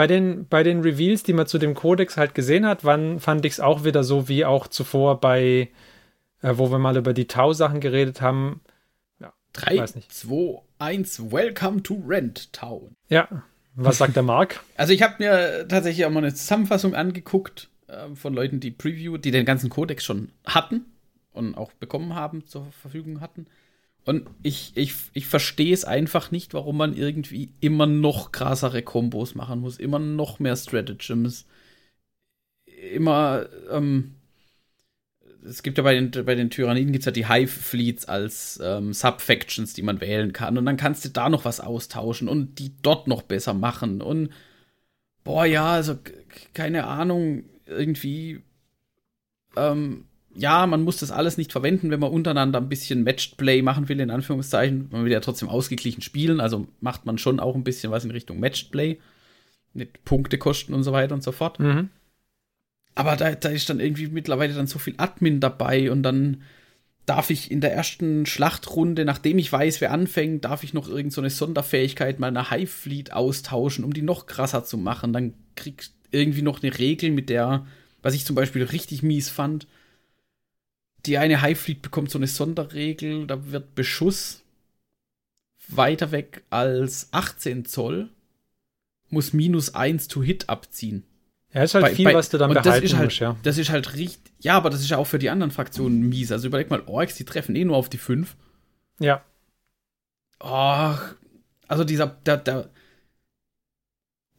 Bei 0.00 0.06
den, 0.06 0.48
bei 0.48 0.62
den 0.62 0.80
Reveals, 0.80 1.24
die 1.24 1.34
man 1.34 1.46
zu 1.46 1.58
dem 1.58 1.74
Codex 1.74 2.16
halt 2.16 2.34
gesehen 2.34 2.64
hat, 2.64 2.86
wann 2.86 3.20
fand 3.20 3.44
ich 3.44 3.52
es 3.52 3.60
auch 3.60 3.84
wieder 3.84 4.02
so 4.02 4.30
wie 4.30 4.46
auch 4.46 4.66
zuvor 4.66 5.20
bei, 5.20 5.68
äh, 6.40 6.54
wo 6.54 6.70
wir 6.70 6.78
mal 6.78 6.96
über 6.96 7.12
die 7.12 7.26
Tau-Sachen 7.26 7.80
geredet 7.80 8.22
haben. 8.22 8.62
Ja, 9.20 9.34
3, 9.52 9.84
2, 10.08 10.62
1, 10.78 11.30
Welcome 11.30 11.82
to 11.82 12.02
Rent 12.08 12.50
Town. 12.54 12.96
Ja, 13.10 13.28
was 13.74 13.98
sagt 13.98 14.16
der 14.16 14.22
Mark? 14.22 14.60
Also 14.78 14.94
ich 14.94 15.02
habe 15.02 15.16
mir 15.18 15.68
tatsächlich 15.68 16.06
auch 16.06 16.10
mal 16.10 16.24
eine 16.24 16.32
Zusammenfassung 16.32 16.94
angeguckt 16.94 17.68
äh, 17.86 18.14
von 18.14 18.32
Leuten, 18.32 18.58
die 18.58 18.70
Preview, 18.70 19.18
die 19.18 19.32
den 19.32 19.44
ganzen 19.44 19.68
Codex 19.68 20.02
schon 20.02 20.32
hatten 20.46 20.86
und 21.34 21.58
auch 21.58 21.74
bekommen 21.74 22.14
haben, 22.14 22.46
zur 22.46 22.64
Verfügung 22.80 23.20
hatten. 23.20 23.48
Und 24.04 24.28
ich, 24.42 24.72
ich, 24.76 24.94
ich 25.12 25.26
verstehe 25.26 25.74
es 25.74 25.84
einfach 25.84 26.30
nicht, 26.30 26.54
warum 26.54 26.78
man 26.78 26.96
irgendwie 26.96 27.52
immer 27.60 27.86
noch 27.86 28.32
krassere 28.32 28.82
Kombos 28.82 29.34
machen 29.34 29.60
muss, 29.60 29.78
immer 29.78 29.98
noch 29.98 30.38
mehr 30.38 30.56
Stratagems, 30.56 31.46
immer, 32.92 33.46
ähm, 33.70 34.14
es 35.44 35.62
gibt 35.62 35.78
ja 35.78 35.84
bei 35.84 35.94
den, 35.94 36.10
bei 36.24 36.34
den 36.34 36.50
Tyranniden 36.50 36.92
gibt 36.92 37.02
es 37.02 37.06
ja 37.06 37.12
die 37.12 37.28
Hive 37.28 37.50
Fleets 37.50 38.06
als 38.06 38.58
ähm, 38.62 38.92
Subfactions, 38.92 39.74
die 39.74 39.82
man 39.82 40.00
wählen 40.00 40.32
kann. 40.32 40.58
Und 40.58 40.66
dann 40.66 40.76
kannst 40.76 41.04
du 41.04 41.08
da 41.08 41.28
noch 41.28 41.44
was 41.44 41.60
austauschen 41.60 42.28
und 42.28 42.58
die 42.58 42.72
dort 42.82 43.06
noch 43.06 43.22
besser 43.22 43.54
machen. 43.54 44.02
Und 44.02 44.30
boah, 45.24 45.44
ja, 45.44 45.72
also 45.72 45.98
keine 46.54 46.86
Ahnung, 46.86 47.44
irgendwie, 47.66 48.42
ähm, 49.56 50.06
ja, 50.34 50.66
man 50.66 50.82
muss 50.82 50.98
das 50.98 51.10
alles 51.10 51.36
nicht 51.36 51.52
verwenden, 51.52 51.90
wenn 51.90 52.00
man 52.00 52.12
untereinander 52.12 52.60
ein 52.60 52.68
bisschen 52.68 53.02
Matched 53.02 53.36
Play 53.36 53.62
machen 53.62 53.88
will, 53.88 54.00
in 54.00 54.10
Anführungszeichen. 54.10 54.88
Man 54.90 55.04
will 55.04 55.12
ja 55.12 55.20
trotzdem 55.20 55.48
ausgeglichen 55.48 56.02
spielen, 56.02 56.40
also 56.40 56.68
macht 56.80 57.06
man 57.06 57.18
schon 57.18 57.40
auch 57.40 57.54
ein 57.54 57.64
bisschen 57.64 57.90
was 57.90 58.04
in 58.04 58.10
Richtung 58.10 58.38
Matched 58.38 58.70
Play. 58.70 58.98
Mit 59.72 60.04
Punktekosten 60.04 60.74
und 60.74 60.82
so 60.82 60.92
weiter 60.92 61.14
und 61.14 61.22
so 61.22 61.30
fort. 61.30 61.60
Mhm. 61.60 61.90
Aber 62.96 63.16
da, 63.16 63.32
da 63.34 63.48
ist 63.50 63.70
dann 63.70 63.78
irgendwie 63.78 64.08
mittlerweile 64.08 64.52
dann 64.52 64.66
so 64.66 64.80
viel 64.80 64.94
Admin 64.96 65.38
dabei 65.38 65.92
und 65.92 66.02
dann 66.02 66.42
darf 67.06 67.30
ich 67.30 67.50
in 67.50 67.60
der 67.60 67.72
ersten 67.72 68.26
Schlachtrunde, 68.26 69.04
nachdem 69.04 69.38
ich 69.38 69.50
weiß, 69.50 69.80
wer 69.80 69.92
anfängt, 69.92 70.44
darf 70.44 70.64
ich 70.64 70.74
noch 70.74 70.88
irgendeine 70.88 71.30
so 71.30 71.46
Sonderfähigkeit 71.46 72.20
meiner 72.20 72.50
Hive 72.50 72.70
Fleet 72.70 73.12
austauschen, 73.12 73.84
um 73.84 73.92
die 73.92 74.02
noch 74.02 74.26
krasser 74.26 74.64
zu 74.64 74.76
machen. 74.76 75.12
Dann 75.12 75.34
kriegt 75.56 75.90
irgendwie 76.10 76.42
noch 76.42 76.62
eine 76.62 76.78
Regel, 76.78 77.10
mit 77.10 77.28
der, 77.28 77.66
was 78.02 78.14
ich 78.14 78.24
zum 78.24 78.36
Beispiel 78.36 78.62
richtig 78.64 79.02
mies 79.02 79.28
fand, 79.28 79.66
die 81.06 81.18
eine 81.18 81.42
Hive 81.42 81.56
Fleet 81.56 81.82
bekommt 81.82 82.10
so 82.10 82.18
eine 82.18 82.26
Sonderregel, 82.26 83.26
da 83.26 83.50
wird 83.50 83.74
Beschuss 83.74 84.42
weiter 85.68 86.10
weg 86.10 86.42
als 86.50 87.08
18 87.12 87.64
Zoll, 87.64 88.08
muss 89.08 89.32
minus 89.32 89.74
1 89.74 90.08
to 90.08 90.22
Hit 90.22 90.48
abziehen. 90.48 91.04
Ja, 91.52 91.64
ist 91.64 91.74
halt 91.74 91.84
bei, 91.84 91.94
viel, 91.94 92.04
bei, 92.04 92.14
was 92.14 92.30
du 92.30 92.38
dann 92.38 92.52
behalten 92.52 92.82
das 92.82 92.94
halt, 92.94 93.04
musst, 93.04 93.18
ja. 93.18 93.36
Das 93.42 93.58
ist 93.58 93.70
halt 93.70 93.94
richtig, 93.94 94.32
ja, 94.40 94.56
aber 94.56 94.70
das 94.70 94.80
ist 94.80 94.90
ja 94.90 94.98
auch 94.98 95.06
für 95.06 95.18
die 95.18 95.30
anderen 95.30 95.50
Fraktionen 95.50 96.08
mies. 96.08 96.30
Also 96.30 96.46
überleg 96.46 96.70
mal, 96.70 96.82
Orks, 96.86 97.16
die 97.16 97.24
treffen 97.24 97.56
eh 97.56 97.64
nur 97.64 97.76
auf 97.76 97.88
die 97.88 97.98
5. 97.98 98.36
Ja. 99.00 99.24
Ach, 100.38 101.14
also 101.66 101.82
dieser, 101.84 102.06
der, 102.06 102.36
der, 102.36 102.70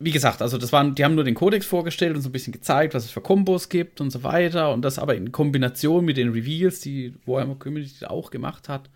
wie 0.04 0.12
gesagt, 0.12 0.42
also 0.42 0.58
das 0.58 0.72
waren, 0.72 0.96
die 0.96 1.04
haben 1.04 1.16
nur 1.16 1.24
den 1.24 1.36
Codex 1.36 1.66
vorgestellt 1.66 2.16
und 2.16 2.22
so 2.22 2.30
ein 2.30 2.32
bisschen 2.32 2.54
gezeigt, 2.54 2.94
was 2.94 3.06
es 3.06 3.12
für 3.12 3.22
Kombos 3.22 3.70
gibt 3.70 4.02
und 4.02 4.10
so 4.10 4.24
weiter. 4.24 4.74
Und 4.74 4.82
das 4.82 5.00
aber 5.00 5.16
in 5.16 5.32
Kombination 5.32 6.06
mit 6.06 6.18
den 6.18 6.30
Reveals, 6.30 6.82
die 6.82 7.14
Warhammer 7.26 7.56
Community 7.56 8.06
auch 8.06 8.32
gemacht 8.32 8.68
hat. 8.68 8.90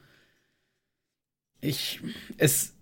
Ich, 1.61 1.99
es, 2.37 2.75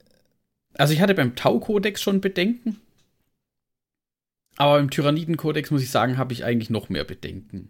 also 0.75 0.93
ich 0.93 1.01
hatte 1.01 1.15
beim 1.15 1.35
Tau-Kodex 1.35 2.01
schon 2.01 2.21
Bedenken. 2.21 2.79
Aber 4.55 4.77
beim 4.77 4.89
Tyranniden-Kodex 4.89 5.71
muss 5.71 5.83
ich 5.83 5.89
sagen, 5.89 6.17
habe 6.17 6.33
ich 6.33 6.45
eigentlich 6.45 6.69
noch 6.69 6.89
mehr 6.89 7.03
Bedenken. 7.03 7.69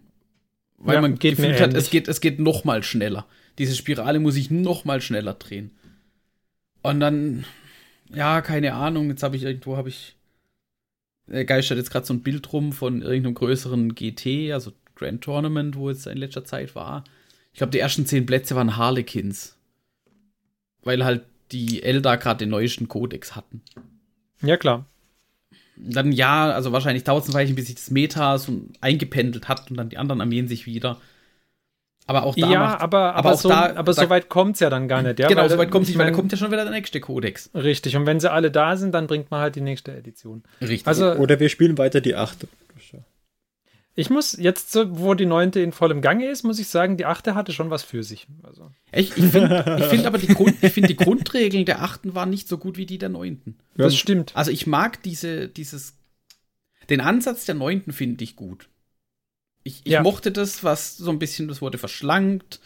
Weil 0.78 0.96
ja, 0.96 1.02
man 1.02 1.18
gefühlt 1.18 1.62
hat, 1.62 1.74
es 1.74 1.90
geht, 1.90 2.08
es 2.08 2.22
geht 2.22 2.40
noch 2.40 2.64
mal 2.64 2.84
schneller. 2.84 3.26
Diese 3.58 3.76
Spirale 3.76 4.20
muss 4.20 4.36
ich 4.36 4.52
noch 4.52 4.86
mal 4.86 5.02
schneller 5.02 5.34
drehen. 5.34 5.72
Und 6.82 7.00
dann, 7.00 7.46
ja, 8.14 8.42
keine 8.42 8.74
Ahnung, 8.74 9.10
jetzt 9.10 9.24
habe 9.24 9.38
ich 9.38 9.44
irgendwo, 9.44 9.78
habe 9.78 9.90
ich 9.90 10.16
geistert 11.28 11.78
jetzt 11.78 11.92
gerade 11.92 12.06
so 12.06 12.14
ein 12.14 12.22
Bild 12.22 12.52
rum 12.54 12.74
von 12.74 13.02
irgendeinem 13.02 13.36
größeren 13.36 13.96
GT, 13.96 14.52
also 14.52 14.74
Grand 14.96 15.24
Tournament, 15.24 15.76
wo 15.76 15.90
es 15.90 16.06
in 16.06 16.18
letzter 16.18 16.46
Zeit 16.46 16.76
war. 16.76 17.04
Ich 17.52 17.58
glaube, 17.58 17.72
die 17.72 17.80
ersten 17.80 18.06
zehn 18.06 18.26
Plätze 18.26 18.56
waren 18.56 18.78
Harlequins. 18.78 19.58
Weil 20.84 21.06
halt 21.06 21.24
die 21.52 21.84
Eldar 21.84 22.18
gerade 22.18 22.40
den 22.40 22.50
neuesten 22.50 22.88
Kodex 22.88 23.36
hatten. 23.36 23.62
Ja, 24.42 24.58
klar. 24.58 24.86
Dann 25.76 26.12
ja, 26.12 26.52
also 26.52 26.72
wahrscheinlich 26.72 27.04
dauert 27.04 27.24
es 27.24 27.30
ein 27.30 27.34
Weilchen, 27.34 27.56
bis 27.56 27.68
sich 27.68 27.76
das 27.76 27.92
Meta 27.92 28.38
so 28.38 28.62
eingependelt 28.82 29.48
hat 29.48 29.70
und 29.72 29.78
dann 29.78 29.90
die 29.90 29.98
anderen 29.98 30.22
Armeen 30.22 30.48
sich 30.48 30.66
wieder. 30.66 31.00
Aber 32.06 32.24
auch 32.24 32.36
da. 32.36 32.50
Ja, 32.50 32.60
macht, 32.60 32.82
aber, 32.82 33.16
aber, 33.16 33.30
aber, 33.30 33.38
so, 33.38 33.50
da, 33.50 33.76
aber 33.76 33.94
so 33.94 34.10
weit 34.10 34.30
kommt 34.30 34.56
es 34.56 34.60
ja 34.60 34.70
dann 34.70 34.88
gar 34.88 35.02
nicht. 35.02 35.20
Ja? 35.20 35.28
Genau, 35.28 35.48
so 35.48 35.58
weit 35.58 35.72
kommt 35.72 35.84
es 35.84 35.90
nicht, 35.90 35.98
weil 35.98 36.08
da 36.08 36.16
kommt 36.16 36.32
ja 36.32 36.38
schon 36.38 36.52
wieder 36.52 36.64
der 36.64 36.74
nächste 36.74 37.00
Kodex. 37.00 37.50
Richtig, 37.54 37.96
und 37.96 38.06
wenn 38.06 38.20
sie 38.20 38.32
alle 38.32 38.52
da 38.52 38.76
sind, 38.76 38.94
dann 38.94 39.08
bringt 39.08 39.32
man 39.32 39.40
halt 39.40 39.56
die 39.56 39.62
nächste 39.62 39.96
Edition. 39.96 40.44
Richtig. 40.62 40.86
Also, 40.86 41.14
Oder 41.14 41.40
wir 41.40 41.50
spielen 41.50 41.78
weiter 41.78 42.02
die 42.02 42.16
achte. 42.16 42.48
Ich 43.96 44.10
muss 44.10 44.36
jetzt, 44.38 44.76
wo 44.90 45.14
die 45.14 45.28
neunte 45.28 45.60
in 45.60 45.72
vollem 45.72 46.02
Gange 46.02 46.28
ist, 46.28 46.44
muss 46.44 46.58
ich 46.58 46.68
sagen, 46.68 46.98
die 46.98 47.06
achte 47.06 47.36
hatte 47.36 47.52
schon 47.52 47.70
was 47.70 47.84
für 47.84 48.04
sich. 48.04 48.26
Also. 48.42 48.72
Ich, 48.92 49.16
ich 49.16 49.26
finde 49.26 49.88
find 49.88 50.06
aber 50.08 50.18
die, 50.18 50.28
Grund, 50.28 50.56
find 50.58 50.90
die 50.90 50.96
Grundregeln 50.96 51.66
der 51.66 51.84
achten 51.84 52.16
waren 52.16 52.32
nicht 52.32 52.48
so 52.48 52.58
gut 52.58 52.78
wie 52.78 52.88
die 52.88 52.98
der 52.98 53.10
neunten. 53.10 53.60
Das 53.76 53.96
stimmt. 53.96 54.36
Also 54.36 54.50
ich 54.50 54.66
mag 54.66 55.04
diese, 55.04 55.48
dieses, 55.48 55.96
den 56.90 57.02
Ansatz 57.02 57.46
der 57.46 57.54
neunten 57.54 57.94
finde 57.94 58.24
ich 58.24 58.36
gut. 58.36 58.68
Ich, 59.64 59.82
ich 59.86 59.94
ja. 59.94 60.02
mochte 60.02 60.32
das, 60.32 60.64
was 60.64 60.98
so 60.98 61.10
ein 61.10 61.20
bisschen, 61.20 61.48
das 61.48 61.62
wurde 61.62 61.78
verschlankt. 61.78 62.60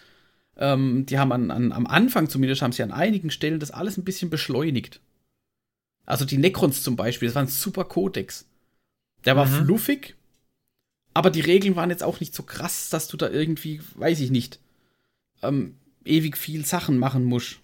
Ähm, 0.57 1.05
die 1.05 1.19
haben 1.19 1.31
an, 1.31 1.51
an, 1.51 1.71
am 1.71 1.86
Anfang 1.86 2.29
zumindest, 2.29 2.62
haben 2.62 2.71
sie 2.71 2.83
an 2.83 2.91
einigen 2.91 3.29
Stellen 3.29 3.60
das 3.60 3.71
alles 3.71 3.97
ein 3.97 4.03
bisschen 4.03 4.29
beschleunigt. 4.29 4.99
Also 6.05 6.25
die 6.25 6.38
Necrons 6.38 6.81
zum 6.83 6.95
Beispiel, 6.95 7.27
das 7.27 7.36
war 7.36 7.43
ein 7.43 7.47
super 7.47 7.83
Kodex. 7.83 8.45
Der 9.25 9.36
war 9.36 9.45
mhm. 9.45 9.65
fluffig, 9.65 10.15
aber 11.13 11.29
die 11.29 11.41
Regeln 11.41 11.75
waren 11.75 11.89
jetzt 11.89 12.03
auch 12.03 12.19
nicht 12.19 12.33
so 12.33 12.43
krass, 12.43 12.89
dass 12.89 13.07
du 13.07 13.17
da 13.17 13.29
irgendwie, 13.29 13.81
weiß 13.95 14.19
ich 14.19 14.31
nicht, 14.31 14.60
ähm, 15.41 15.75
ewig 16.05 16.38
viel 16.38 16.65
Sachen 16.65 16.97
machen 16.97 17.23
musst. 17.23 17.57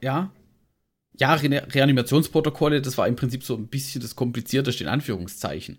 Ja? 0.00 0.32
Ja, 1.18 1.34
Re 1.34 1.66
Reanimationsprotokolle, 1.70 2.82
das 2.82 2.98
war 2.98 3.06
im 3.06 3.16
Prinzip 3.16 3.44
so 3.44 3.56
ein 3.56 3.68
bisschen 3.68 4.02
das 4.02 4.16
Komplizierteste 4.16 4.84
in 4.84 4.90
Anführungszeichen. 4.90 5.78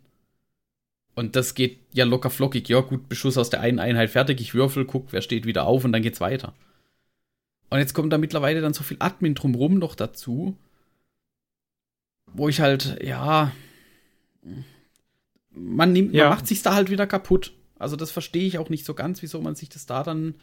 Und 1.15 1.35
das 1.35 1.55
geht 1.55 1.79
ja 1.93 2.03
locker 2.05 2.29
flockig. 2.29 2.67
Ja, 2.67 2.81
gut, 2.81 3.07
Beschuss 3.07 3.37
aus 3.37 3.49
der 3.49 3.61
einen 3.61 3.79
Einheit 3.79 4.09
fertig, 4.09 4.41
ich 4.41 4.53
würfel, 4.53 4.85
guck, 4.85 5.11
wer 5.13 5.21
steht 5.21 5.45
wieder 5.45 5.65
auf 5.65 5.85
und 5.85 5.93
dann 5.93 6.01
geht's 6.01 6.19
weiter. 6.19 6.53
Und 7.69 7.79
jetzt 7.79 7.93
kommt 7.93 8.13
da 8.13 8.17
mittlerweile 8.17 8.61
dann 8.61 8.73
so 8.73 8.83
viel 8.83 8.97
Admin 8.99 9.33
drumrum 9.33 9.79
noch 9.79 9.95
dazu, 9.95 10.55
wo 12.27 12.49
ich 12.49 12.59
halt, 12.59 13.01
ja, 13.03 13.51
man, 15.51 15.93
nimmt, 15.93 16.13
ja. 16.13 16.25
man 16.25 16.37
macht 16.37 16.47
sich's 16.47 16.63
da 16.63 16.75
halt 16.75 16.89
wieder 16.89 17.07
kaputt. 17.07 17.53
Also 17.79 17.95
das 17.95 18.11
verstehe 18.11 18.45
ich 18.45 18.57
auch 18.57 18.69
nicht 18.69 18.85
so 18.85 18.93
ganz, 18.93 19.21
wieso 19.21 19.41
man 19.41 19.55
sich 19.55 19.69
das 19.69 19.85
da 19.85 20.03
dann 20.03 20.35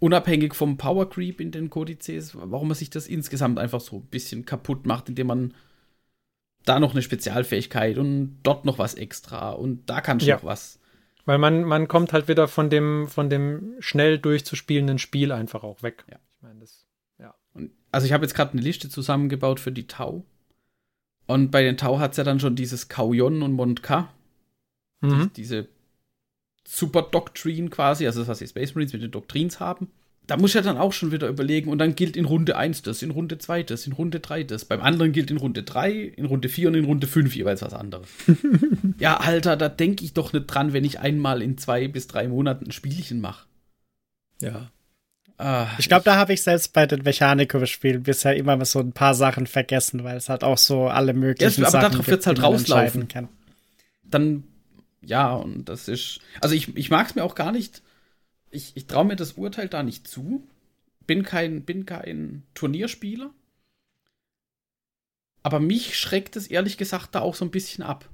unabhängig 0.00 0.54
vom 0.54 0.76
Power 0.76 1.08
Creep 1.08 1.40
in 1.40 1.50
den 1.50 1.70
Kodizes, 1.70 2.32
warum 2.34 2.68
man 2.68 2.76
sich 2.76 2.90
das 2.90 3.06
insgesamt 3.06 3.58
einfach 3.58 3.80
so 3.80 3.96
ein 3.96 4.06
bisschen 4.06 4.44
kaputt 4.44 4.86
macht, 4.86 5.08
indem 5.08 5.28
man 5.28 5.54
da 6.64 6.80
noch 6.80 6.92
eine 6.92 7.02
Spezialfähigkeit 7.02 7.98
und 7.98 8.38
dort 8.42 8.64
noch 8.64 8.78
was 8.78 8.94
extra 8.94 9.50
und 9.50 9.88
da 9.88 10.00
kannst 10.00 10.24
du 10.24 10.30
ja. 10.30 10.36
noch 10.36 10.44
was. 10.44 10.78
Weil 11.26 11.38
man, 11.38 11.64
man 11.64 11.88
kommt 11.88 12.12
halt 12.12 12.28
wieder 12.28 12.48
von 12.48 12.68
dem, 12.68 13.08
von 13.08 13.30
dem 13.30 13.76
schnell 13.80 14.18
durchzuspielenden 14.18 14.98
Spiel 14.98 15.32
einfach 15.32 15.62
auch 15.62 15.82
weg. 15.82 16.04
Ja. 16.10 16.18
Ich 16.36 16.42
meine, 16.42 16.60
das, 16.60 16.86
ja. 17.18 17.34
Und, 17.54 17.70
also 17.92 18.06
ich 18.06 18.12
habe 18.12 18.24
jetzt 18.24 18.34
gerade 18.34 18.52
eine 18.52 18.60
Liste 18.60 18.90
zusammengebaut 18.90 19.58
für 19.58 19.72
die 19.72 19.86
Tau. 19.86 20.24
Und 21.26 21.50
bei 21.50 21.62
den 21.62 21.78
Tau 21.78 21.98
hat 21.98 22.10
es 22.10 22.18
ja 22.18 22.24
dann 22.24 22.40
schon 22.40 22.56
dieses 22.56 22.88
Kauyon 22.88 23.42
und 23.42 23.52
Montka. 23.52 24.12
Mhm. 25.00 25.20
Die, 25.20 25.42
diese 25.42 25.68
Super 26.66 27.02
Doctrine 27.02 27.70
quasi, 27.70 28.06
also 28.06 28.20
das, 28.20 28.28
was 28.28 28.38
die 28.38 28.46
Space 28.46 28.74
Marines 28.74 28.92
mit 28.92 29.02
den 29.02 29.10
Doktrins 29.10 29.60
haben 29.60 29.90
da 30.26 30.36
muss 30.36 30.50
ich 30.50 30.54
ja 30.54 30.62
dann 30.62 30.78
auch 30.78 30.92
schon 30.92 31.12
wieder 31.12 31.28
überlegen 31.28 31.70
und 31.70 31.78
dann 31.78 31.94
gilt 31.94 32.16
in 32.16 32.24
Runde 32.24 32.56
1 32.56 32.82
das, 32.82 33.02
in 33.02 33.10
Runde 33.10 33.38
2 33.38 33.62
das, 33.62 33.86
in 33.86 33.92
Runde 33.92 34.20
3 34.20 34.44
das. 34.44 34.64
Beim 34.64 34.80
anderen 34.80 35.12
gilt 35.12 35.30
in 35.30 35.36
Runde 35.36 35.62
3, 35.62 35.92
in 35.92 36.24
Runde 36.24 36.48
4 36.48 36.68
und 36.68 36.74
in 36.74 36.84
Runde 36.86 37.06
5 37.06 37.34
jeweils 37.36 37.60
was 37.60 37.74
anderes. 37.74 38.08
ja, 38.98 39.18
Alter, 39.18 39.56
da 39.56 39.68
denke 39.68 40.04
ich 40.04 40.14
doch 40.14 40.32
nicht 40.32 40.46
dran, 40.46 40.72
wenn 40.72 40.84
ich 40.84 41.00
einmal 41.00 41.42
in 41.42 41.58
zwei 41.58 41.88
bis 41.88 42.06
drei 42.06 42.28
Monaten 42.28 42.66
ein 42.66 42.72
Spielchen 42.72 43.20
mache. 43.20 43.46
Ja. 44.40 44.70
Ah, 45.36 45.66
ich 45.78 45.88
glaube, 45.88 46.04
da 46.04 46.16
habe 46.16 46.32
ich 46.32 46.42
selbst 46.42 46.72
bei 46.72 46.86
den 46.86 47.02
Mechaniker-Spielen 47.02 48.04
bisher 48.04 48.36
immer 48.36 48.64
so 48.64 48.78
ein 48.78 48.92
paar 48.92 49.14
Sachen 49.14 49.46
vergessen, 49.46 50.04
weil 50.04 50.16
es 50.16 50.28
halt 50.28 50.44
auch 50.44 50.58
so 50.58 50.86
alle 50.86 51.12
möglichen 51.12 51.62
ja, 51.62 51.66
aber 51.66 51.80
Sachen 51.80 51.92
darauf 51.92 52.06
wird 52.06 52.20
es 52.20 52.26
halt 52.26 52.42
rauslaufen. 52.42 53.08
Kann. 53.08 53.28
Dann, 54.04 54.44
ja, 55.02 55.34
und 55.34 55.68
das 55.68 55.88
ist, 55.88 56.20
also 56.40 56.54
ich, 56.54 56.74
ich 56.76 56.88
mag 56.88 57.08
es 57.08 57.14
mir 57.14 57.24
auch 57.24 57.34
gar 57.34 57.52
nicht 57.52 57.82
ich, 58.54 58.72
ich 58.76 58.86
traue 58.86 59.04
mir 59.04 59.16
das 59.16 59.32
Urteil 59.32 59.68
da 59.68 59.82
nicht 59.82 60.06
zu. 60.08 60.46
Bin 61.06 61.22
kein, 61.22 61.62
bin 61.64 61.84
kein 61.86 62.42
Turnierspieler. 62.54 63.30
aber 65.42 65.60
mich 65.60 65.98
schreckt 65.98 66.36
es 66.36 66.46
ehrlich 66.46 66.78
gesagt 66.78 67.14
da 67.14 67.20
auch 67.20 67.34
so 67.34 67.44
ein 67.44 67.50
bisschen 67.50 67.84
ab. 67.84 68.08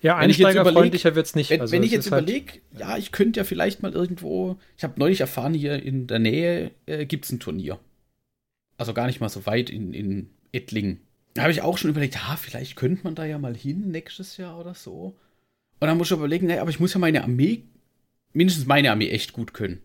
Ja, 0.00 0.20
Wenn 0.20 0.30
ich 0.30 0.38
jetzt 0.38 0.48
einsteigerfreundlicher 0.48 1.14
wird 1.16 1.26
es 1.26 1.34
nicht. 1.34 1.50
Wenn, 1.50 1.60
Also 1.62 1.72
wenn 1.72 1.82
ich 1.82 1.90
jetzt 1.90 2.06
ist 2.06 2.12
halt- 2.12 2.22
überlege, 2.28 2.60
ja, 2.78 2.96
ich 2.98 3.10
könnte 3.10 3.40
ja 3.40 3.44
vielleicht 3.44 3.82
mal 3.82 3.92
irgendwo, 3.92 4.58
ich 4.76 4.84
habe 4.84 4.98
neulich 5.00 5.20
erfahren, 5.20 5.54
hier 5.54 5.82
in 5.82 6.06
der 6.06 6.18
Nähe 6.20 6.70
äh, 6.86 7.04
gibt 7.06 7.24
es 7.24 7.32
ein 7.32 7.40
Turnier. 7.40 7.80
Also 8.76 8.94
gar 8.94 9.06
nicht 9.06 9.20
mal 9.20 9.28
so 9.28 9.44
weit 9.46 9.70
in, 9.70 9.94
in 9.94 10.30
Ettlingen. 10.52 11.00
Da 11.34 11.42
habe 11.42 11.52
ich 11.52 11.62
auch 11.62 11.78
schon 11.78 11.90
überlegt, 11.90 12.14
ja, 12.14 12.36
vielleicht 12.36 12.76
könnte 12.76 13.02
man 13.02 13.14
da 13.16 13.24
ja 13.24 13.38
mal 13.38 13.56
hin 13.56 13.90
nächstes 13.90 14.36
Jahr 14.36 14.58
oder 14.60 14.74
so. 14.74 15.16
Und 15.80 15.86
dann 15.88 15.96
muss 15.98 16.08
ich 16.10 16.16
überlegen, 16.16 16.46
naja, 16.46 16.60
aber 16.60 16.70
ich 16.70 16.80
muss 16.80 16.92
ja 16.94 17.00
meine 17.00 17.22
Armee, 17.24 17.64
mindestens 18.32 18.66
meine 18.66 18.90
Armee 18.90 19.10
echt 19.10 19.32
gut 19.32 19.54
können. 19.54 19.80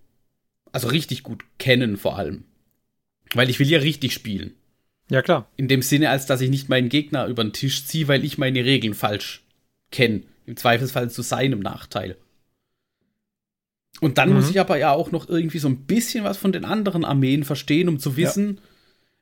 Also 0.71 0.87
richtig 0.87 1.23
gut 1.23 1.43
kennen 1.59 1.97
vor 1.97 2.17
allem. 2.17 2.45
Weil 3.33 3.49
ich 3.49 3.59
will 3.59 3.69
ja 3.69 3.79
richtig 3.79 4.13
spielen. 4.13 4.53
Ja, 5.09 5.21
klar. 5.21 5.49
In 5.55 5.67
dem 5.67 5.81
Sinne, 5.81 6.09
als 6.09 6.25
dass 6.25 6.41
ich 6.41 6.49
nicht 6.49 6.69
meinen 6.69 6.89
Gegner 6.89 7.27
über 7.27 7.43
den 7.43 7.53
Tisch 7.53 7.85
ziehe, 7.85 8.07
weil 8.07 8.23
ich 8.23 8.37
meine 8.37 8.63
Regeln 8.63 8.93
falsch 8.93 9.43
kenne. 9.91 10.23
Im 10.45 10.57
Zweifelsfall 10.57 11.09
zu 11.09 11.21
seinem 11.21 11.59
Nachteil. 11.59 12.17
Und 14.01 14.17
dann 14.17 14.29
Mhm. 14.29 14.35
muss 14.35 14.49
ich 14.49 14.59
aber 14.59 14.77
ja 14.77 14.91
auch 14.91 15.11
noch 15.11 15.29
irgendwie 15.29 15.59
so 15.59 15.69
ein 15.69 15.85
bisschen 15.85 16.23
was 16.23 16.37
von 16.37 16.51
den 16.51 16.65
anderen 16.65 17.05
Armeen 17.05 17.43
verstehen, 17.43 17.87
um 17.87 17.99
zu 17.99 18.17
wissen, 18.17 18.59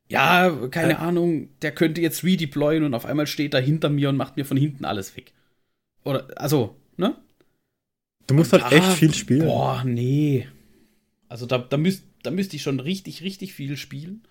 ja, 0.07 0.49
keine 0.71 0.99
Ahnung, 0.99 1.49
der 1.61 1.71
könnte 1.73 2.01
jetzt 2.01 2.23
redeployen 2.23 2.83
und 2.83 2.93
auf 2.93 3.05
einmal 3.05 3.27
steht 3.27 3.53
er 3.53 3.61
hinter 3.61 3.89
mir 3.89 4.09
und 4.09 4.17
macht 4.17 4.37
mir 4.37 4.45
von 4.45 4.57
hinten 4.57 4.83
alles 4.85 5.15
weg. 5.15 5.33
Oder, 6.03 6.27
also, 6.35 6.75
ne? 6.97 7.15
Du 8.27 8.33
musst 8.33 8.53
halt 8.53 8.63
Ja, 8.63 8.71
echt 8.71 8.93
viel 8.93 9.13
spielen. 9.13 9.45
Boah, 9.45 9.83
nee. 9.85 10.47
Also 11.27 11.45
da, 11.45 11.57
da, 11.57 11.77
müsst, 11.77 12.03
da 12.23 12.31
müsste 12.31 12.55
ich 12.55 12.61
schon 12.61 12.79
richtig, 12.79 13.21
richtig 13.23 13.53
viel 13.53 13.77
spielen. 13.77 14.23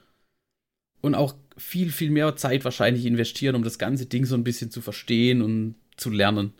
Und 1.00 1.14
auch 1.14 1.34
viel, 1.56 1.90
viel 1.90 2.10
mehr 2.10 2.36
Zeit 2.36 2.64
wahrscheinlich 2.64 3.06
investieren, 3.06 3.54
um 3.54 3.64
das 3.64 3.78
ganze 3.78 4.06
Ding 4.06 4.26
so 4.26 4.34
ein 4.34 4.44
bisschen 4.44 4.70
zu 4.70 4.82
verstehen 4.82 5.40
und 5.42 5.76
zu 5.96 6.10
lernen. 6.10 6.52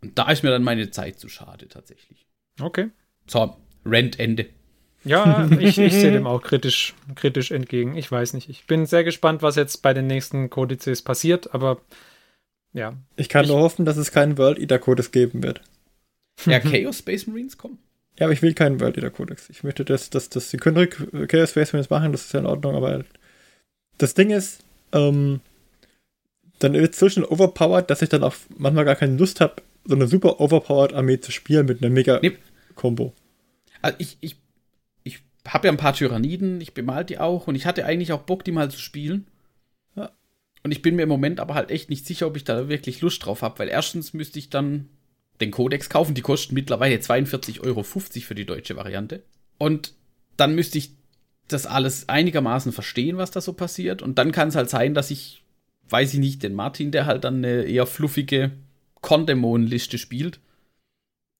Und 0.00 0.18
da 0.18 0.30
ist 0.30 0.42
mir 0.42 0.50
dann 0.50 0.62
meine 0.62 0.90
Zeit 0.90 1.18
zu 1.18 1.28
schade, 1.28 1.68
tatsächlich. 1.68 2.26
Okay. 2.60 2.90
So, 3.26 3.56
Rent 3.84 4.18
Ende. 4.20 4.46
Ja, 5.04 5.48
ich, 5.58 5.78
ich 5.78 5.92
sehe 5.92 6.12
dem 6.12 6.26
auch 6.26 6.42
kritisch, 6.42 6.94
kritisch 7.14 7.50
entgegen. 7.50 7.96
Ich 7.96 8.10
weiß 8.10 8.34
nicht. 8.34 8.48
Ich 8.48 8.66
bin 8.66 8.86
sehr 8.86 9.04
gespannt, 9.04 9.42
was 9.42 9.56
jetzt 9.56 9.82
bei 9.82 9.94
den 9.94 10.06
nächsten 10.06 10.50
Kodizes 10.50 11.02
passiert, 11.02 11.54
aber 11.54 11.80
ja. 12.72 12.94
Ich 13.16 13.28
kann 13.28 13.44
Ich- 13.44 13.50
nur 13.50 13.60
hoffen, 13.60 13.84
dass 13.84 13.96
es 13.96 14.10
keinen 14.12 14.38
World 14.38 14.58
Eater 14.58 14.78
Codex 14.78 15.10
geben 15.10 15.42
wird. 15.42 15.60
Ja, 16.46 16.60
Chaos 16.60 16.98
Space 16.98 17.26
Marines 17.26 17.58
kommen. 17.58 17.78
Ja, 18.18 18.26
aber 18.26 18.32
ich 18.32 18.42
will 18.42 18.54
keinen 18.54 18.80
World 18.80 18.96
Eater 18.96 19.10
Codex. 19.10 19.48
Ich 19.50 19.64
möchte, 19.64 19.84
dass, 19.84 20.10
dass, 20.10 20.28
dass 20.28 20.50
sie 20.50 20.56
können 20.56 20.76
ruhig 20.76 20.94
Chaos 21.28 21.50
Space 21.50 21.72
Marines 21.72 21.90
machen, 21.90 22.12
das 22.12 22.26
ist 22.26 22.32
ja 22.32 22.40
in 22.40 22.46
Ordnung, 22.46 22.74
aber 22.76 23.04
das 23.98 24.14
Ding 24.14 24.30
ist, 24.30 24.60
ähm, 24.92 25.40
dann 26.60 26.72
wird 26.74 26.94
es 26.94 26.98
so 27.00 27.08
schnell 27.08 27.24
overpowered, 27.26 27.88
dass 27.90 28.02
ich 28.02 28.08
dann 28.08 28.22
auch 28.24 28.34
manchmal 28.56 28.84
gar 28.84 28.96
keine 28.96 29.16
Lust 29.16 29.40
habe, 29.40 29.62
so 29.84 29.94
eine 29.94 30.06
super 30.08 30.40
overpowered 30.40 30.92
Armee 30.92 31.20
zu 31.20 31.30
spielen 31.32 31.66
mit 31.66 31.82
einer 31.82 31.90
mega. 31.92 32.20
Combo. 32.74 33.12
Also 33.82 33.96
ich, 33.98 34.16
ich, 34.20 34.36
ich 35.04 35.20
habe 35.46 35.66
ja 35.68 35.72
ein 35.72 35.76
paar 35.78 35.94
Tyranniden, 35.94 36.60
ich 36.60 36.74
bemal 36.74 37.04
die 37.04 37.18
auch 37.18 37.46
und 37.48 37.54
ich 37.54 37.66
hatte 37.66 37.84
eigentlich 37.84 38.12
auch 38.12 38.22
Bock, 38.22 38.44
die 38.44 38.52
mal 38.52 38.70
zu 38.70 38.78
spielen. 38.78 39.26
Und 40.68 40.72
ich 40.72 40.82
bin 40.82 40.96
mir 40.96 41.04
im 41.04 41.08
Moment 41.08 41.40
aber 41.40 41.54
halt 41.54 41.70
echt 41.70 41.88
nicht 41.88 42.04
sicher, 42.06 42.26
ob 42.26 42.36
ich 42.36 42.44
da 42.44 42.68
wirklich 42.68 43.00
Lust 43.00 43.24
drauf 43.24 43.40
habe, 43.40 43.58
weil 43.58 43.68
erstens 43.70 44.12
müsste 44.12 44.38
ich 44.38 44.50
dann 44.50 44.90
den 45.40 45.50
Codex 45.50 45.88
kaufen, 45.88 46.14
die 46.14 46.20
kosten 46.20 46.52
mittlerweile 46.54 46.96
42,50 46.96 47.60
Euro 47.62 47.82
für 47.84 48.34
die 48.34 48.44
deutsche 48.44 48.76
Variante. 48.76 49.22
Und 49.56 49.94
dann 50.36 50.54
müsste 50.54 50.76
ich 50.76 50.90
das 51.48 51.64
alles 51.64 52.10
einigermaßen 52.10 52.72
verstehen, 52.72 53.16
was 53.16 53.30
da 53.30 53.40
so 53.40 53.54
passiert. 53.54 54.02
Und 54.02 54.18
dann 54.18 54.30
kann 54.30 54.48
es 54.48 54.56
halt 54.56 54.68
sein, 54.68 54.92
dass 54.92 55.10
ich, 55.10 55.42
weiß 55.88 56.12
ich 56.12 56.20
nicht, 56.20 56.42
den 56.42 56.52
Martin, 56.54 56.90
der 56.90 57.06
halt 57.06 57.24
dann 57.24 57.36
eine 57.36 57.62
eher 57.62 57.86
fluffige 57.86 58.50
Kondemon-Liste 59.00 59.96
spielt, 59.96 60.38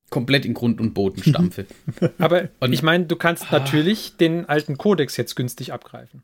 komplett 0.08 0.46
in 0.46 0.54
Grund 0.54 0.80
und 0.80 0.94
Boden 0.94 1.22
stampfe. 1.22 1.66
Aber 2.18 2.48
Und- 2.60 2.72
ich 2.72 2.82
meine, 2.82 3.04
du 3.04 3.16
kannst 3.16 3.52
Ah. 3.52 3.58
natürlich 3.58 4.16
den 4.16 4.46
alten 4.48 4.78
Kodex 4.78 5.18
jetzt 5.18 5.34
günstig 5.36 5.72
abgreifen. 5.74 6.22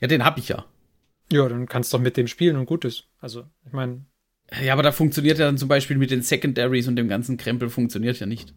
ja, 0.00 0.08
den 0.08 0.24
hab 0.24 0.38
ich 0.38 0.48
ja. 0.48 0.64
Ja, 1.30 1.48
dann 1.48 1.66
kannst 1.66 1.92
du 1.92 1.98
doch 1.98 2.04
mit 2.04 2.16
dem 2.16 2.26
spielen 2.26 2.56
und 2.56 2.66
gut 2.66 2.84
ist. 2.84 3.08
Also, 3.20 3.44
ich 3.66 3.72
meine, 3.72 4.04
Ja, 4.62 4.72
aber 4.72 4.82
da 4.82 4.92
funktioniert 4.92 5.38
ja 5.38 5.46
dann 5.46 5.58
zum 5.58 5.68
Beispiel 5.68 5.96
mit 5.96 6.10
den 6.10 6.22
Secondaries 6.22 6.88
und 6.88 6.96
dem 6.96 7.08
ganzen 7.08 7.36
Krempel 7.36 7.70
funktioniert 7.70 8.18
ja 8.18 8.26
nicht. 8.26 8.54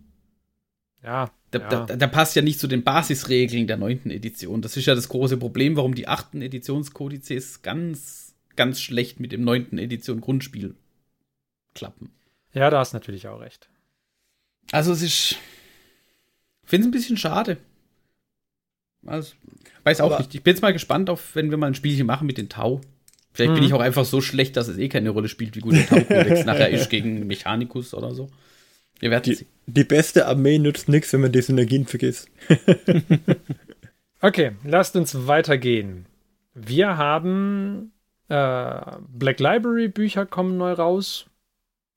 ja. 1.04 1.32
Der, 1.54 1.62
ja. 1.62 1.86
der, 1.86 1.98
der 1.98 2.08
passt 2.08 2.36
ja 2.36 2.42
nicht 2.42 2.60
zu 2.60 2.68
den 2.68 2.84
Basisregeln 2.84 3.68
der 3.68 3.78
neunten 3.78 4.10
Edition. 4.12 4.62
Das 4.62 4.76
ist 4.76 4.88
ja 4.88 4.96
das 4.96 5.08
große 5.08 5.38
Problem, 5.38 5.78
warum 5.78 5.96
die 5.96 6.08
achten 6.08 6.42
Editionskodizes 6.42 7.62
ganz, 7.62 8.36
ganz 8.58 8.82
schlecht 8.82 9.22
mit 9.22 9.32
dem 9.32 9.46
neunten 9.46 9.78
Edition 9.78 10.20
Grundspiel 10.20 10.76
klappen. 11.74 12.12
ja, 12.54 12.70
da 12.70 12.80
hast 12.80 12.92
du 12.92 12.98
natürlich 12.98 13.28
auch 13.28 13.40
recht. 13.40 13.70
Also 14.72 14.92
es 14.92 15.02
ist. 15.02 15.38
Ich 16.64 16.70
finde 16.70 16.86
es 16.86 16.88
ein 16.88 16.92
bisschen 16.92 17.18
schade. 17.18 17.58
Also, 19.06 19.34
weiß 19.84 20.02
auch 20.02 20.08
Aber- 20.12 20.18
nicht. 20.20 20.34
Ich 20.36 20.44
bin 20.44 20.54
jetzt 20.54 20.62
mal 20.62 20.74
gespannt 20.74 21.10
auf, 21.10 21.36
wenn 21.36 21.50
wir 21.52 21.58
mal 21.58 21.68
ein 21.68 21.76
Spielchen 21.76 22.06
machen 22.08 22.28
mit 22.28 22.38
den 22.38 22.50
Tau. 22.50 22.82
Vielleicht 23.34 23.54
bin 23.54 23.62
Mhm. 23.64 23.68
ich 23.68 23.74
auch 23.74 23.82
einfach 23.82 24.06
so 24.06 24.22
schlecht, 24.22 24.56
dass 24.58 24.68
es 24.70 24.78
eh 24.78 24.88
keine 24.90 25.10
Rolle 25.10 25.28
spielt, 25.28 25.56
wie 25.56 25.60
gut 25.60 25.74
der 25.76 25.86
Tau-Kodex 25.88 26.46
nachher 26.46 26.70
ist 26.70 26.90
gegen 26.90 27.28
Mechanicus 27.28 27.94
oder 27.94 28.14
so. 28.16 28.30
Wir 29.00 29.12
werden 29.12 29.24
Die, 29.24 29.36
sehen. 29.36 29.48
die 29.68 29.84
beste 29.84 30.26
Armee 30.26 30.58
nützt 30.58 30.88
nichts, 30.88 31.12
wenn 31.12 31.20
man 31.22 31.32
die 31.34 31.42
Synergien 31.42 31.86
vergisst. 31.86 32.30
Okay, 34.22 34.54
lasst 34.64 34.96
uns 34.96 35.28
weitergehen. 35.28 36.06
Wir 36.56 36.98
haben 36.98 37.92
äh, 38.30 38.82
Black 39.10 39.40
Library 39.40 39.88
Bücher 39.88 40.26
kommen 40.26 40.58
neu 40.58 40.72
raus. 40.72 41.28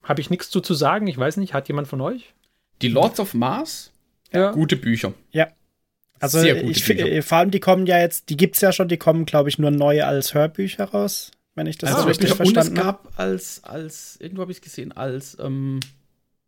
Habe 0.03 0.21
ich 0.21 0.29
nichts 0.29 0.49
zu, 0.49 0.61
zu 0.61 0.73
sagen. 0.75 1.07
Ich 1.07 1.17
weiß 1.17 1.37
nicht, 1.37 1.53
hat 1.53 1.67
jemand 1.69 1.87
von 1.87 2.01
euch? 2.01 2.33
Die 2.81 2.87
Lords 2.89 3.19
of 3.19 3.33
Mars, 3.33 3.91
Ja. 4.31 4.51
gute 4.51 4.75
Bücher. 4.75 5.13
Ja. 5.31 5.47
Also 6.19 6.41
ich, 6.43 6.85
Bücher. 6.85 7.23
vor 7.23 7.37
allem 7.37 7.51
die 7.51 7.59
kommen 7.59 7.85
ja 7.85 7.99
jetzt, 7.99 8.29
die 8.29 8.37
gibt's 8.37 8.61
ja 8.61 8.71
schon, 8.71 8.87
die 8.87 8.97
kommen, 8.97 9.25
glaube 9.25 9.49
ich, 9.49 9.57
nur 9.57 9.71
neu 9.71 10.03
als 10.03 10.33
Hörbücher 10.33 10.85
raus, 10.85 11.31
wenn 11.55 11.67
ich 11.67 11.77
das 11.77 11.91
Also 11.91 12.01
so 12.01 12.07
richtig 12.07 12.29
Hörbücher. 12.31 12.49
und 12.49 12.57
es 12.57 12.65
verstanden 12.67 12.85
habe. 12.85 13.03
gab 13.03 13.19
als, 13.19 13.63
als, 13.63 14.17
irgendwo 14.19 14.41
habe 14.41 14.51
ich 14.51 14.57
es 14.57 14.61
gesehen, 14.61 14.91
als 14.91 15.37
ähm, 15.39 15.79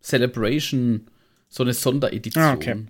Celebration 0.01 1.07
so 1.47 1.63
eine 1.63 1.73
Sonderedition. 1.73 2.43
Ah, 2.43 2.53
okay. 2.53 2.85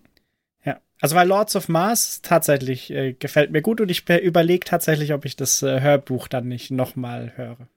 Ja. 0.65 0.79
Also 0.99 1.15
weil 1.15 1.27
Lords 1.27 1.55
of 1.55 1.69
Mars 1.69 2.21
tatsächlich 2.21 2.89
äh, 2.91 3.13
gefällt 3.13 3.51
mir 3.51 3.61
gut 3.61 3.81
und 3.81 3.89
ich 3.89 4.07
überlege 4.09 4.65
tatsächlich, 4.65 5.13
ob 5.13 5.25
ich 5.25 5.35
das 5.35 5.61
äh, 5.61 5.81
Hörbuch 5.81 6.27
dann 6.27 6.47
nicht 6.47 6.71
nochmal 6.71 7.33
höre. 7.35 7.67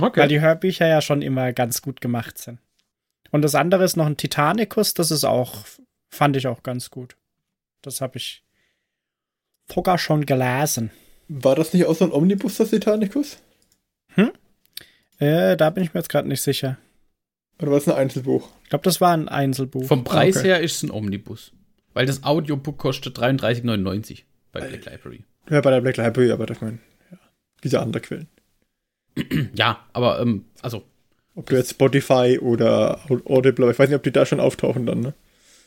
Okay. 0.00 0.20
Weil 0.20 0.28
die 0.28 0.40
Hörbücher 0.40 0.86
ja 0.86 1.00
schon 1.00 1.22
immer 1.22 1.52
ganz 1.52 1.80
gut 1.82 2.00
gemacht 2.00 2.38
sind. 2.38 2.58
Und 3.30 3.42
das 3.42 3.54
andere 3.54 3.84
ist 3.84 3.96
noch 3.96 4.06
ein 4.06 4.16
Titanicus, 4.16 4.94
das 4.94 5.10
ist 5.10 5.24
auch, 5.24 5.64
fand 6.08 6.36
ich 6.36 6.46
auch 6.46 6.62
ganz 6.62 6.90
gut. 6.90 7.16
Das 7.86 8.00
habe 8.00 8.16
ich 8.18 8.42
sogar 9.72 9.98
schon 9.98 10.26
gelesen. 10.26 10.90
War 11.28 11.54
das 11.56 11.72
nicht 11.72 11.86
auch 11.86 11.94
so 11.94 12.04
ein 12.04 12.12
Omnibus, 12.12 12.56
das 12.56 12.70
Titanicus? 12.70 13.38
Äh, 15.18 15.56
da 15.56 15.70
bin 15.70 15.84
ich 15.84 15.94
mir 15.94 16.00
jetzt 16.00 16.08
gerade 16.08 16.26
nicht 16.28 16.42
sicher. 16.42 16.76
Oder 17.62 17.70
war 17.70 17.78
es 17.78 17.88
ein 17.88 17.94
Einzelbuch? 17.94 18.48
Ich 18.64 18.68
glaube, 18.70 18.82
das 18.82 19.00
war 19.00 19.12
ein 19.16 19.28
Einzelbuch. 19.28 19.84
Vom 19.86 20.02
Preis 20.02 20.36
Okay. 20.38 20.48
her 20.48 20.60
ist 20.60 20.76
es 20.76 20.82
ein 20.82 20.90
Omnibus. 20.90 21.52
Weil 21.92 22.06
das 22.06 22.24
Audiobook 22.24 22.78
kostet 22.78 23.16
33,99 23.18 24.24
bei 24.50 24.60
Black 24.60 24.84
Library. 24.86 25.22
Ja, 25.48 25.60
bei 25.60 25.70
der 25.70 25.80
Black 25.80 25.96
Library, 25.98 26.32
aber 26.32 26.50
ich 26.50 26.60
meine, 26.60 26.78
ja, 27.12 27.18
diese 27.62 27.80
andere 27.80 28.00
Quellen. 28.02 28.28
Ja, 29.54 29.86
aber 29.92 30.18
ähm, 30.20 30.46
also 30.62 30.82
Ob 31.36 31.46
du 31.48 31.54
jetzt 31.56 31.70
Spotify 31.70 32.40
oder 32.42 32.98
Audible, 33.08 33.64
aber 33.66 33.70
ich 33.72 33.78
weiß 33.78 33.88
nicht, 33.88 33.96
ob 33.96 34.02
die 34.02 34.10
da 34.10 34.26
schon 34.26 34.40
auftauchen 34.40 34.84
dann, 34.86 35.00
ne? 35.00 35.14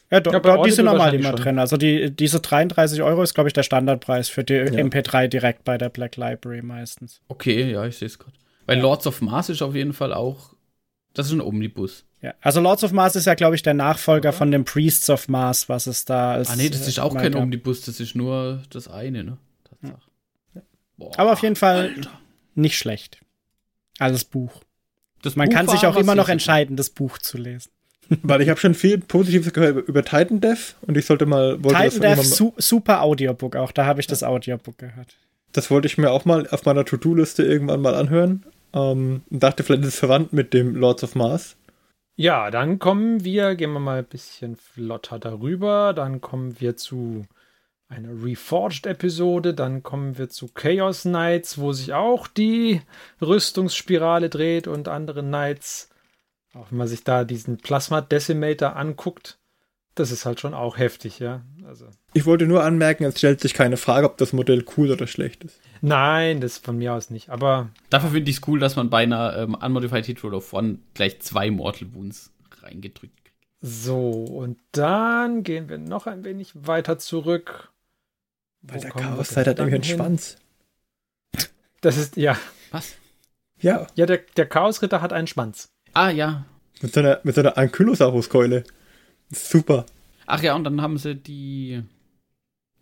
Ja, 0.10 0.20
do, 0.22 0.32
Ja, 0.32 0.40
dort, 0.40 0.66
die 0.66 0.72
sind 0.72 0.86
normal 0.86 1.14
immer 1.14 1.30
schon. 1.32 1.36
drin. 1.40 1.60
Also 1.60 1.76
die, 1.78 2.12
diese 2.16 2.40
33 2.40 3.02
Euro 3.02 3.24
ist, 3.24 3.34
glaube 3.34 3.50
ich, 3.50 3.54
der 3.54 3.64
Standardpreis 3.64 4.30
für 4.30 4.44
die 4.44 4.54
Ja. 4.54 4.64
MP3 4.66 5.28
direkt 5.28 5.64
bei 5.66 5.78
der 5.78 5.90
Black 5.90 6.16
Library 6.16 6.62
meistens. 6.62 7.22
okay, 7.28 7.72
ja, 7.72 7.86
ich 7.86 7.98
sehe 7.98 8.06
es 8.06 8.18
gerade. 8.18 8.38
Weil 8.66 8.80
Lords 8.80 9.06
of 9.08 9.22
Mars 9.22 9.50
ist 9.50 9.62
auf 9.62 9.76
jeden 9.76 9.94
Fall 9.94 10.14
auch, 10.14 10.54
das 11.14 11.28
ist 11.28 11.34
ein 11.34 11.42
Omnibus. 11.42 12.06
Ja. 12.22 12.34
Also 12.42 12.62
Lords 12.62 12.84
of 12.84 12.92
Mars 12.94 13.16
ist 13.16 13.26
ja, 13.26 13.34
glaube 13.36 13.56
ich, 13.56 13.62
der 13.64 13.74
Nachfolger 13.74 14.34
von 14.34 14.50
dem 14.52 14.66
Priests 14.66 15.10
of 15.10 15.28
Mars, 15.28 15.70
was 15.70 15.88
es 15.88 16.04
da 16.06 16.34
als. 16.34 16.50
Ah 16.50 16.56
nee, 16.56 16.70
das 16.70 16.88
ist 16.88 16.98
äh, 16.98 17.02
auch 17.02 17.14
kein 17.16 17.32
gab. 17.34 17.42
Omnibus, 17.44 17.82
das 17.82 18.00
ist 18.00 18.16
nur 18.16 18.64
das 18.72 18.88
eine, 18.88 19.24
ne? 19.24 19.38
Tatsache. 19.66 20.02
Boah, 20.98 21.12
Aber 21.20 21.34
auf 21.34 21.44
jeden 21.44 21.56
Fall 21.56 21.94
Alter. 21.96 22.10
nicht 22.56 22.78
schlecht. 22.78 23.20
Als 24.00 24.24
Buch. 24.26 24.62
Das 25.22 25.36
Man 25.36 25.48
Buch 25.50 25.56
kann 25.56 25.68
sich 25.68 25.86
auch 25.86 25.96
immer 25.96 26.16
noch 26.16 26.30
entscheiden, 26.30 26.76
das 26.76 26.90
Buch 26.90 27.18
zu 27.20 27.38
lesen. 27.38 27.70
Weil 28.24 28.42
ich 28.42 28.50
habe 28.50 28.60
schon 28.60 28.74
viel 28.74 28.98
Positives 29.00 29.52
gehört 29.54 29.88
über, 29.88 30.04
Titan 30.04 30.40
Dev 30.40 30.74
und 30.82 30.98
ich 30.98 31.06
sollte 31.06 31.26
mal, 31.26 31.64
wollte 31.64 31.84
das, 31.84 31.94
Titan 31.96 32.10
Death, 32.10 32.18
mal- 32.18 32.24
su 32.26 32.54
super 32.58 33.02
Audiobook 33.02 33.56
auch. 33.56 33.72
Da 33.72 33.86
habe 33.86 34.00
ich 34.00 34.08
das 34.08 34.24
Audiobook 34.24 34.78
gehört. 34.78 35.18
das 35.52 35.70
wollte 35.72 35.88
ich 35.88 35.98
mir 35.98 36.12
auch 36.12 36.26
mal 36.26 36.48
auf 36.50 36.66
meiner 36.66 36.86
To-Do-Liste 36.86 37.44
irgendwann 37.44 37.82
mal 37.82 37.96
anhören. 37.96 38.44
Ähm, 38.74 39.22
dachte, 39.30 39.64
vielleicht 39.64 39.84
ist 39.84 39.94
es 39.96 40.00
verwandt 40.00 40.34
mit 40.34 40.54
dem 40.54 40.76
Lords 40.76 41.04
of 41.04 41.16
Mars. 41.16 41.56
Ja, 42.16 42.50
dann 42.52 42.80
kommen 42.80 43.24
wir, 43.24 43.56
gehen 43.56 43.72
wir 43.74 43.80
mal 43.80 44.00
ein 44.00 44.06
bisschen 44.06 44.56
flotter 44.56 45.20
darüber. 45.20 45.94
Dann 45.94 46.20
kommen 46.22 46.60
wir 46.60 46.76
zu 46.76 47.26
eine 47.90 48.10
Reforged-Episode. 48.24 49.54
Dann 49.54 49.84
kommen 49.84 50.18
wir 50.18 50.28
zu 50.30 50.48
Chaos 50.54 51.04
Knights, 51.04 51.58
wo 51.58 51.72
sich 51.74 51.94
auch 51.94 52.28
die 52.28 52.82
Rüstungsspirale 53.22 54.30
dreht 54.30 54.68
und 54.68 54.88
andere 54.88 55.22
Knights. 55.22 55.87
Auch 56.58 56.72
wenn 56.72 56.78
man 56.78 56.88
sich 56.88 57.04
da 57.04 57.24
diesen 57.24 57.58
Plasma 57.58 58.02
Decimator 58.02 58.76
anguckt, 58.76 59.38
das 59.96 60.12
ist 60.12 60.26
halt 60.26 60.40
schon 60.40 60.54
auch 60.54 60.78
heftig, 60.78 61.20
ja. 61.20 61.42
Also. 61.66 61.88
Ich 62.14 62.26
wollte 62.26 62.46
nur 62.46 62.64
anmerken, 62.64 63.04
es 63.04 63.18
stellt 63.18 63.42
sich 63.42 63.54
keine 63.54 63.78
Frage, 63.78 64.06
ob 64.06 64.18
das 64.18 64.34
Modell 64.34 64.64
cool 64.78 64.92
oder 64.92 65.08
schlecht 65.08 65.44
ist. 65.44 65.60
Nein, 65.82 66.40
das 66.42 66.58
von 66.58 66.78
mir 66.78 66.94
aus 66.94 67.10
nicht. 67.10 67.30
Aber 67.30 67.70
dafür 67.90 68.12
finde 68.12 68.30
ich 68.30 68.38
es 68.38 68.48
cool, 68.48 68.60
dass 68.60 68.76
man 68.76 68.90
bei 68.90 69.04
einer 69.04 69.36
ähm, 69.38 69.56
Unmodified 69.56 70.06
Hit 70.06 70.24
Roll 70.24 70.36
of 70.36 70.54
One 70.54 70.80
gleich 70.94 71.20
zwei 71.20 71.52
Mortal 71.52 71.94
Wounds 71.94 72.32
reingedrückt 72.62 73.24
kriegt. 73.24 73.48
So, 73.62 74.12
und 74.12 74.60
dann 74.72 75.44
gehen 75.44 75.68
wir 75.68 75.78
noch 75.78 76.08
ein 76.08 76.24
wenig 76.24 76.52
weiter 76.56 77.00
zurück. 77.00 77.72
Weil 78.62 78.82
der 78.82 78.92
Chaos-Zeit 78.92 79.48
hat 79.48 79.60
irgendwie 79.60 79.76
einen 79.76 79.84
Schwanz. 79.84 80.38
Das 81.82 81.98
ist, 81.98 82.18
ja. 82.18 82.38
Was? 82.72 82.96
Ja. 83.60 83.88
Ja, 83.96 84.06
der, 84.06 84.20
der 84.36 84.46
Chaosritter 84.46 85.02
hat 85.02 85.14
einen 85.14 85.28
Schwanz. 85.28 85.70
Ah, 85.98 86.12
ja. 86.12 86.46
Mit 86.80 86.94
so 86.94 87.00
einer, 87.00 87.20
mit 87.24 87.34
so 87.34 87.42
einer 87.42 87.58
Ankylosaurus-Keule. 87.58 88.64
Super. 89.32 89.88
Ach 90.28 90.44
ja, 90.44 90.54
und 90.54 90.64
dann 90.64 90.80
haben 90.80 91.00
sie 91.00 91.16
die, 91.16 91.82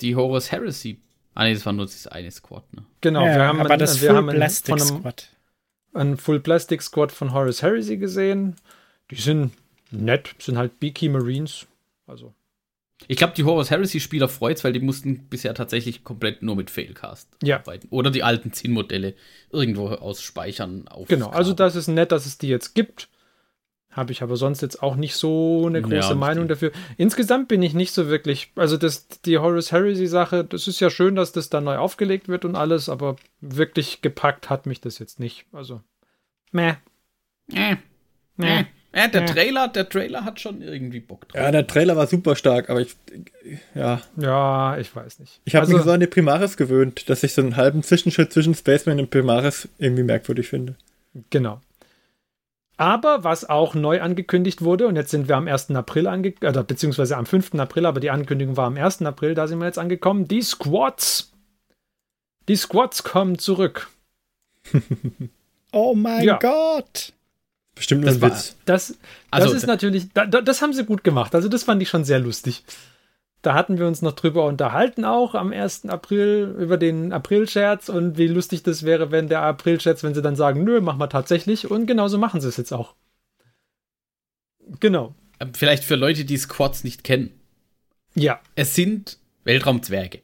die 0.02 0.18
Horus 0.18 0.52
Heresy. 0.52 1.00
Ah, 1.34 1.46
nee, 1.46 1.54
das 1.54 1.66
war 1.66 1.72
nur 1.72 1.86
das 1.86 2.08
eine 2.08 2.30
Squad, 2.30 2.66
ne? 2.74 2.84
Genau, 3.00 3.26
ja, 3.26 3.36
wir 3.36 3.48
haben, 3.48 3.62
aber 3.62 3.72
ein, 3.72 3.80
das 3.80 4.02
wir 4.02 4.10
Full 4.10 4.18
haben 4.18 4.30
ein, 4.30 4.36
Plastic 4.36 4.76
einem, 4.76 4.86
Squad. 4.86 5.30
ein 5.94 6.18
Full 6.18 6.42
Plastic 6.42 6.82
Squad 6.82 7.14
von 7.14 7.32
Horus 7.32 7.62
Heresy 7.62 7.96
gesehen. 7.96 8.58
Die 9.10 9.16
sind 9.16 9.54
nett, 9.92 10.36
sind 10.40 10.58
halt 10.58 10.82
Beaky 10.82 11.08
Marines. 11.08 11.68
Also. 12.08 12.34
Ich 13.08 13.18
glaube, 13.18 13.34
die 13.36 13.44
Horus 13.44 13.72
Heresy-Spieler 13.72 14.30
freut's, 14.30 14.64
weil 14.64 14.74
die 14.74 14.80
mussten 14.80 15.28
bisher 15.28 15.54
tatsächlich 15.54 16.04
komplett 16.04 16.42
nur 16.42 16.56
mit 16.56 16.70
Failcast 16.70 17.30
Ja. 17.44 17.58
arbeiten. 17.58 17.88
Oder 17.92 18.10
die 18.10 18.24
alten 18.24 18.54
Zin-Modelle 18.54 19.16
irgendwo 19.52 19.90
aus 19.90 20.22
Speichern 20.22 20.88
auf. 20.88 21.08
Genau, 21.08 21.30
also 21.30 21.54
das 21.54 21.76
ist 21.76 21.88
nett, 21.88 22.12
dass 22.12 22.26
es 22.26 22.38
die 22.38 22.48
jetzt 22.48 22.74
gibt. 22.74 23.10
Habe 23.92 24.12
ich 24.12 24.22
aber 24.22 24.36
sonst 24.36 24.62
jetzt 24.62 24.82
auch 24.84 24.96
nicht 24.98 25.16
so 25.16 25.68
eine 25.68 25.80
Ja, 25.80 25.84
große 25.88 26.14
nicht 26.14 26.20
Meinung 26.20 26.48
dafür. 26.50 26.72
Insgesamt 26.98 27.48
bin 27.48 27.62
ich 27.62 27.74
nicht 27.74 27.94
so 27.94 28.10
wirklich, 28.10 28.52
also 28.56 28.76
das, 28.76 29.08
die 29.26 29.38
Horus 29.38 29.72
Heresy-Sache, 29.72 30.44
das 30.44 30.68
ist 30.68 30.82
ja 30.82 30.90
schön, 30.90 31.16
dass 31.16 31.32
das 31.32 31.50
da 31.50 31.62
neu 31.62 31.78
aufgelegt 31.78 32.28
wird 32.28 32.44
und 32.44 32.56
alles, 32.58 32.90
aber 32.90 33.16
wirklich 33.40 34.02
gepackt 34.02 34.50
hat 34.50 34.66
mich 34.66 34.82
das 34.82 35.00
jetzt 35.00 35.20
nicht. 35.20 35.46
Also, 35.54 35.82
meh. 36.52 36.74
Äh, 37.54 37.78
Meh. 38.38 38.66
Äh. 38.96 39.06
Äh, 39.06 39.10
der 39.10 39.22
Ja. 39.22 39.28
Trailer, 39.28 39.68
der 39.68 39.90
Trailer 39.90 40.26
hat 40.26 40.40
schon 40.40 40.62
irgendwie 40.62 41.00
Bock 41.00 41.28
drauf. 41.30 41.42
Ja, 41.42 41.52
der 41.52 41.68
Trailer 41.68 41.96
war 41.98 42.08
super 42.08 42.36
stark, 42.36 42.70
aber 42.70 42.82
ich, 42.82 42.96
ja. 43.76 44.02
Ja, 44.18 44.78
ich 44.78 44.96
weiß 44.96 45.20
nicht. 45.20 45.42
Ich 45.46 45.56
habe 45.56 45.66
also, 45.66 45.76
mich 45.76 45.84
so 45.86 45.92
an 45.92 46.00
die 46.00 46.08
Primaris 46.08 46.58
gewöhnt, 46.58 47.10
dass 47.10 47.24
ich 47.24 47.34
so 47.34 47.42
einen 47.42 47.58
halben 47.58 47.84
Zwischenschritt 47.84 48.32
zwischen 48.34 48.56
Spaceman 48.56 49.00
und 49.00 49.10
Primaris 49.12 49.68
irgendwie 49.78 50.04
merkwürdig 50.04 50.48
finde. 50.48 50.76
Genau. 51.30 51.62
Aber 52.78 53.24
was 53.24 53.48
auch 53.48 53.74
neu 53.74 54.02
angekündigt 54.02 54.62
wurde, 54.62 54.88
und 54.88 54.98
jetzt 54.98 55.12
sind 55.12 55.30
wir 55.30 55.38
am 55.38 55.48
1. 55.48 55.72
April 55.72 56.08
angekommen, 56.08 56.50
oder 56.50 56.64
beziehungsweise 56.64 57.16
am 57.16 57.26
5. 57.26 57.56
April, 57.56 57.86
aber 57.86 58.02
die 58.02 58.10
Ankündigung 58.12 58.58
war 58.58 58.68
am 58.68 58.76
1. 58.76 59.02
April, 59.04 59.34
da 59.34 59.48
sind 59.48 59.60
wir 59.60 59.66
jetzt 59.66 59.80
angekommen, 59.80 60.28
die 60.28 60.42
Squads. 60.42 61.32
Die 62.50 62.56
Squads 62.56 63.04
kommen 63.04 63.40
zurück. 63.40 63.90
Oh 65.78 65.94
mein 65.94 66.24
Ja. 66.24 66.38
Gott! 66.38 67.12
Bestimmt 67.76 68.02
nur 68.02 68.08
Das 68.10 68.18
ein 68.18 68.22
war- 68.22 68.32
Witz. 68.32 68.56
Das, 68.66 68.88
das 68.88 68.98
Also, 69.32 69.54
ist 69.54 69.68
natürlich, 69.68 70.08
da, 70.14 70.26
da, 70.26 70.42
das 70.42 70.62
haben 70.62 70.74
sie 70.74 70.86
gut 70.86 71.04
gemacht. 71.04 71.36
Also 71.36 71.50
das 71.50 71.64
fand 71.64 71.82
ich 71.82 71.90
schon 71.90 72.06
sehr 72.06 72.20
lustig. 72.20 72.64
Da 73.42 73.54
hatten 73.54 73.78
wir 73.78 73.86
uns 73.86 74.02
noch 74.02 74.14
drüber 74.14 74.46
unterhalten, 74.46 75.06
auch 75.06 75.36
am 75.36 75.52
1. 75.52 75.86
April, 75.90 76.56
über 76.58 76.78
den 76.78 77.14
April-Scherz 77.14 77.90
und 77.90 78.18
wie 78.18 78.28
lustig 78.28 78.64
das 78.64 78.84
wäre, 78.84 79.12
wenn 79.12 79.28
der 79.28 79.42
April-Scherz, 79.42 80.04
wenn 80.04 80.16
sie 80.16 80.22
dann 80.24 80.36
sagen, 80.36 80.64
nö, 80.64 80.82
machen 80.82 81.00
wir 81.00 81.10
tatsächlich. 81.10 81.70
Und 81.70 81.86
genauso 81.86 82.18
machen 82.18 82.42
sie 82.42 82.48
es 82.48 82.58
jetzt 82.58 82.72
auch. 82.74 82.96
Genau. 84.80 85.14
äh, 85.40 85.46
Vielleicht 85.54 85.84
für 85.84 85.96
Leute, 85.96 86.26
die 86.26 86.38
Squads 86.38 86.84
nicht 86.84 87.04
kennen. 87.04 87.32
Ja, 88.16 88.40
Es 88.56 88.74
sind 88.76 89.20
Weltraumzwerge. 89.44 90.22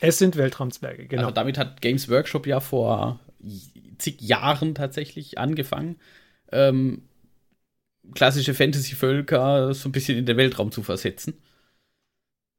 es 0.00 0.18
sind 0.18 0.36
Weltraumzwerge, 0.36 1.06
genau. 1.06 1.22
Also 1.22 1.34
damit 1.34 1.56
hat 1.58 1.80
Games 1.80 2.08
Workshop 2.08 2.46
ja 2.46 2.60
vor 2.60 3.18
zig 3.98 4.20
Jahren 4.20 4.74
tatsächlich 4.74 5.38
angefangen, 5.38 5.96
ähm, 6.52 7.02
klassische 8.14 8.54
Fantasy-Völker 8.54 9.74
so 9.74 9.88
ein 9.88 9.92
bisschen 9.92 10.18
in 10.18 10.26
den 10.26 10.36
Weltraum 10.36 10.70
zu 10.70 10.82
versetzen. 10.82 11.34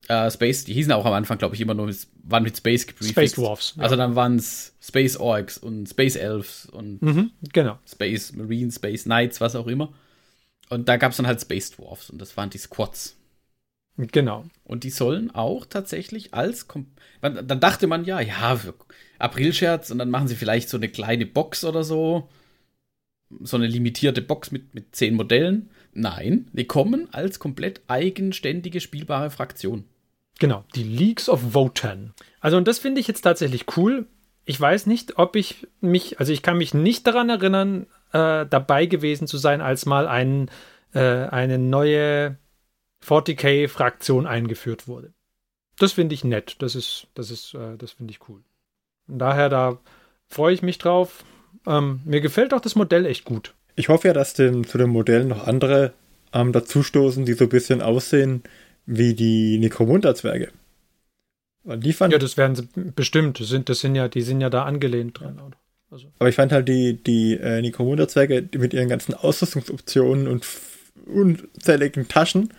Äh, 0.08 0.30
Space, 0.32 0.64
die 0.64 0.74
hießen 0.74 0.92
auch 0.92 1.06
am 1.06 1.14
Anfang, 1.14 1.38
glaube 1.38 1.56
ich, 1.56 1.62
immer 1.62 1.74
nur, 1.74 1.88
mit, 1.88 2.08
waren 2.24 2.44
mit 2.44 2.56
Space 2.56 2.88
gebrieft. 2.88 3.12
Space 3.12 3.34
Dwarfs. 3.34 3.74
ja. 3.76 3.84
Also 3.84 3.96
dann 3.96 4.16
waren 4.16 4.38
es 4.38 4.76
Space 4.80 5.18
Orcs 5.18 5.58
und 5.58 5.88
Space 5.88 6.16
Elves 6.16 6.68
und 6.68 7.02
Mhm, 7.02 7.32
genau. 7.52 7.80
Space 7.86 8.34
Marines, 8.34 8.76
Space 8.76 9.04
Knights, 9.04 9.42
was 9.42 9.56
auch 9.56 9.68
immer. 9.68 9.94
Und 10.70 10.88
da 10.88 10.98
gab 10.98 11.12
es 11.12 11.18
dann 11.18 11.28
halt 11.28 11.42
Space 11.42 11.72
Dwarfs 11.72 12.10
und 12.10 12.20
das 12.20 12.38
waren 12.38 12.50
die 12.50 12.58
Squads. 12.58 13.18
Genau. 13.98 14.46
Und 14.64 14.84
die 14.84 14.92
sollen 14.92 15.32
auch 15.32 15.66
tatsächlich 15.66 16.34
als. 16.34 16.68
Kom 16.68 16.88
dann 17.22 17.60
dachte 17.60 17.88
man 17.88 18.06
ja, 18.06 18.20
ja, 18.20 18.60
Aprilscherz 19.18 19.90
und 19.90 19.98
dann 19.98 20.12
machen 20.12 20.28
sie 20.28 20.36
vielleicht 20.36 20.70
so 20.70 20.78
eine 20.78 20.88
kleine 20.88 21.26
Box 21.26 21.64
oder 21.64 21.84
so. 21.84 22.30
So 23.42 23.58
eine 23.58 23.68
limitierte 23.68 24.22
Box 24.22 24.52
mit, 24.52 24.74
mit 24.74 24.96
zehn 24.96 25.16
Modellen. 25.16 25.70
Nein, 25.94 26.48
die 26.54 26.66
kommen 26.66 27.08
als 27.12 27.40
komplett 27.40 27.82
eigenständige 27.88 28.80
spielbare 28.80 29.30
Fraktion. 29.30 29.86
Genau. 30.40 30.64
Die 30.76 30.84
Leagues 30.84 31.30
of 31.30 31.54
Wotan. 31.54 32.14
Also, 32.40 32.58
und 32.58 32.68
das 32.68 32.80
finde 32.80 33.02
ich 33.02 33.08
jetzt 33.08 33.22
tatsächlich 33.22 33.66
cool. 33.78 34.06
Ich 34.46 34.60
weiß 34.60 34.86
nicht, 34.86 35.18
ob 35.18 35.36
ich 35.36 35.68
mich, 35.82 36.20
also 36.20 36.32
ich 36.32 36.42
kann 36.42 36.58
mich 36.58 36.74
nicht 36.74 37.06
daran 37.06 37.30
erinnern, 37.30 37.88
äh, 38.14 38.46
dabei 38.46 38.86
gewesen 38.86 39.28
zu 39.28 39.38
sein, 39.38 39.62
als 39.62 39.86
mal 39.86 40.08
ein, 40.08 40.50
äh, 40.94 41.00
eine 41.00 41.58
neue 41.58 42.38
40k-Fraktion 43.04 44.26
eingeführt 44.26 44.88
wurde. 44.88 45.14
Das 45.80 45.94
finde 45.94 46.16
ich 46.16 46.24
nett. 46.24 46.56
Das 46.60 46.76
ist, 46.76 47.08
das 47.14 47.32
ist, 47.32 47.54
äh, 47.54 47.78
das 47.78 47.92
finde 47.92 48.12
ich 48.12 48.30
cool. 48.30 48.44
Und 49.08 49.20
daher, 49.20 49.50
da 49.50 49.80
freue 50.28 50.54
ich 50.54 50.62
mich 50.62 50.78
drauf. 50.78 51.24
Ähm, 51.68 52.00
mir 52.06 52.22
gefällt 52.22 52.54
auch 52.54 52.62
das 52.62 52.76
Modell 52.76 53.06
echt 53.06 53.26
gut. 53.26 53.54
Ich 53.76 53.90
hoffe 53.90 54.08
ja, 54.08 54.14
dass 54.14 54.34
dem, 54.34 54.66
zu 54.66 54.78
dem 54.78 54.90
Modell 54.90 55.26
noch 55.26 55.46
andere 55.46 55.94
ähm, 56.34 56.52
dazustoßen, 56.52 57.26
die 57.26 57.34
so 57.34 57.46
ein 57.46 57.50
bisschen 57.50 57.82
aussehen 57.82 58.42
wie 58.86 59.14
die 59.14 59.58
Necromunda-Zwerge. 59.60 60.50
Die 61.66 61.94
fand, 61.94 62.14
Ja, 62.14 62.20
das 62.20 62.38
werden 62.38 62.56
sie 62.56 62.68
bestimmt. 62.96 63.40
Das 63.40 63.50
sind, 63.50 63.68
das 63.70 63.82
sind 63.82 63.96
ja, 63.96 64.08
die 64.08 64.22
sind 64.22 64.40
ja 64.40 64.50
da 64.50 64.64
angelehnt 64.64 65.20
dran. 65.20 65.56
Also, 65.92 66.08
aber 66.20 66.30
ich 66.30 66.36
fand 66.36 66.52
halt 66.52 66.68
die, 66.70 67.02
die 67.02 67.34
äh, 67.36 67.62
Necromunda-Zwerge 67.62 68.48
mit 68.58 68.74
ihren 68.74 68.88
ganzen 68.90 69.14
Ausrüstungsoptionen 69.14 70.28
und 70.28 70.46
unzähligen 71.06 72.08
Taschen 72.08 72.54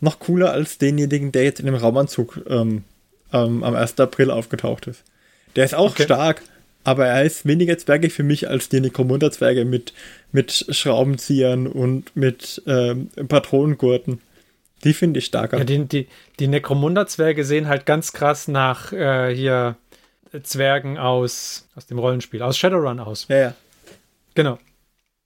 noch 0.00 0.18
cooler 0.18 0.52
als 0.52 0.78
denjenigen, 0.78 1.30
der 1.32 1.44
jetzt 1.44 1.60
in 1.60 1.66
dem 1.66 1.74
Raumanzug 1.74 2.40
ähm, 2.48 2.84
ähm, 3.32 3.62
am 3.62 3.74
1. 3.74 4.00
April 4.00 4.30
aufgetaucht 4.30 4.86
ist. 4.86 5.02
Der 5.56 5.64
ist 5.64 5.74
auch 5.74 5.92
Okay. 5.92 6.04
stark, 6.04 6.42
aber 6.84 7.06
er 7.06 7.24
ist 7.24 7.46
weniger 7.46 7.76
zwergig 7.78 8.12
für 8.12 8.22
mich 8.22 8.48
als 8.48 8.68
die 8.68 8.80
Necromunda-Zwerge 8.80 9.64
mit, 9.64 9.92
mit 10.32 10.66
Schraubenziehern 10.68 11.66
und 11.66 12.14
mit 12.14 12.62
ähm, 12.66 13.08
Patronengurten. 13.28 14.20
Die 14.84 14.92
finde 14.92 15.18
ich 15.18 15.24
starker. 15.24 15.58
Ja, 15.58 15.64
die, 15.64 15.86
die, 15.86 16.08
die 16.38 16.46
Necromunda-Zwerge 16.46 17.44
sehen 17.44 17.68
halt 17.68 17.86
ganz 17.86 18.12
krass 18.12 18.48
nach 18.48 18.92
äh, 18.92 19.34
hier 19.34 19.76
Zwergen 20.42 20.98
aus, 20.98 21.68
aus 21.74 21.86
dem 21.86 21.98
Rollenspiel, 21.98 22.42
aus 22.42 22.58
Shadowrun 22.58 23.00
aus. 23.00 23.26
ja, 23.28 23.38
ja. 23.38 23.54
Genau. 24.34 24.58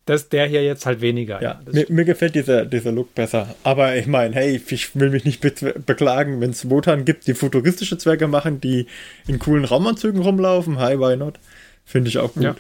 Das, 0.09 0.29
der 0.29 0.47
hier 0.47 0.65
jetzt 0.65 0.87
halt 0.87 1.01
weniger. 1.01 1.43
Ja, 1.43 1.61
das, 1.65 1.75
mir, 1.75 1.87
mir 1.89 2.05
gefällt 2.05 2.35
dieser, 2.35 2.65
dieser 2.65 2.93
Look 2.93 3.15
besser. 3.15 3.55
Aber 3.65 3.97
ich 3.97 4.07
meine, 4.07 4.35
hey, 4.35 4.61
ich 4.69 4.95
will 4.97 5.11
mich 5.11 5.25
nicht 5.25 5.41
be 5.41 5.53
beklagen, 5.87 6.41
wenn 6.41 6.51
es 6.51 6.69
Wotan 6.71 7.05
gibt, 7.05 7.27
die 7.27 7.35
futuristische 7.35 7.99
Zwerge 7.99 8.27
machen, 8.29 8.61
die 8.61 8.87
in 9.27 9.39
coolen 9.39 9.65
Raumanzügen 9.65 10.21
rumlaufen. 10.23 10.79
Hi, 10.79 10.99
why 10.99 11.17
not? 11.17 11.39
Finde 11.85 12.09
ich 12.09 12.19
auch 12.19 12.35
gut. 12.35 12.43
Ja. 12.43 12.55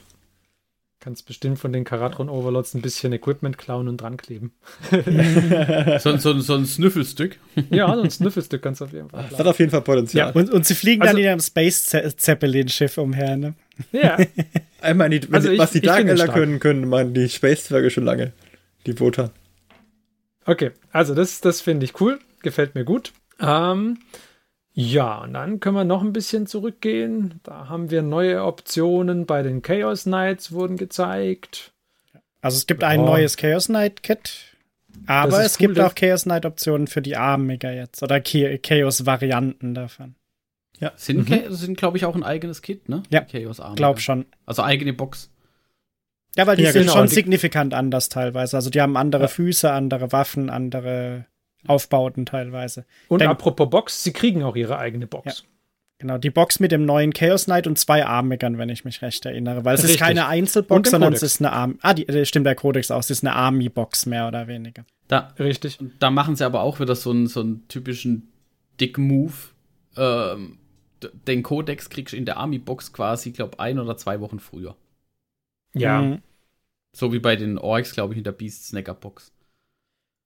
kannst 1.00 1.26
bestimmt 1.26 1.58
von 1.58 1.72
den 1.72 1.84
Karatron 1.84 2.28
Overlords 2.28 2.74
ein 2.74 2.82
bisschen 2.82 3.12
Equipment 3.12 3.56
klauen 3.56 3.88
und 3.88 3.98
dran 3.98 4.16
kleben. 4.16 4.52
So, 6.00 6.16
so, 6.18 6.40
so 6.40 6.54
ein 6.54 6.66
Snüffelstück. 6.66 7.38
ja, 7.70 7.94
so 7.94 8.02
ein 8.02 8.10
Snüffelstück 8.10 8.62
kannst 8.62 8.80
du 8.80 8.86
auf 8.86 8.92
jeden 8.92 9.08
Fall 9.08 9.24
Das 9.30 9.38
hat 9.38 9.46
auf 9.46 9.58
jeden 9.58 9.70
Fall 9.70 9.82
Potenzial. 9.82 10.32
Und, 10.32 10.50
und 10.50 10.66
sie 10.66 10.74
fliegen 10.74 11.02
Also- 11.02 11.14
dann 11.14 11.22
in 11.22 11.28
einem 11.28 11.40
Space 11.40 11.84
Ze- 11.84 12.14
Zeppelin-Schiff 12.16 12.98
umher, 12.98 13.36
ne? 13.36 13.54
Ja, 13.92 14.18
Ich 14.88 14.94
meine, 14.94 15.18
die, 15.20 15.32
Also 15.32 15.50
ich- 15.50 15.58
was 15.58 15.72
die 15.72 15.78
ich 15.78 15.90
finde 15.90 16.14
Darkeller 16.14 16.32
können, 16.32 16.60
können 16.60 16.88
man 16.88 17.12
die 17.14 17.28
Space-Zwerge 17.28 17.90
schon 17.90 18.04
lange. 18.04 18.32
Die 18.86 18.98
Wotan. 19.00 19.30
okay. 20.46 20.70
Also 20.92 21.14
das, 21.14 21.40
das 21.40 21.60
finde 21.60 21.84
ich 21.84 22.00
cool. 22.00 22.18
Gefällt 22.42 22.74
mir 22.74 22.84
gut. 22.84 23.12
Ähm, 23.40 23.98
ja, 24.72 25.18
und 25.22 25.34
dann 25.34 25.58
können 25.60 25.74
wir 25.76 25.84
noch 25.84 26.02
ein 26.02 26.12
bisschen 26.12 26.46
zurückgehen. 26.46 27.40
Da 27.42 27.68
haben 27.68 27.90
wir 27.90 28.02
neue 28.02 28.44
Optionen 28.44 29.26
bei 29.26 29.42
den 29.42 29.62
Chaos 29.62 30.04
Knights 30.04 30.52
wurden 30.52 30.76
gezeigt. 30.76 31.72
Also 32.40 32.56
es 32.56 32.66
gibt 32.66 32.84
ein 32.84 33.00
Ja. 33.00 33.06
neues 33.06 33.36
Chaos 33.36 33.66
Knight 33.66 34.02
Kit. 34.04 34.44
Aber 35.06 35.42
es 35.44 35.54
cool, 35.60 35.66
gibt 35.68 35.80
auch 35.80 35.94
Chaos 35.96 36.22
Knight 36.24 36.46
Optionen 36.46 36.86
für 36.86 37.02
die 37.02 37.16
Armiger 37.16 37.72
jetzt 37.72 38.02
oder 38.02 38.20
Cha- 38.22 38.58
Chaos 38.58 39.06
Varianten 39.06 39.74
davon. 39.74 40.14
Sind, 40.96 41.28
Cha- 41.28 41.50
sind 41.50 41.76
glaube 41.76 41.96
ich, 41.96 42.04
auch 42.04 42.14
ein 42.14 42.22
eigenes 42.22 42.62
Kit, 42.62 42.88
ne? 42.88 43.02
Ja, 43.10 43.20
Chaos 43.22 43.60
Army. 43.60 43.76
Glaub 43.76 44.00
schon. 44.00 44.26
Also 44.46 44.62
eigene 44.62 44.92
Box. 44.92 45.30
Ja, 46.36 46.46
weil 46.46 46.56
die 46.56 46.62
Ja, 46.62 46.72
sind 46.72 46.82
genau. 46.82 46.94
schon 46.94 47.06
Die- 47.08 47.14
signifikant 47.14 47.74
anders 47.74 48.08
teilweise. 48.08 48.56
Also 48.56 48.70
die 48.70 48.80
haben 48.80 48.96
andere 48.96 49.22
Ja. 49.22 49.28
Füße, 49.28 49.70
andere 49.72 50.12
Waffen, 50.12 50.50
andere 50.50 51.26
Aufbauten 51.66 52.26
teilweise. 52.26 52.84
Und 53.08 53.20
Denk- 53.20 53.30
apropos 53.30 53.68
Box, 53.70 54.04
sie 54.04 54.12
kriegen 54.12 54.42
auch 54.44 54.54
ihre 54.54 54.78
eigene 54.78 55.06
Box. 55.06 55.44
Genau, 56.00 56.16
die 56.16 56.30
Box 56.30 56.60
mit 56.60 56.70
dem 56.70 56.84
neuen 56.86 57.12
Chaos 57.12 57.46
Knight 57.46 57.66
und 57.66 57.76
zwei 57.76 58.06
Armigern, 58.06 58.56
wenn 58.56 58.68
ich 58.68 58.84
mich 58.84 59.02
recht 59.02 59.26
erinnere. 59.26 59.64
Weil 59.64 59.74
es 59.74 59.80
ist 59.80 59.86
Richtig. 59.90 60.00
keine 60.06 60.20
Und 60.20 60.28
Einzelbox, 60.28 60.90
sondern 60.90 61.08
Codex. 61.10 61.22
es 61.24 61.32
ist 61.34 61.40
eine 61.40 61.52
Arm. 61.52 61.78
Ah, 61.82 61.92
die, 61.92 62.06
äh, 62.08 62.24
stimmt 62.24 62.46
der 62.46 62.54
Codex 62.54 62.92
auch. 62.92 63.00
Es 63.00 63.10
ist 63.10 63.24
eine 63.24 63.34
Army-Box, 63.34 64.06
mehr 64.06 64.28
oder 64.28 64.46
weniger. 64.46 64.84
Da, 65.08 65.34
Richtig. 65.40 65.76
da 65.98 66.10
machen 66.12 66.36
sie 66.36 66.44
aber 66.44 66.60
auch 66.60 66.78
wieder 66.78 66.94
so 66.94 67.10
einen, 67.10 67.26
so 67.26 67.40
einen 67.40 67.66
typischen 67.66 68.28
Dick-Move. 68.80 69.32
Ähm, 69.96 70.57
den 71.26 71.42
Codex 71.42 71.90
kriegst 71.90 72.12
du 72.12 72.16
in 72.16 72.24
der 72.24 72.36
Army-Box 72.36 72.92
quasi, 72.92 73.30
glaube 73.32 73.60
ein 73.60 73.78
oder 73.78 73.96
zwei 73.96 74.20
Wochen 74.20 74.40
früher. 74.40 74.76
Ja. 75.74 76.02
Mhm. 76.02 76.22
So 76.92 77.12
wie 77.12 77.18
bei 77.18 77.36
den 77.36 77.58
Orks, 77.58 77.92
glaube 77.92 78.14
ich, 78.14 78.18
in 78.18 78.24
der 78.24 78.32
Beast-Snacker-Box. 78.32 79.32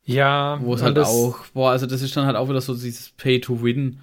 Ja. 0.05 0.59
Wo 0.63 0.75
es 0.75 0.83
halt 0.83 0.99
auch, 0.99 1.47
boah, 1.49 1.71
also 1.71 1.87
das 1.87 2.03
ist 2.03 2.17
dann 2.17 2.27
halt 2.27 2.37
auch 2.37 2.49
wieder 2.49 2.61
so 2.61 2.75
dieses 2.75 3.11
Pay-to-Win. 3.11 4.01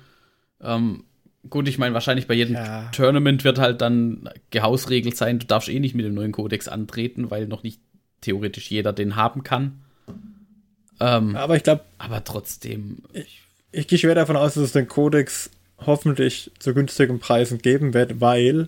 Ähm, 0.62 1.04
gut, 1.50 1.68
ich 1.68 1.78
meine, 1.78 1.94
wahrscheinlich 1.94 2.28
bei 2.28 2.34
jedem 2.34 2.56
Ja. 2.56 2.90
Tournament 2.92 3.44
wird 3.44 3.60
halt 3.60 3.82
dann 3.82 4.30
gehausregelt 4.50 5.18
sein, 5.18 5.40
du 5.40 5.46
darfst 5.46 5.70
eh 5.70 5.80
nicht 5.80 5.96
mit 5.96 6.06
dem 6.06 6.14
neuen 6.14 6.32
Kodex 6.32 6.68
antreten, 6.68 7.32
weil 7.32 7.48
noch 7.48 7.64
nicht 7.64 7.82
theoretisch 8.22 8.70
jeder 8.70 8.94
den 8.94 9.16
haben 9.16 9.44
kann. 9.44 9.82
Ähm, 11.00 11.36
Aber 11.36 11.56
ich 11.56 11.64
glaube, 11.64 11.84
aber 11.98 12.24
trotzdem, 12.24 13.04
ich 13.72 13.88
gehe 13.88 13.98
schwer 13.98 14.16
davon 14.16 14.36
aus, 14.36 14.56
dass 14.56 14.64
es 14.64 14.72
den 14.74 14.88
Codex 14.88 15.50
hoffentlich 15.86 16.52
zu 16.60 16.74
günstigen 16.74 17.20
Preisen 17.20 17.60
geben 17.60 17.94
wird, 17.94 18.22
weil 18.22 18.68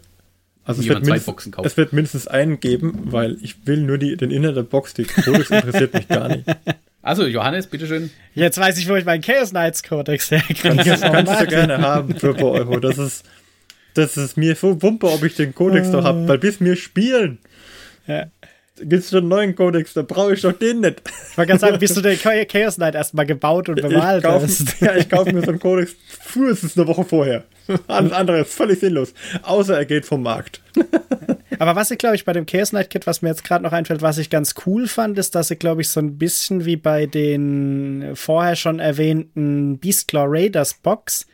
also 0.64 0.82
es 0.82 0.88
wird, 0.88 1.04
mindestens, 1.04 1.50
es 1.64 1.78
wird 1.78 1.92
mindestens 1.92 2.28
einen 2.28 2.60
geben, 2.60 3.12
weil 3.12 3.38
ich 3.42 3.66
will 3.66 3.82
nur 3.82 3.98
die, 3.98 4.16
den 4.16 4.30
Inhalt 4.32 4.56
der 4.56 4.64
Box, 4.64 4.94
die 4.94 5.04
Codex 5.06 5.50
interessiert 5.50 5.94
mich 5.94 6.08
gar 6.08 6.30
nicht. 6.30 6.46
Also, 7.04 7.26
Johannes, 7.26 7.66
bitteschön. 7.66 8.12
Jetzt 8.36 8.60
weiß 8.60 8.78
ich, 8.78 8.88
wo 8.88 8.96
ich 8.96 9.06
meinen 9.06 9.24
Chaos 9.24 9.50
Knights 9.50 9.82
Codex 9.82 10.30
herkriege. 10.30 10.84
Das 10.84 11.02
kannst 11.02 11.42
du 11.42 11.48
gerne 11.48 11.80
haben 11.80 12.16
für 12.16 12.30
ein 12.30 12.36
paar 12.36 12.52
Euro. 12.52 12.80
Das 12.80 13.00
ist, 13.00 13.26
das 13.96 14.18
ist 14.18 14.38
mir 14.38 14.56
so 14.56 14.80
wumpe, 14.84 15.10
ob 15.10 15.24
ich 15.24 15.36
den 15.36 15.56
Codex 15.56 15.88
noch 15.90 16.04
habe, 16.04 16.28
weil 16.28 16.38
bis 16.38 16.62
wir 16.62 16.76
spielen, 16.76 17.40
Ja. 18.06 18.28
Gibt 18.84 19.04
es 19.04 19.10
schon 19.10 19.20
einen 19.20 19.28
neuen 19.30 19.56
Codex, 19.56 19.94
da 19.94 20.02
brauche 20.02 20.34
ich 20.34 20.42
doch 20.42 20.54
den 20.54 20.82
nicht. 20.82 21.02
Ich 21.32 21.38
wollte 21.38 21.50
gerade 21.50 21.60
sagen, 21.60 21.80
bis 21.80 21.94
du 21.94 22.02
den 22.02 22.18
Cha- 22.18 22.46
Chaos 22.46 22.76
Knight 22.76 22.96
erstmal 22.96 23.26
gebaut 23.26 23.70
und 23.70 23.82
bemalt 23.82 24.18
ich 24.24 24.30
kauf, 24.30 24.44
hast. 24.44 24.82
ja, 24.82 24.96
ich 24.96 25.10
kaufe 25.10 25.32
mir 25.34 25.42
so 25.42 25.50
einen 25.50 25.60
Codex 25.60 25.96
frühestens 26.22 26.78
eine 26.78 26.88
Woche 26.88 27.04
vorher. 27.06 27.44
Alles 27.88 28.12
andere 28.12 28.42
ist 28.42 28.54
völlig 28.54 28.80
sinnlos. 28.80 29.14
Außer 29.44 29.78
er 29.78 29.86
geht 29.86 30.06
vom 30.06 30.24
Markt. 30.24 30.62
Aber 31.60 31.76
was 31.76 31.92
ich, 31.92 31.98
glaube 32.00 32.16
ich, 32.16 32.26
bei 32.26 32.34
dem 32.34 32.46
Chaos 32.46 32.72
Knight 32.72 32.90
Kit, 32.90 33.06
was 33.08 33.22
mir 33.22 33.30
jetzt 33.30 33.44
gerade 33.44 33.64
noch 33.64 33.72
einfällt, 33.72 34.02
was 34.02 34.18
ich 34.18 34.30
ganz 34.30 34.56
cool 34.66 34.88
fand, 34.88 35.18
ist, 35.20 35.36
dass 35.36 35.50
sie, 35.50 35.56
glaube 35.56 35.82
ich, 35.82 35.90
so 35.90 36.00
ein 36.00 36.18
bisschen 36.18 36.66
wie 36.66 36.76
bei 36.76 37.06
den 37.06 38.12
vorher 38.16 38.56
schon 38.56 38.80
erwähnten 38.80 39.78
Beastclaw 39.78 40.26
Raiders 40.28 40.74
Box, 40.74 41.28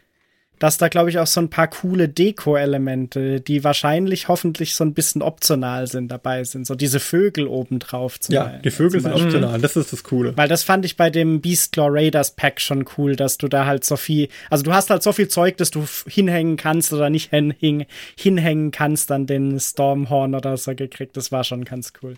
dass 0.59 0.77
da, 0.77 0.87
glaube 0.87 1.09
ich, 1.09 1.19
auch 1.19 1.27
so 1.27 1.39
ein 1.41 1.49
paar 1.49 1.67
coole 1.67 2.09
Deko-Elemente, 2.09 3.41
die 3.41 3.63
wahrscheinlich 3.63 4.27
hoffentlich 4.27 4.75
so 4.75 4.83
ein 4.83 4.93
bisschen 4.93 5.21
optional 5.21 5.87
sind, 5.87 6.09
dabei 6.09 6.43
sind. 6.43 6.65
So 6.67 6.75
diese 6.75 6.99
Vögel 6.99 7.47
obendrauf. 7.47 8.19
zum 8.19 8.33
Ja, 8.35 8.43
Beispiel- 8.45 8.61
die 8.63 8.71
Vögel 8.71 9.01
sind 9.01 9.11
Beispiel. 9.11 9.25
optional, 9.35 9.61
das 9.61 9.75
ist 9.75 9.93
das 9.93 10.03
Coole. 10.03 10.35
Weil 10.37 10.47
das 10.47 10.63
fand 10.63 10.85
ich 10.85 10.97
bei 10.97 11.09
dem 11.09 11.41
Beastclaw 11.41 11.89
Raiders 11.91 12.31
Pack 12.35 12.59
schon 12.61 12.85
cool, 12.97 13.15
dass 13.15 13.37
du 13.37 13.47
da 13.47 13.65
halt 13.65 13.83
so 13.83 13.95
viel, 13.97 14.29
also 14.49 14.63
du 14.63 14.73
hast 14.73 14.89
halt 14.89 15.03
so 15.03 15.11
viel 15.13 15.27
Zeug, 15.27 15.57
dass 15.57 15.71
du 15.71 15.85
hinhängen 16.07 16.57
kannst 16.57 16.91
oder 16.93 17.09
nicht 17.09 17.29
hinhängen, 17.31 17.85
hinhängen 18.17 18.71
kannst 18.71 19.11
an 19.11 19.25
den 19.27 19.59
Stormhorn 19.59 20.35
oder 20.35 20.57
so 20.57 20.73
gekriegt. 20.75 21.17
Das 21.17 21.31
war 21.31 21.43
schon 21.43 21.65
ganz 21.65 21.93
cool. 22.01 22.15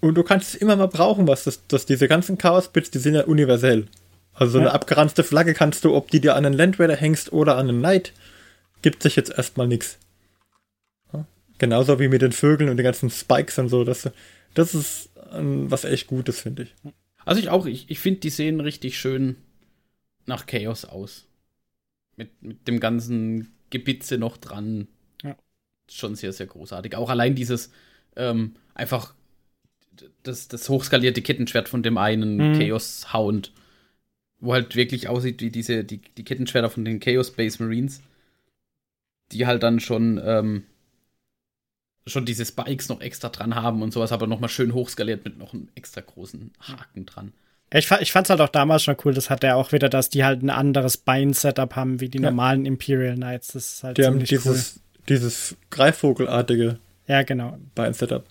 Und 0.00 0.14
du 0.14 0.22
kannst 0.22 0.54
es 0.54 0.60
immer 0.60 0.76
mal 0.76 0.86
brauchen, 0.88 1.28
was 1.28 1.44
das, 1.44 1.60
das 1.68 1.84
diese 1.84 2.08
ganzen 2.08 2.38
Chaos-Bits, 2.38 2.90
die 2.90 2.98
sind 2.98 3.14
ja 3.14 3.24
universell. 3.24 3.86
Also 4.40 4.52
so 4.52 4.58
eine 4.58 4.68
Ja. 4.68 4.72
abgeranzte 4.74 5.22
Flagge 5.22 5.54
kannst 5.54 5.84
du, 5.84 5.94
ob 5.94 6.10
die 6.10 6.20
dir 6.20 6.34
an 6.34 6.44
einen 6.46 6.54
Land 6.56 6.80
Raider 6.80 6.96
hängst 6.96 7.32
oder 7.32 7.56
an 7.58 7.68
einen 7.68 7.78
Knight, 7.78 8.12
gibt 8.82 9.02
sich 9.02 9.14
jetzt 9.14 9.30
erstmal 9.30 9.68
nichts. 9.68 9.98
Genauso 11.58 12.00
wie 12.00 12.08
mit 12.08 12.22
den 12.22 12.32
Vögeln 12.32 12.70
und 12.70 12.78
den 12.78 12.84
ganzen 12.84 13.10
Spikes 13.10 13.58
und 13.58 13.68
so. 13.68 13.84
Das, 13.84 14.10
das 14.54 14.74
ist 14.74 15.10
ähm, 15.30 15.70
was 15.70 15.84
echt 15.84 16.06
Gutes, 16.06 16.40
finde 16.40 16.62
ich. 16.62 16.74
Also 17.26 17.38
ich 17.38 17.50
auch, 17.50 17.66
ich, 17.66 17.90
ich 17.90 17.98
finde, 17.98 18.20
die 18.20 18.30
sehen 18.30 18.60
richtig 18.60 18.98
schön 18.98 19.36
nach 20.24 20.46
Chaos 20.46 20.86
aus. 20.86 21.26
Mit, 22.16 22.30
mit 22.42 22.66
dem 22.66 22.80
ganzen 22.80 23.52
Gebitze 23.68 24.16
noch 24.16 24.38
dran. 24.38 24.88
Ja. 25.22 25.36
Schon 25.90 26.14
sehr, 26.14 26.32
sehr 26.32 26.46
großartig. 26.46 26.96
Auch 26.96 27.10
allein 27.10 27.34
dieses 27.34 27.70
ähm, 28.16 28.54
einfach 28.72 29.12
das, 30.22 30.48
das 30.48 30.66
hochskalierte 30.70 31.20
Kettenschwert 31.20 31.68
von 31.68 31.82
dem 31.82 31.98
einen 31.98 32.36
Mhm. 32.38 32.58
Chaos 32.58 33.12
Hound, 33.12 33.52
wo 34.40 34.52
halt 34.54 34.74
wirklich 34.76 35.08
aussieht 35.08 35.40
wie 35.42 35.50
diese, 35.50 35.84
die, 35.84 35.98
die 36.16 36.24
Kettenschwerter 36.24 36.70
von 36.70 36.84
den 36.84 37.00
Chaos 37.00 37.28
Space 37.28 37.58
Marines, 37.58 38.00
die 39.32 39.46
halt 39.46 39.62
dann 39.62 39.80
schon, 39.80 40.20
ähm, 40.24 40.64
schon 42.06 42.24
diese 42.24 42.44
Spikes 42.44 42.88
noch 42.88 43.00
extra 43.00 43.28
dran 43.28 43.54
haben 43.54 43.82
und 43.82 43.92
sowas, 43.92 44.12
aber 44.12 44.26
nochmal 44.26 44.48
schön 44.48 44.74
hochskaliert 44.74 45.24
mit 45.24 45.38
noch 45.38 45.52
einem 45.52 45.68
extra 45.74 46.00
großen 46.00 46.50
Haken 46.60 47.06
dran. 47.06 47.32
Ich, 47.72 47.86
fa- 47.86 48.00
ich 48.00 48.10
fand's 48.10 48.30
halt 48.30 48.40
auch 48.40 48.48
damals 48.48 48.82
schon 48.82 48.96
cool, 49.04 49.14
das 49.14 49.30
hat 49.30 49.44
er 49.44 49.56
auch 49.56 49.70
wieder, 49.70 49.88
dass 49.88 50.08
die 50.10 50.24
halt 50.24 50.42
ein 50.42 50.50
anderes 50.50 50.96
Bein-Setup 50.96 51.76
haben 51.76 52.00
wie 52.00 52.08
die 52.08 52.18
Ja. 52.18 52.30
normalen 52.30 52.66
Imperial 52.66 53.14
Knights. 53.14 53.48
Das 53.48 53.74
ist 53.74 53.84
halt 53.84 53.98
Die 53.98 54.04
haben 54.06 54.18
dieses, 54.24 54.80
dieses 55.08 55.56
Greifvogelartige 55.70 56.64
cool. 56.64 56.78
Ja, 57.06 57.22
genau. 57.22 57.58
Bein-Setup. 57.74 58.24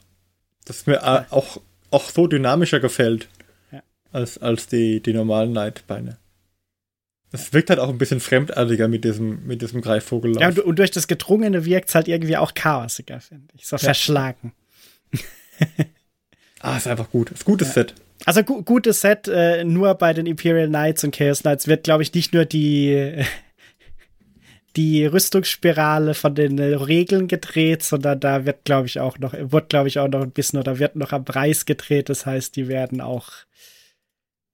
Das 0.66 0.86
mir 0.88 0.95
äh, 0.97 1.24
auch, 1.34 1.62
auch 1.91 2.10
so 2.10 2.28
dynamischer 2.28 2.80
gefällt 2.82 3.24
Ja. 3.24 3.39
Als, 4.12 4.38
als 4.38 4.68
die, 4.68 5.01
die 5.01 5.14
normalen 5.14 5.51
Knight-Beine. 5.51 6.18
Es 7.32 7.53
wirkt 7.53 7.70
halt 7.70 7.80
auch 7.80 7.89
ein 7.89 7.99
bisschen 7.99 8.20
fremdartiger 8.20 8.88
mit 8.88 9.03
diesem, 9.03 9.45
mit 9.45 9.62
diesem 9.62 9.82
Greifvogellauf. 9.82 10.41
Ja, 10.41 10.49
und, 10.49 10.60
und 10.60 10.80
durch 10.80 10.91
das 10.91 11.07
Gedrungene 11.07 11.64
wirkt's 11.64 11.93
halt 11.93 12.07
irgendwie 12.07 12.38
auch 12.38 12.53
chaosiger, 12.53 13.20
finde 13.20 13.53
ich. 13.53 13.68
So 13.68 13.78
verschlagen. 13.78 14.53
ah, 16.62 16.78
ist 16.78 16.88
einfach 16.88 17.12
gut. 17.12 17.30
Ist 17.30 17.45
gutes 17.45 17.74
Set. 17.74 17.93
Also 18.26 18.43
gu 18.43 18.64
gutes 18.64 19.01
Set, 19.01 19.28
äh, 19.28 19.64
nur 19.64 19.93
bei 19.95 20.14
den 20.14 20.26
Imperial 20.26 20.68
Knights 20.68 21.03
und 21.03 21.16
Chaos 21.16 21.41
Knights 21.41 21.68
wird, 21.68 21.84
glaube 21.84 22.03
ich, 22.03 22.14
nicht 22.14 22.34
nur 22.34 22.45
die, 22.45 23.24
die 24.76 25.05
Rüstungsspirale 25.05 26.16
von 26.16 26.36
den 26.36 26.57
äh, 26.57 26.76
Regeln 26.76 27.28
gedreht, 27.28 27.84
sondern 27.84 28.20
da 28.20 28.45
wird, 28.45 28.66
glaube 28.66 28.88
ich, 28.88 28.99
auch 28.99 29.20
noch, 29.20 29.34
wird, 29.34 29.70
glaube 29.70 29.88
ich, 29.88 29.99
auch 29.99 30.10
noch 30.10 30.22
ein 30.22 30.32
bisschen 30.32 30.60
oder 30.60 30.80
wird 30.80 30.95
noch 30.95 31.14
am 31.14 31.26
Preis 31.26 31.66
gedreht. 31.66 32.10
Das 32.10 32.26
heißt, 32.26 32.55
die 32.55 32.68
werden 32.68 33.01
auch 33.01 33.30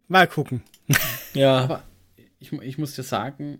mal 0.07 0.27
gucken. 0.27 0.61
Ja, 1.33 1.57
Aber 1.57 1.83
ich, 2.39 2.53
ich 2.53 2.77
muss 2.77 2.95
dir 2.95 3.03
sagen, 3.03 3.59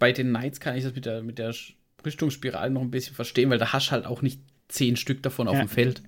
bei 0.00 0.10
den 0.10 0.30
Knights 0.30 0.58
kann 0.58 0.76
ich 0.76 0.82
das 0.82 0.94
mit 0.96 1.06
der, 1.06 1.22
mit 1.22 1.38
der 1.38 1.54
Rüstungsspirale 2.04 2.70
noch 2.70 2.80
ein 2.82 2.90
bisschen 2.90 3.14
verstehen, 3.14 3.50
weil 3.50 3.58
da 3.58 3.72
hast 3.72 3.92
halt 3.92 4.04
auch 4.04 4.20
nicht 4.22 4.40
zehn 4.66 4.96
Stück 4.96 5.22
davon 5.22 5.46
auf 5.46 5.54
Ja. 5.54 5.60
dem 5.60 5.68
Feld. 5.68 6.02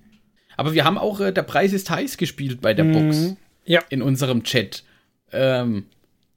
Aber 0.57 0.73
wir 0.73 0.83
haben 0.83 0.97
auch 0.97 1.21
äh, 1.21 1.31
der 1.31 1.43
Preis 1.43 1.71
ist 1.71 1.89
heiß 1.89 2.17
gespielt 2.17 2.59
bei 2.59 2.73
der 2.73 2.83
Box 2.83 3.17
Mhm. 3.17 3.37
Ja. 3.65 3.81
in 3.89 4.01
unserem 4.01 4.43
Chat. 4.43 4.83
Ähm, 5.31 5.85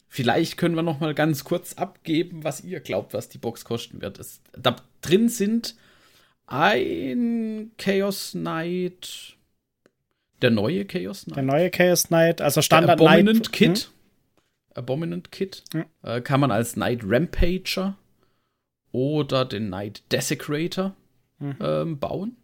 vielleicht 0.08 0.56
können 0.56 0.76
wir 0.76 0.82
noch 0.82 1.00
mal 1.00 1.14
ganz 1.14 1.42
kurz 1.42 1.72
abgeben, 1.74 2.44
was 2.44 2.62
ihr 2.62 2.78
glaubt, 2.78 3.12
was 3.12 3.28
die 3.28 3.38
Box 3.38 3.64
kosten 3.64 4.00
wird. 4.02 4.20
Es, 4.20 4.40
da 4.56 4.76
drin 5.02 5.28
sind 5.28 5.74
ein 6.46 7.72
Chaos 7.78 8.32
Knight, 8.32 9.33
der 10.44 10.50
neue 10.52 10.84
Chaos 10.84 11.24
Knight. 11.24 11.36
Der 11.36 11.42
neue 11.42 11.70
Chaos 11.70 12.04
Knight, 12.08 12.40
also 12.40 12.58
Der 12.58 12.62
Standard 12.62 13.00
Abominant 13.00 13.52
Knight. 13.52 13.60
Hm? 13.68 13.74
Kit. 13.74 13.90
Abominant 14.74 15.32
Kit. 15.32 15.64
Ja. 15.74 16.16
Äh, 16.16 16.20
kann 16.20 16.40
man 16.40 16.50
als 16.50 16.74
Knight 16.74 17.00
Rampager 17.04 17.96
oder 18.92 19.44
den 19.44 19.66
Knight 19.68 20.02
Desecrator 20.12 20.94
Mhm. 21.40 21.56
ähm, 21.60 21.98
bauen. 21.98 22.36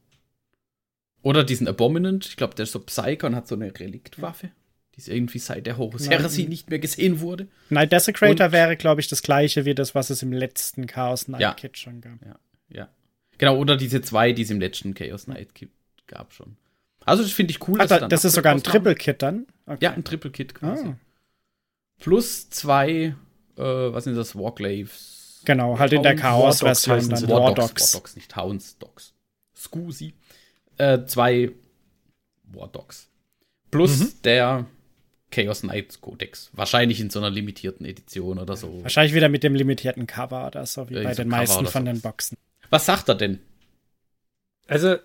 Oder 1.22 1.44
diesen 1.44 1.68
Abominant. 1.68 2.26
Ich 2.26 2.36
glaube, 2.36 2.54
der 2.54 2.64
ist 2.64 2.72
so 2.72 2.80
Psycho 2.80 3.26
und 3.26 3.36
hat 3.36 3.46
so 3.46 3.54
eine 3.54 3.78
Reliktwaffe. 3.78 4.50
Die 4.94 4.98
ist 4.98 5.08
irgendwie 5.08 5.38
seit 5.38 5.66
der 5.66 5.76
Horus. 5.78 6.08
Heresy 6.10 6.46
nicht 6.46 6.70
mehr 6.70 6.78
gesehen 6.80 7.20
wurde. 7.20 7.46
Knight 7.68 7.92
Desecrator 7.92 8.46
Und- 8.46 8.52
wäre, 8.52 8.76
glaube 8.76 9.00
ich, 9.00 9.08
das 9.08 9.22
gleiche 9.22 9.64
wie 9.64 9.74
das, 9.74 9.94
was 9.94 10.10
es 10.10 10.22
im 10.22 10.32
letzten 10.32 10.86
Chaos 10.86 11.26
Knight 11.26 11.40
Ja. 11.40 11.54
Kit 11.54 11.78
schon 11.78 12.00
gab. 12.00 12.12
Ja. 12.24 12.88
Genau, 13.38 13.56
oder 13.56 13.76
diese 13.78 14.02
zwei, 14.02 14.32
die 14.32 14.42
es 14.42 14.50
im 14.50 14.60
letzten 14.60 14.92
Chaos 14.94 15.24
Knight 15.24 15.54
Kit 15.54 15.70
gab 16.06 16.32
schon. 16.34 16.56
Also, 17.10 17.22
das 17.22 17.32
finde 17.32 17.50
ich 17.52 17.68
cool. 17.68 17.78
Ach, 17.80 17.86
da, 17.86 17.98
dann 18.00 18.10
das 18.10 18.24
ist 18.24 18.34
sogar 18.34 18.52
ein 18.52 18.58
Upgrade 18.58 18.78
Triple 18.78 18.94
Kit 18.94 19.22
dann? 19.22 19.46
Okay. 19.66 19.78
Ja, 19.84 19.92
ein 19.92 20.04
Triple 20.04 20.30
Kit 20.30 20.54
quasi. 20.54 20.86
Ah. 20.88 20.96
Plus 21.98 22.48
zwei, 22.50 23.14
äh, 23.56 23.62
was 23.62 24.04
sind 24.04 24.16
das, 24.16 24.34
Warglaves? 24.36 25.42
Genau, 25.44 25.78
halt 25.78 25.92
in 25.92 26.02
der 26.02 26.16
Chaos-Version 26.16 27.08
dann. 27.08 27.28
War 27.28 27.42
War 27.42 27.54
Dogs. 27.54 27.94
War 27.94 28.00
Dogs, 28.00 28.16
nicht 28.16 28.34
Hounds, 28.36 28.78
Dogs. 28.78 29.14
Scusi. 29.56 30.14
Äh, 30.78 31.04
zwei 31.06 31.52
War 32.44 32.68
Dogs. 32.68 33.08
Plus 33.70 33.98
Mhm. 34.00 34.12
der 34.24 34.66
Chaos 35.30 35.60
Knight 35.60 36.00
Codex. 36.00 36.50
Wahrscheinlich 36.54 37.00
in 37.00 37.08
so 37.10 37.20
einer 37.20 37.30
limitierten 37.30 37.86
Edition 37.86 38.38
oder 38.38 38.56
so. 38.56 38.82
Wahrscheinlich 38.82 39.14
wieder 39.14 39.28
mit 39.28 39.42
dem 39.44 39.54
limitierten 39.54 40.06
Cover 40.06 40.46
oder 40.46 40.66
so, 40.66 40.88
wie 40.90 40.94
Ja, 40.94 41.02
bei 41.04 41.14
so 41.14 41.22
den 41.22 41.30
Cover 41.30 41.40
meisten 41.42 41.66
von 41.66 41.86
so. 41.86 41.92
den 41.92 42.00
Boxen. 42.00 42.36
Was 42.70 42.86
sagt 42.86 43.08
er 43.08 43.14
denn? 43.14 43.38
Also, 44.66 44.96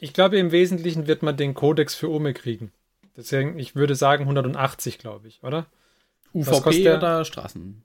ich 0.00 0.12
glaube, 0.12 0.38
im 0.38 0.52
Wesentlichen 0.52 1.06
wird 1.06 1.22
man 1.22 1.36
den 1.36 1.54
Kodex 1.54 1.94
für 1.94 2.10
Ome 2.10 2.34
kriegen. 2.34 2.72
Deswegen, 3.16 3.58
ich 3.58 3.76
würde 3.76 3.94
sagen 3.94 4.24
180, 4.24 4.98
glaube 4.98 5.28
ich, 5.28 5.42
oder? 5.42 5.66
kostet 6.32 6.66
UVP 6.66 6.82
der? 6.82 6.96
oder 6.96 7.24
Straßen? 7.24 7.82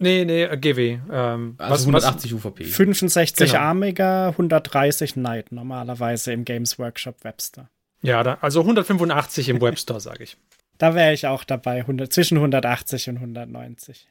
Nee, 0.00 0.24
nee, 0.24 0.44
äh, 0.44 0.56
GW. 0.56 0.98
Ähm, 1.10 1.54
Also 1.58 1.72
was, 1.74 1.80
180 1.82 2.34
UVP. 2.34 2.64
65 2.64 3.50
Genau. 3.50 3.62
Armiger, 3.62 4.28
130 4.28 5.14
Knight 5.14 5.52
normalerweise 5.52 6.32
im 6.32 6.44
Games 6.44 6.78
Workshop 6.78 7.24
Webster. 7.24 7.70
Was, 8.00 8.08
ja, 8.08 8.22
da, 8.22 8.38
also 8.40 8.60
185 8.60 9.48
im 9.48 9.60
Webstore, 9.60 10.00
sage 10.00 10.24
ich. 10.24 10.36
Da 10.78 10.94
wäre 10.94 11.12
ich 11.12 11.26
auch 11.26 11.42
dabei, 11.42 11.80
100, 11.80 12.12
zwischen 12.12 12.36
180 12.36 13.08
und 13.08 13.16
190. 13.16 14.08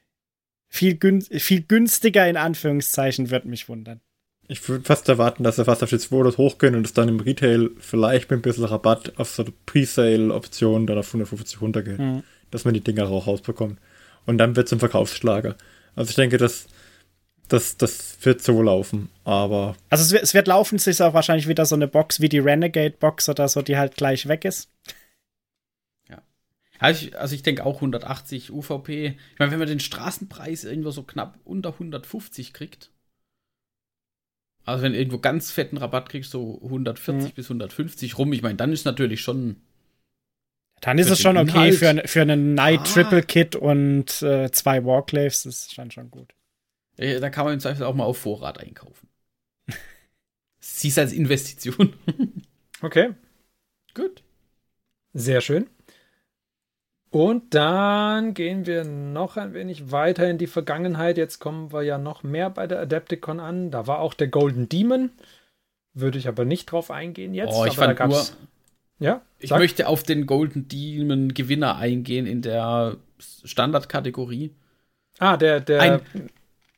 Viel, 0.68 0.96
gün, 0.98 1.22
viel 1.22 1.62
günstiger 1.62 2.28
in 2.28 2.36
Anführungszeichen 2.36 3.30
würde 3.30 3.48
mich 3.48 3.70
wundern. 3.70 4.02
Ich 4.50 4.68
würde 4.70 4.86
fast 4.86 5.10
erwarten, 5.10 5.44
dass 5.44 5.58
sie 5.58 5.66
fast 5.66 5.84
auf 5.84 5.90
die 5.90 6.00
200 6.00 6.38
hochgehen 6.38 6.76
und 6.76 6.86
es 6.86 6.94
dann 6.94 7.10
im 7.10 7.20
Retail 7.20 7.72
vielleicht 7.80 8.32
mit 8.32 8.40
ein 8.40 8.42
bisschen 8.42 8.64
Rabatt 8.64 9.20
auf 9.20 9.30
so 9.30 9.44
eine 9.44 9.54
Presale-Option 9.66 10.88
dann 10.88 10.98
auf 10.98 11.08
150 11.08 11.62
runtergeht. 11.62 12.00
Mhm. 12.00 12.24
Dass 12.50 12.64
man 12.64 12.74
die 12.74 12.82
Dinger 12.82 13.10
auch 13.10 13.28
rausbekommt. 13.28 13.78
Und 14.26 14.38
dann 14.38 14.56
wird 14.56 14.68
es 14.68 14.74
ein 14.74 14.80
Verkaufsschlager. 14.80 15.56
Also 15.96 16.12
ich 16.12 16.16
denke, 16.16 16.38
das, 16.38 16.68
das, 17.50 17.76
das 17.76 18.18
wird 18.22 18.42
so 18.42 18.62
laufen. 18.62 19.10
Aber 19.26 19.76
Also 19.90 20.04
es 20.04 20.12
wird, 20.12 20.24
es 20.24 20.34
wird 20.34 20.48
laufen, 20.48 20.78
es 20.78 20.88
ist 20.88 21.02
auch 21.02 21.14
wahrscheinlich 21.14 21.50
wieder 21.50 21.66
so 21.66 21.76
eine 21.76 21.88
Box 21.88 22.22
wie 22.22 22.30
die 22.30 22.40
Renegade 22.40 22.96
Box 22.98 23.28
oder 23.28 23.50
so, 23.50 23.62
die 23.62 23.78
halt 23.78 23.96
gleich 23.96 24.28
weg 24.30 24.46
ist. 24.46 24.70
Ich, 26.92 27.18
also 27.18 27.34
ich 27.34 27.44
denke 27.44 27.66
auch 27.66 27.76
180 27.76 28.52
UVP. 28.52 29.18
Ich 29.34 29.40
meine, 29.40 29.52
wenn 29.52 29.60
man 29.60 29.68
den 29.68 29.80
Straßenpreis 29.80 30.64
irgendwo 30.64 30.92
so 30.92 31.04
knapp 31.04 31.40
unter 31.44 31.74
150 31.74 32.54
kriegt, 32.54 32.92
also 34.68 34.84
wenn 34.84 34.94
du 34.94 35.00
irgendwo 35.00 35.20
ganz 35.20 35.52
fetten 35.52 35.78
Rabatt 35.78 36.10
kriegst, 36.10 36.32
so 36.32 36.60
140 36.62 37.32
Mhm. 37.32 37.36
bis 37.36 37.50
150 37.50 38.18
rum, 38.18 38.34
ich 38.34 38.42
meine, 38.44 38.56
dann 38.56 38.72
ist 38.74 38.86
natürlich 38.86 39.22
schon. 39.22 39.58
Dann 40.82 41.00
ist 41.00 41.10
es 41.10 41.20
schon 41.20 41.38
okay 41.38 41.70
Inhalt. 41.70 41.76
für, 41.76 42.08
für 42.08 42.22
einen 42.22 42.54
Night 42.54 42.82
Ah. 42.82 42.84
Triple 42.84 43.24
Kit 43.24 43.56
und 43.56 44.22
äh, 44.22 44.52
zwei 44.52 44.86
Warclaves, 44.86 45.44
das 45.44 45.68
ist 45.68 45.78
dann 45.78 45.90
schon 45.90 46.12
gut. 46.12 46.34
Äh, 46.98 47.20
da 47.20 47.30
kann 47.32 47.46
man 47.46 47.56
im 47.56 47.60
Zweifel 47.60 47.84
auch 47.86 47.96
mal 47.96 48.04
auf 48.04 48.20
Vorrat 48.20 48.60
einkaufen. 48.60 49.10
Siehst 50.60 51.00
als 51.00 51.14
Investition. 51.14 51.94
Okay, 52.84 53.16
Gut. 53.96 54.22
sehr 55.14 55.42
schön. 55.42 55.68
Und 57.18 57.56
dann 57.56 58.36
gehen 58.36 58.68
wir 58.68 58.84
noch 58.84 59.38
ein 59.38 59.56
wenig 59.56 59.92
weiter 59.92 60.30
in 60.30 60.38
die 60.38 60.46
Vergangenheit. 60.46 61.18
Jetzt 61.18 61.40
kommen 61.40 61.74
wir 61.74 61.82
ja 61.82 61.98
noch 61.98 62.22
mehr 62.22 62.52
bei 62.52 62.68
der 62.68 62.80
Adepticon 62.80 63.40
an. 63.40 63.72
Da 63.72 63.88
war 63.88 64.02
auch 64.02 64.14
der 64.14 64.28
Golden 64.28 64.70
Demon. 64.70 65.10
Würde 65.96 66.20
ich 66.20 66.28
aber 66.28 66.46
nicht 66.46 66.68
drauf 66.72 66.92
eingehen 66.92 67.34
jetzt. 67.34 67.56
oh, 67.56 67.66
ich 67.66 67.76
aber 67.80 67.96
fand 67.96 68.12
nur. 68.12 68.24
Ja, 69.00 69.24
ich 69.40 69.50
sag. 69.50 69.58
möchte 69.58 69.88
auf 69.88 70.04
den 70.04 70.28
Golden 70.28 70.68
Demon 70.68 71.34
Gewinner 71.34 71.78
eingehen 71.78 72.28
in 72.28 72.44
der 72.44 72.98
Standardkategorie. 73.44 74.54
Ah, 75.18 75.38
der, 75.38 75.60
der. 75.60 75.82
Ein- 75.82 76.30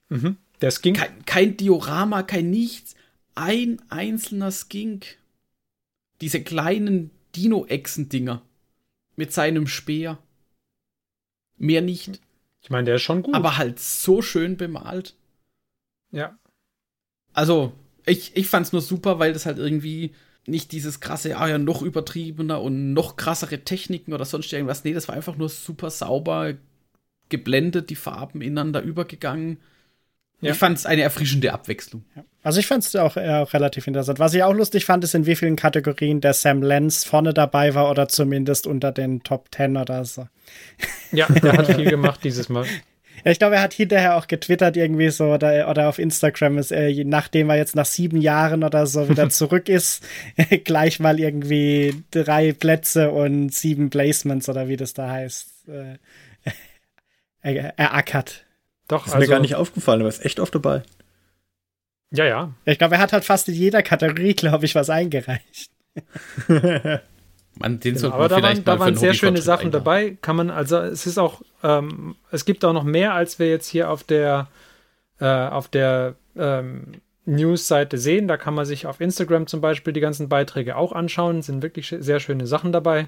mhm, 0.07 0.37
der 0.61 0.71
Skink. 0.71 0.99
Kein, 0.99 1.25
kein 1.25 1.57
Diorama, 1.57 2.23
kein 2.23 2.49
nichts. 2.49 2.95
Ein 3.35 3.81
einzelner 3.89 4.51
Skink. 4.53 5.17
Diese 6.21 6.41
kleinen 6.41 7.11
Dino-Echsen-Dinger. 7.35 8.41
Mit 9.17 9.33
seinem 9.33 9.67
Speer. 9.67 10.17
Mehr 11.59 11.81
nicht. 11.81 12.19
Ich 12.61 12.69
meine, 12.69 12.85
der 12.85 12.95
ist 12.95 13.03
schon 13.03 13.21
gut. 13.21 13.35
Aber 13.35 13.57
halt 13.57 13.79
so 13.79 14.21
schön 14.21 14.57
bemalt. 14.57 15.15
ja. 16.11 16.37
Also, 17.31 17.73
ich, 18.05 18.35
ich 18.35 18.47
fand's 18.47 18.73
nur 18.73 18.81
super, 18.81 19.19
weil 19.19 19.33
das 19.33 19.45
halt 19.45 19.59
irgendwie 19.59 20.15
nicht 20.47 20.71
dieses 20.71 20.99
krasse, 20.99 21.37
ah 21.37 21.47
ja, 21.47 21.57
noch 21.59 21.83
übertriebener 21.83 22.59
und 22.61 22.93
noch 22.93 23.17
krassere 23.17 23.59
Techniken 23.59 24.13
oder 24.13 24.25
sonst 24.25 24.51
irgendwas. 24.51 24.83
Nee, 24.83 24.93
das 24.93 25.07
war 25.07 25.15
einfach 25.15 25.37
nur 25.37 25.49
super 25.49 25.91
sauber 25.91 26.55
geblendet, 27.29 27.91
die 27.91 27.95
Farben 27.95 28.41
ineinander 28.41 28.81
übergegangen. 28.81 29.59
Ja. 30.41 30.51
Ich 30.51 30.57
fand's 30.57 30.85
eine 30.85 31.01
erfrischende 31.01 31.51
Abwechslung. 31.51 32.05
Also 32.43 32.59
ich 32.59 32.67
fand 32.67 32.85
es 32.85 32.95
auch, 32.95 33.17
äh, 33.17 33.29
auch 33.29 33.53
relativ 33.53 33.87
interessant. 33.87 34.19
Was 34.19 34.33
ich 34.33 34.43
auch 34.43 34.53
lustig 34.53 34.85
fand, 34.85 35.03
ist, 35.03 35.13
in 35.13 35.25
wie 35.25 35.35
vielen 35.35 35.57
Kategorien 35.57 36.21
der 36.21 36.33
Sam 36.33 36.61
Lenz 36.61 37.03
vorne 37.03 37.33
dabei 37.33 37.75
war 37.75 37.89
oder 37.91 38.07
zumindest 38.07 38.65
unter 38.65 38.91
den 38.93 39.21
Top 39.23 39.49
10 39.53 39.75
oder 39.75 40.05
so. 40.05 40.27
Ja, 41.11 41.27
der 41.27 41.53
hat 41.53 41.67
viel 41.67 41.89
gemacht 41.89 42.21
dieses 42.23 42.49
Mal. 42.49 42.65
Ja, 43.25 43.31
ich 43.31 43.39
glaube, 43.39 43.55
er 43.55 43.61
hat 43.61 43.73
hinterher 43.73 44.15
auch 44.15 44.27
getwittert 44.27 44.77
irgendwie 44.77 45.09
so 45.09 45.33
oder, 45.33 45.69
oder 45.69 45.89
auf 45.89 45.99
Instagram, 45.99 46.57
ist, 46.57 46.71
äh, 46.71 47.03
nachdem 47.03 47.49
er 47.49 47.57
jetzt 47.57 47.75
nach 47.75 47.85
sieben 47.85 48.21
Jahren 48.21 48.63
oder 48.63 48.87
so 48.87 49.09
wieder 49.09 49.29
zurück 49.29 49.67
ist, 49.67 50.07
gleich 50.63 51.01
mal 51.01 51.19
irgendwie 51.19 52.01
drei 52.11 52.53
Plätze 52.53 53.11
und 53.11 53.53
sieben 53.53 53.89
Placements 53.89 54.47
oder 54.47 54.69
wie 54.69 54.77
das 54.77 54.93
da 54.93 55.09
heißt, 55.09 55.67
äh, 55.67 55.97
er, 57.41 57.77
erackert. 57.77 58.45
Doch, 58.89 59.05
ist 59.07 59.13
also, 59.13 59.25
mir 59.25 59.29
gar 59.29 59.39
nicht 59.39 59.55
aufgefallen, 59.55 60.01
aber 60.01 60.09
ist 60.09 60.25
echt 60.25 60.39
oft 60.41 60.53
dabei. 60.53 60.81
Ja, 62.11 62.25
ja. 62.25 62.53
Ja, 62.65 62.71
Ich 62.73 62.79
glaube, 62.79 62.95
er 62.95 63.01
hat 63.01 63.13
halt 63.13 63.23
fast 63.23 63.47
in 63.47 63.53
jeder 63.53 63.83
Kategorie, 63.83 64.33
glaube 64.33 64.65
ich, 64.65 64.75
was 64.75 64.89
eingereicht. 64.89 65.69
Man, 66.47 67.79
den 67.79 67.95
Genau, 67.95 68.13
aber 68.13 68.29
man 68.29 68.29
da 68.29 68.41
waren, 68.41 68.63
da 68.63 68.79
waren 68.79 68.95
sehr 68.95 69.13
schöne 69.13 69.41
Sachen 69.41 69.67
einbauen. 69.67 69.83
dabei. 69.83 70.17
Kann 70.21 70.35
man, 70.35 70.49
also 70.49 70.77
es 70.77 71.05
ist 71.05 71.17
auch, 71.17 71.41
ähm, 71.61 72.15
es 72.31 72.45
gibt 72.45 72.65
auch 72.65 72.73
noch 72.73 72.83
mehr, 72.83 73.13
als 73.13 73.37
wir 73.37 73.49
jetzt 73.49 73.67
hier 73.67 73.89
auf 73.89 74.03
der, 74.03 74.47
äh, 75.19 75.25
auf 75.25 75.67
der 75.67 76.15
ähm, 76.35 76.93
News-Seite 77.25 77.97
sehen. 77.97 78.27
Da 78.27 78.37
kann 78.37 78.55
man 78.55 78.65
sich 78.65 78.87
auf 78.87 79.01
Instagram 79.01 79.45
zum 79.45 79.61
Beispiel 79.61 79.93
die 79.93 79.99
ganzen 79.99 80.29
Beiträge 80.29 80.77
auch 80.77 80.93
anschauen. 80.93 81.41
Sind 81.41 81.61
wirklich 81.61 81.93
sehr 81.99 82.19
schöne 82.19 82.47
Sachen 82.47 82.71
dabei. 82.71 83.05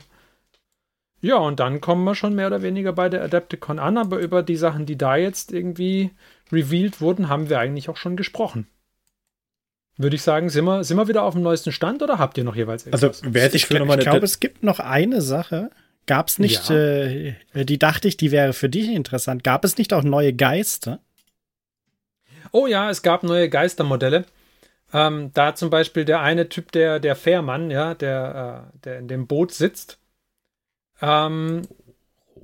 Ja, 1.22 1.36
und 1.38 1.60
dann 1.60 1.82
kommen 1.82 2.04
wir 2.04 2.16
schon 2.16 2.34
mehr 2.36 2.48
oder 2.48 2.62
weniger 2.64 2.94
bei 2.94 3.08
der 3.08 3.24
Adepticon 3.24 3.78
an, 3.80 3.98
aber 3.98 4.18
über 4.20 4.42
die 4.42 4.56
Sachen, 4.56 4.86
die 4.88 4.98
da 4.98 5.16
jetzt 5.16 5.52
irgendwie 5.52 6.12
revealed 6.52 7.00
wurden, 7.00 7.30
haben 7.30 7.50
wir 7.50 7.60
eigentlich 7.60 7.90
auch 7.90 7.98
schon 7.98 8.18
gesprochen. 8.18 8.68
Würde 9.98 10.16
ich 10.16 10.24
sagen, 10.24 10.50
sind 10.50 10.66
wir, 10.66 10.84
sind 10.84 10.98
wir 10.98 11.08
wieder 11.08 11.24
auf 11.24 11.36
dem 11.36 11.44
neuesten 11.44 11.72
Stand 11.72 12.02
oder 12.02 12.18
habt 12.18 12.38
ihr 12.38 12.44
noch 12.44 12.56
jeweils 12.56 12.88
Also 12.92 13.08
irgendwas? 13.08 13.34
wer 13.34 13.50
sich 13.52 13.62
Ich, 13.64 13.66
für 13.68 13.76
nochmal 13.78 14.00
ich 14.00 14.06
glaube, 14.06 14.26
es 14.26 14.40
gibt 14.40 14.64
noch 14.64 14.80
eine 14.80 15.22
Sache. 15.22 15.70
Gab 16.08 16.28
es 16.30 16.40
nicht, 16.40 16.70
Ja. 16.70 16.76
äh, 16.76 17.36
die 17.54 17.78
dachte 17.78 18.08
ich, 18.08 18.18
die 18.18 18.32
wäre 18.32 18.54
für 18.54 18.70
dich 18.70 18.90
interessant. 18.90 19.44
Gab 19.44 19.64
es 19.64 19.78
nicht 19.78 19.94
auch 19.94 20.02
neue 20.02 20.34
Geister? 20.34 21.00
Oh 22.52 22.66
ja, 22.66 22.90
es 22.90 23.04
gab 23.04 23.22
neue 23.24 23.48
Geistermodelle. 23.50 24.26
Ähm, 24.94 25.30
da 25.34 25.54
zum 25.56 25.70
Beispiel 25.70 26.04
der 26.04 26.22
eine 26.22 26.50
Typ, 26.50 26.72
der, 26.72 27.00
der 27.00 27.16
Fährmann, 27.16 27.70
ja, 27.70 27.94
der, 27.94 28.66
äh, 28.74 28.80
der 28.84 28.98
in 29.00 29.08
dem 29.08 29.28
Boot 29.28 29.54
sitzt. 29.54 30.00
Ähm, 31.02 31.64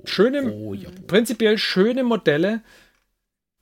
schöne, 0.04 0.52
Oh, 0.52 0.74
prinzipiell 1.06 1.58
schöne 1.58 2.04
Modelle. 2.04 2.62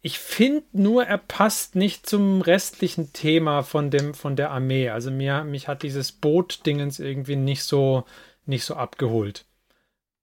Ich 0.03 0.19
finde 0.19 0.65
nur, 0.73 1.05
er 1.05 1.19
passt 1.19 1.75
nicht 1.75 2.07
zum 2.07 2.41
restlichen 2.41 3.13
Thema 3.13 3.63
von, 3.63 3.91
dem, 3.91 4.15
von 4.15 4.37
der 4.37 4.51
Armee. 4.51 4.89
Also 4.91 5.11
mir, 5.11 5.45
mich 5.45 5.69
hat 5.69 5.83
dieses 5.83 6.13
Boot-Dingens 6.13 7.01
irgendwie 7.01 7.37
nicht 7.37 7.65
so, 7.65 8.05
nicht 8.45 8.65
so 8.65 8.75
abgeholt. 8.75 9.45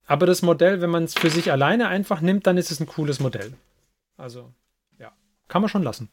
Aber 0.06 0.26
das 0.26 0.42
Modell, 0.42 0.82
wenn 0.82 0.90
man 0.90 1.04
es 1.04 1.14
für 1.14 1.30
sich 1.30 1.52
alleine 1.52 1.88
einfach 1.88 2.22
nimmt, 2.22 2.48
dann 2.48 2.58
ist 2.58 2.72
es 2.72 2.80
ein 2.80 2.88
cooles 2.88 3.20
Modell. 3.20 3.54
Also, 4.18 4.54
ja, 5.00 5.12
kann 5.48 5.62
man 5.62 5.70
schon 5.70 5.84
lassen. 5.84 6.10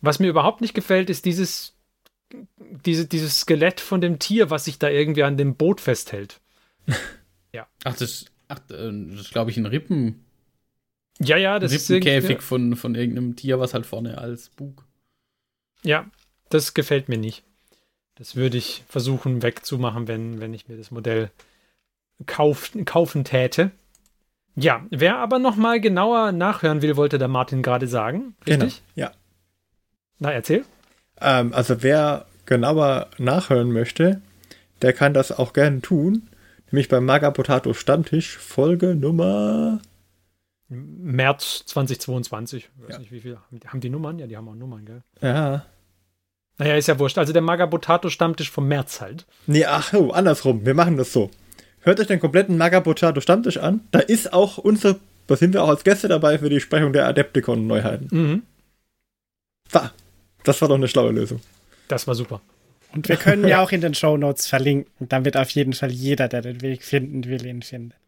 Was 0.00 0.18
mir 0.18 0.28
überhaupt 0.28 0.60
nicht 0.60 0.74
gefällt, 0.74 1.10
ist 1.10 1.24
dieses, 1.24 1.76
diese, 2.58 3.06
dieses 3.06 3.40
Skelett 3.40 3.80
von 3.80 4.00
dem 4.00 4.18
Tier, 4.18 4.50
was 4.50 4.64
sich 4.64 4.78
da 4.78 4.88
irgendwie 4.88 5.22
an 5.22 5.36
dem 5.36 5.54
Boot 5.54 5.80
festhält. 5.80 6.40
Ach, 7.84 7.96
das, 7.96 8.26
ach, 8.48 8.58
äh, 8.70 8.90
das 9.10 9.20
ist, 9.20 9.30
glaube 9.32 9.50
ich, 9.50 9.56
ein 9.56 9.66
Rippen, 9.66 10.24
Ja, 11.20 11.36
ja, 11.36 11.58
das 11.58 11.72
ist 11.72 11.88
irgendwie- 11.90 12.08
Rippenkäfig 12.10 12.42
von, 12.42 12.76
von 12.76 12.94
irgendeinem 12.94 13.36
Tier, 13.36 13.60
was 13.60 13.72
halt 13.74 13.86
vorne 13.86 14.18
als 14.18 14.48
Bug. 14.50 14.84
Ja, 15.82 16.06
das 16.50 16.74
gefällt 16.74 17.08
mir 17.08 17.18
nicht. 17.18 17.44
Das 18.16 18.36
würde 18.36 18.58
ich 18.58 18.84
versuchen 18.88 19.42
wegzumachen, 19.42 20.08
wenn, 20.08 20.40
wenn 20.40 20.54
ich 20.54 20.68
mir 20.68 20.76
das 20.76 20.90
Modell 20.90 21.30
kauf, 22.26 22.70
kaufen 22.84 23.24
täte. 23.24 23.70
Ja, 24.56 24.86
wer 24.90 25.16
aber 25.18 25.38
noch 25.40 25.56
mal 25.56 25.80
genauer 25.80 26.30
nachhören 26.32 26.80
will, 26.80 26.96
wollte 26.96 27.18
der 27.18 27.28
Martin 27.28 27.62
gerade 27.62 27.88
sagen. 27.88 28.36
Genau. 28.44 28.64
Richtig? 28.66 28.82
Ja. 28.94 29.12
Na, 30.20 30.30
erzähl. 30.32 30.64
Ähm, 31.20 31.52
also 31.52 31.82
wer 31.82 32.26
genauer 32.46 33.10
nachhören 33.18 33.72
möchte, 33.72 34.20
der 34.80 34.92
kann 34.92 35.12
das 35.12 35.32
auch 35.32 35.52
gerne 35.52 35.80
tun. 35.80 36.28
Nämlich 36.70 36.88
beim 36.88 37.04
Maga 37.04 37.30
Potato 37.30 37.72
Stammtisch, 37.74 38.36
Folge 38.38 38.94
Nummer. 38.94 39.80
März 40.68 41.64
2022. 41.66 42.64
Ich 42.76 42.82
weiß 42.84 42.92
Ja. 42.94 42.98
nicht, 42.98 43.12
wie 43.12 43.20
viel. 43.20 43.38
Haben 43.66 43.80
die, 43.80 43.90
Nummern? 43.90 44.18
Ja, 44.18 44.26
die 44.26 44.36
haben 44.36 44.48
auch 44.48 44.54
Nummern, 44.54 44.84
gell? 44.84 45.02
Ja. 45.20 45.66
Naja, 46.58 46.76
ist 46.76 46.88
ja 46.88 46.98
wurscht. 46.98 47.18
Also 47.18 47.32
der 47.32 47.42
Magabotato 47.42 48.08
Stammtisch 48.10 48.50
vom 48.50 48.66
März 48.68 49.00
halt. 49.00 49.26
Nee, 49.46 49.64
ach, 49.66 49.92
oh, 49.92 50.10
andersrum. 50.10 50.64
Wir 50.64 50.74
machen 50.74 50.96
das 50.96 51.12
so. 51.12 51.30
hört 51.80 52.00
euch 52.00 52.06
den 52.06 52.20
kompletten 52.20 52.56
Magabotato 52.56 53.20
Stammtisch 53.20 53.58
an. 53.58 53.80
Da 53.90 53.98
ist 54.00 54.32
auch 54.32 54.56
unsere, 54.58 54.98
da 55.26 55.36
sind 55.36 55.52
wir 55.52 55.62
auch 55.62 55.68
als 55.68 55.84
Gäste 55.84 56.08
dabei 56.08 56.38
für 56.38 56.48
die 56.48 56.60
Sprechung 56.60 56.92
der 56.92 57.06
Adepticon-Neuheiten. 57.06 58.08
Mhm. 58.10 58.42
Da, 59.70 59.92
das 60.44 60.60
war 60.62 60.68
doch 60.68 60.76
eine 60.76 60.88
schlaue 60.88 61.12
Lösung. 61.12 61.40
Das 61.88 62.06
war 62.06 62.14
super. 62.14 62.40
Und 62.94 63.08
wir 63.08 63.16
können 63.16 63.46
ja 63.46 63.60
auch 63.62 63.72
in 63.72 63.80
den 63.80 63.94
Show 63.94 64.16
Notes 64.16 64.46
verlinken, 64.46 65.08
damit 65.08 65.36
auf 65.36 65.50
jeden 65.50 65.72
Fall 65.72 65.90
jeder, 65.90 66.28
der 66.28 66.42
den 66.42 66.62
Weg 66.62 66.84
finden 66.84 67.24
will, 67.24 67.44
ihn 67.44 67.62
findet. 67.62 67.98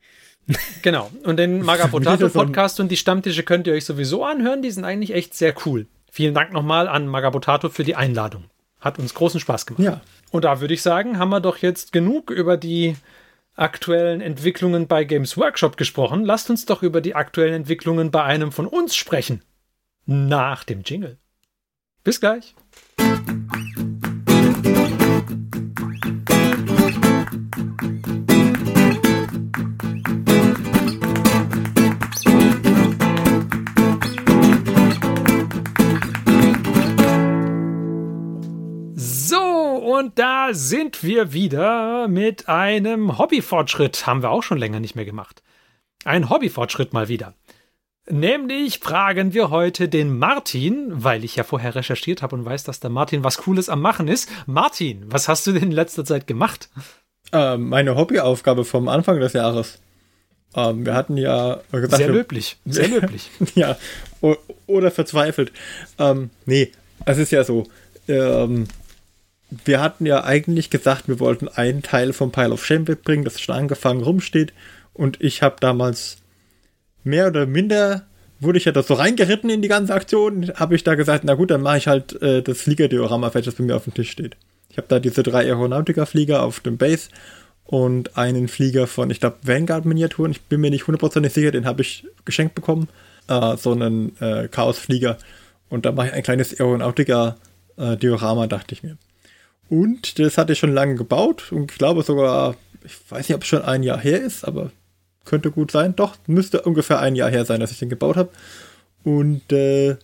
Genau. 0.83 1.11
Und 1.25 1.39
den 1.39 1.61
Magabotato 1.63 2.29
Podcast 2.29 2.79
und 2.79 2.89
die 2.89 2.97
Stammtische 2.97 3.43
könnt 3.43 3.67
ihr 3.67 3.73
euch 3.73 3.85
sowieso 3.85 4.25
anhören. 4.25 4.63
Die 4.63 4.71
sind 4.71 4.85
eigentlich 4.85 5.13
echt 5.13 5.35
sehr 5.35 5.55
cool. 5.67 5.87
Vielen 6.11 6.35
Dank 6.35 6.53
nochmal 6.53 6.87
an 6.87 7.09
Magabotato 7.09 7.69
für 7.69 7.83
die 7.83 7.97
Einladung. 7.97 8.45
Hat 8.81 8.99
uns 9.01 9.15
großen 9.15 9.41
Spaß 9.41 9.67
gemacht. 9.67 9.83
Ja. 9.83 10.01
Und 10.31 10.45
da 10.45 10.61
würde 10.61 10.75
ich 10.75 10.83
sagen, 10.83 11.19
haben 11.19 11.31
wir 11.31 11.41
doch 11.41 11.59
jetzt 11.59 11.93
genug 11.93 12.31
über 12.31 12.57
die 12.57 12.95
aktuellen 13.57 14.21
Entwicklungen 14.21 14.87
bei 14.87 15.05
Games 15.05 15.37
Workshop 15.37 15.77
gesprochen. 15.77 16.25
Lasst 16.25 16.51
uns 16.51 16.67
doch 16.67 16.83
über 16.83 17.01
die 17.01 17.15
aktuellen 17.15 17.55
Entwicklungen 17.55 18.11
bei 18.11 18.23
einem 18.23 18.53
von 18.53 18.67
uns 18.67 18.95
sprechen. 18.95 19.43
Nach 20.05 20.63
dem 20.63 20.83
Jingle. 20.83 21.19
Bis 22.05 22.21
gleich. 22.21 22.55
Und 39.97 40.19
da 40.19 40.49
sind 40.53 41.03
wir 41.03 41.33
wieder 41.33 42.07
mit 42.09 42.49
einem 42.49 43.19
Hobbyfortschritt. 43.19 44.07
Haben 44.07 44.23
wir 44.23 44.31
auch 44.31 44.43
schon 44.43 44.59
länger 44.59 44.79
nicht 44.79 44.95
mehr 44.95 45.05
gemacht. 45.05 45.43
Ein 46.05 46.29
Hobbyfortschritt 46.29 46.93
mal 46.93 47.09
wieder. 47.09 47.35
Nämlich 48.09 48.79
fragen 48.79 49.33
wir 49.33 49.51
heute 49.51 49.89
den 49.89 50.19
Martin, 50.19 50.93
weil 50.93 51.25
ich 51.25 51.37
ja 51.37 51.45
vorher 51.45 51.75
recherchiert 51.75 52.23
habe 52.23 52.37
und 52.37 52.45
weiß, 52.45 52.63
dass 52.65 52.79
der 52.79 52.91
Martin 52.91 53.25
was 53.25 53.39
Cooles 53.39 53.69
am 53.69 53.81
Machen 53.81 54.07
ist. 54.07 54.29
Martin, 54.47 55.05
was 55.07 55.29
hast 55.29 55.47
du 55.47 55.53
denn 55.53 55.65
in 55.65 55.73
letzter 55.73 56.05
Zeit 56.05 56.27
gemacht? 56.27 56.69
Ähm, 57.33 57.69
meine 57.69 57.97
Hobbyaufgabe 57.97 58.65
vom 58.65 58.89
Anfang 58.89 59.19
des 59.19 59.33
Jahres. 59.33 59.81
Ähm, 60.55 60.87
wir 60.87 60.95
hatten 60.95 61.17
ja 61.17 61.61
gesagt, 61.73 61.97
Sehr 61.97 62.09
löblich, 62.09 62.59
sehr 62.65 62.89
löblich. 62.89 63.31
ja, 63.55 63.77
oder 64.67 64.91
verzweifelt. 64.91 65.53
Ähm, 65.99 66.31
nee, 66.45 66.71
es 67.07 67.19
ist 67.19 67.33
ja 67.33 67.43
so. 67.43 67.67
Ähm, 68.07 68.69
wir 69.51 69.81
hatten 69.81 70.07
ja 70.07 70.25
eigentlich 70.25 70.71
gesagt, 70.71 71.09
wir 71.09 71.21
wollten 71.21 71.49
einen 71.49 71.83
Teil 71.83 72.13
vom 72.13 72.33
Pile 72.33 72.53
of 72.53 72.65
Shame 72.65 72.85
mitbringen, 72.85 73.25
das 73.25 73.41
schon 73.41 73.55
angefangen 73.55 74.03
rumsteht. 74.03 74.53
Und 74.93 75.21
ich 75.21 75.43
habe 75.43 75.57
damals 75.61 76.19
mehr 77.05 77.29
oder 77.29 77.47
minder, 77.47 78.07
wurde 78.41 78.59
ich 78.59 78.65
ja 78.65 78.73
da 78.73 78.83
so 78.83 78.95
reingeritten 78.95 79.49
in 79.49 79.63
die 79.63 79.69
ganze 79.69 79.95
Aktion, 79.95 80.53
habe 80.57 80.75
ich 80.75 80.85
da 80.85 80.95
gesagt, 80.95 81.25
na 81.25 81.35
gut, 81.35 81.51
dann 81.51 81.63
mache 81.63 81.79
ich 81.79 81.87
halt 81.87 82.21
äh, 82.21 82.43
das 82.43 82.61
Fliegerdiorama 82.61 83.31
fertig, 83.31 83.47
das 83.47 83.55
bei 83.55 83.65
mir 83.65 83.77
auf 83.77 83.85
dem 83.85 83.95
Tisch 83.95 84.11
steht. 84.11 84.37
Ich 84.69 84.79
habe 84.79 84.89
da 84.89 84.99
diese 84.99 85.23
drei 85.23 85.45
Aeronautica-Flieger 85.45 86.43
auf 86.43 86.61
dem 86.61 86.77
Base 86.77 87.09
und 87.65 88.17
einen 88.17 88.49
Flieger 88.49 88.87
von, 88.87 89.11
ich 89.11 89.21
glaube, 89.21 89.39
Vanguard-Miniaturen. 89.43 90.33
Ich 90.33 90.43
bin 90.43 90.61
mir 90.61 90.71
nicht 90.71 90.87
hundertprozentig 90.87 91.33
sicher, 91.33 91.51
den 91.51 91.67
habe 91.67 91.83
ich 91.83 92.07
geschenkt 92.25 92.55
bekommen. 92.55 92.89
Äh, 93.29 93.57
so 93.57 93.73
einen 93.73 94.21
äh, 94.21 94.49
Chaos-Flieger. 94.49 95.19
Und 95.69 95.87
da 95.87 95.93
mache 95.93 96.09
ich 96.09 96.13
ein 96.13 96.23
kleines 96.23 96.59
Aeronautica-Diorama, 96.59 98.47
dachte 98.47 98.75
ich 98.75 98.83
mir. 98.83 98.99
Und 99.69 100.19
das 100.19 100.39
hatte 100.39 100.53
ich 100.53 100.59
schon 100.59 100.73
lange 100.73 100.95
gebaut 100.95 101.51
und 101.51 101.73
ich 101.73 101.79
glaube 101.79 102.03
sogar, 102.03 102.57
ich 102.85 102.95
weiß 103.09 103.29
nicht, 103.29 103.37
ob 103.37 103.43
es 103.43 103.49
schon 103.49 103.63
ein 103.63 103.83
Jahr 103.83 103.99
her 103.99 104.21
ist, 104.21 104.45
aber 104.45 104.71
könnte 105.25 105.51
gut 105.51 105.71
sein. 105.71 105.97
Doch, 105.97 106.17
müsste 106.27 106.63
ungefähr 106.63 107.01
ein 107.01 107.17
Jahr 107.17 107.31
her 107.31 107.45
sein, 107.45 107.61
dass 107.61 107.73
ich 107.73 107.79
den 107.79 107.89
gebaut 107.89 108.17
habe. 108.17 108.31
Und 109.03 109.53
äh, 109.53 109.97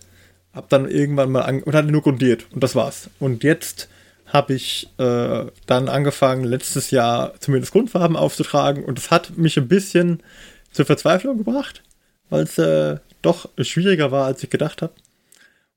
habe 0.53 0.67
dann 0.69 0.89
irgendwann 0.89 1.31
mal 1.31 1.41
an 1.41 1.63
und 1.63 1.73
hatte 1.73 1.91
nur 1.91 2.01
grundiert 2.01 2.45
und 2.51 2.63
das 2.63 2.75
war's. 2.75 3.09
Und 3.19 3.43
jetzt 3.43 3.89
habe 4.27 4.53
ich 4.53 4.89
äh, 4.97 5.45
dann 5.65 5.89
angefangen, 5.89 6.43
letztes 6.43 6.91
Jahr 6.91 7.33
zumindest 7.39 7.71
Grundfarben 7.71 8.15
aufzutragen 8.15 8.83
und 8.83 8.97
es 8.97 9.11
hat 9.11 9.37
mich 9.37 9.57
ein 9.57 9.67
bisschen 9.67 10.23
zur 10.71 10.85
Verzweiflung 10.85 11.37
gebracht, 11.37 11.83
weil 12.29 12.43
es 12.43 12.57
äh, 12.57 12.97
doch 13.21 13.49
schwieriger 13.59 14.11
war, 14.11 14.25
als 14.25 14.43
ich 14.43 14.49
gedacht 14.49 14.81
habe. 14.81 14.93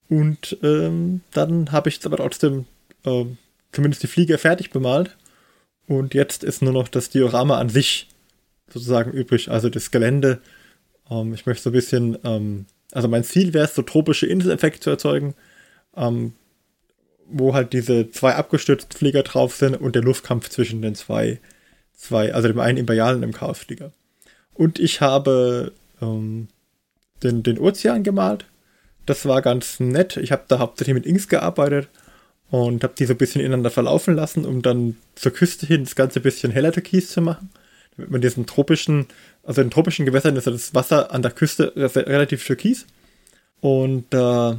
Und 0.08 0.56
ähm, 0.62 1.20
dann 1.32 1.72
habe 1.72 1.88
ich 1.88 1.98
es 1.98 2.06
aber 2.06 2.16
trotzdem 2.18 2.66
ähm, 3.04 3.38
zumindest 3.72 4.02
die 4.02 4.08
Flieger 4.08 4.38
fertig 4.38 4.70
bemalt. 4.70 5.16
Und 5.86 6.14
jetzt 6.14 6.44
ist 6.44 6.62
nur 6.62 6.72
noch 6.72 6.88
das 6.88 7.10
Diorama 7.10 7.58
an 7.58 7.68
sich 7.68 8.08
sozusagen 8.68 9.12
übrig, 9.12 9.50
also 9.50 9.68
das 9.68 9.90
Gelände. 9.90 10.40
Ähm, 11.10 11.34
ich 11.34 11.46
möchte 11.46 11.62
so 11.62 11.70
ein 11.70 11.74
bisschen, 11.74 12.18
ähm, 12.24 12.66
also 12.92 13.08
mein 13.08 13.24
Ziel 13.24 13.54
wäre 13.54 13.66
es, 13.66 13.74
so 13.74 13.82
tropische 13.82 14.26
Inseleffekte 14.26 14.80
zu 14.80 14.90
erzeugen, 14.90 15.34
ähm, 15.96 16.32
wo 17.28 17.54
halt 17.54 17.72
diese 17.72 18.10
zwei 18.10 18.34
abgestürzten 18.34 18.96
Flieger 18.96 19.22
drauf 19.22 19.54
sind 19.54 19.76
und 19.76 19.94
der 19.94 20.02
Luftkampf 20.02 20.48
zwischen 20.48 20.82
den 20.82 20.94
zwei, 20.94 21.40
zwei 21.94 22.34
also 22.34 22.48
dem 22.48 22.60
einen 22.60 22.78
Imperialen 22.78 23.20
dem 23.20 23.32
Chaosflieger. 23.32 23.92
Und 24.54 24.78
ich 24.78 25.00
habe 25.00 25.72
ähm, 26.00 26.48
den, 27.22 27.42
den 27.42 27.58
Ozean 27.58 28.02
gemalt. 28.02 28.46
Das 29.06 29.26
war 29.26 29.42
ganz 29.42 29.78
nett. 29.78 30.16
Ich 30.16 30.32
habe 30.32 30.44
da 30.48 30.58
hauptsächlich 30.58 30.94
mit 30.94 31.06
Inks 31.06 31.28
gearbeitet 31.28 31.88
und 32.50 32.84
habe 32.84 32.94
die 32.98 33.06
so 33.06 33.14
ein 33.14 33.18
bisschen 33.18 33.40
ineinander 33.40 33.70
verlaufen 33.70 34.14
lassen, 34.14 34.44
um 34.44 34.62
dann 34.62 34.96
zur 35.14 35.32
Küste 35.32 35.66
hin 35.66 35.84
das 35.84 35.96
Ganze 35.96 36.20
ein 36.20 36.22
bisschen 36.22 36.52
heller 36.52 36.72
türkis 36.72 37.10
zu 37.10 37.20
machen. 37.20 37.50
Damit 37.96 38.10
man 38.10 38.20
diesen 38.20 38.46
tropischen, 38.46 39.06
also 39.42 39.62
in 39.62 39.70
tropischen 39.70 40.06
Gewässern 40.06 40.36
ist 40.36 40.46
das 40.46 40.74
Wasser 40.74 41.12
an 41.12 41.22
der 41.22 41.32
Küste 41.32 41.72
re- 41.76 42.06
relativ 42.06 42.44
türkis. 42.44 42.86
Und 43.60 44.12
äh, 44.12 44.54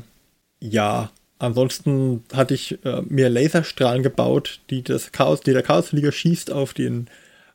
ja, 0.60 1.12
ansonsten 1.40 2.24
hatte 2.34 2.56
ich 2.56 2.84
äh, 2.84 3.02
mir 3.08 3.30
Laserstrahlen 3.30 4.04
gebaut, 4.04 4.60
die 4.70 4.84
das 4.84 5.12
Chaos, 5.12 5.42
die 5.42 5.54
der 5.54 5.64
Chaosflieger 5.64 6.12
schießt 6.12 6.52
auf 6.52 6.74
den 6.74 7.08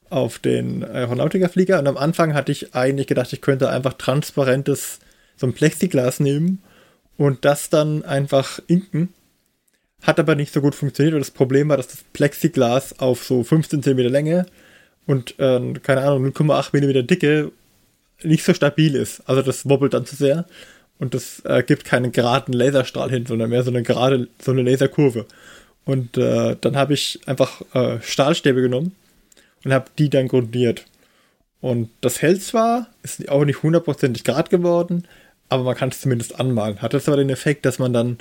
auf 0.08 0.38
den 0.38 0.84
Aeronautica-Flieger. 0.84 1.78
Und 1.78 1.86
am 1.86 1.96
Anfang 1.96 2.34
hatte 2.34 2.52
ich 2.52 2.74
eigentlich 2.74 3.06
gedacht, 3.06 3.32
ich 3.32 3.40
könnte 3.40 3.70
einfach 3.70 3.94
transparentes, 3.94 4.98
so 5.38 5.46
ein 5.46 5.54
Plexiglas 5.54 6.20
nehmen 6.20 6.62
und 7.16 7.46
das 7.46 7.70
dann 7.70 8.04
einfach 8.04 8.60
inken. 8.66 9.08
Hat 10.02 10.18
aber 10.18 10.34
nicht 10.34 10.52
so 10.52 10.60
gut 10.60 10.74
funktioniert. 10.74 11.14
Und 11.14 11.20
das 11.20 11.30
Problem 11.30 11.68
war, 11.68 11.76
dass 11.76 11.88
das 11.88 12.04
Plexiglas 12.12 12.98
auf 12.98 13.24
so 13.24 13.44
15 13.44 13.82
cm 13.82 13.98
Länge 13.98 14.46
und, 15.06 15.38
äh, 15.38 15.72
keine 15.82 16.02
Ahnung, 16.02 16.26
0,8 16.26 16.72
mm 16.72 17.06
Dicke 17.06 17.52
nicht 18.22 18.44
so 18.44 18.54
stabil 18.54 18.94
ist. 18.94 19.22
Also 19.28 19.42
das 19.42 19.68
wobbelt 19.68 19.94
dann 19.94 20.06
zu 20.06 20.16
sehr. 20.16 20.46
Und 20.98 21.14
das 21.14 21.40
äh, 21.44 21.62
gibt 21.62 21.84
keinen 21.84 22.12
geraden 22.12 22.52
Laserstrahl 22.52 23.10
hin, 23.10 23.26
sondern 23.26 23.50
mehr 23.50 23.64
so 23.64 23.70
eine 23.70 23.82
gerade, 23.82 24.28
so 24.40 24.52
eine 24.52 24.62
Laserkurve. 24.62 25.26
Und 25.84 26.16
äh, 26.16 26.56
dann 26.60 26.76
habe 26.76 26.94
ich 26.94 27.20
einfach 27.26 27.62
äh, 27.74 28.00
Stahlstäbe 28.00 28.62
genommen 28.62 28.94
und 29.64 29.72
habe 29.72 29.86
die 29.98 30.10
dann 30.10 30.28
grundiert. 30.28 30.84
Und 31.60 31.90
das 32.00 32.22
hält 32.22 32.42
zwar, 32.42 32.88
ist 33.02 33.28
auch 33.28 33.44
nicht 33.44 33.62
hundertprozentig 33.62 34.24
grad 34.24 34.50
geworden, 34.50 35.06
aber 35.48 35.64
man 35.64 35.76
kann 35.76 35.90
es 35.90 36.00
zumindest 36.00 36.38
anmalen. 36.38 36.82
Hat 36.82 36.94
das 36.94 37.08
aber 37.08 37.16
den 37.16 37.30
Effekt, 37.30 37.66
dass 37.66 37.78
man 37.78 37.92
dann 37.92 38.18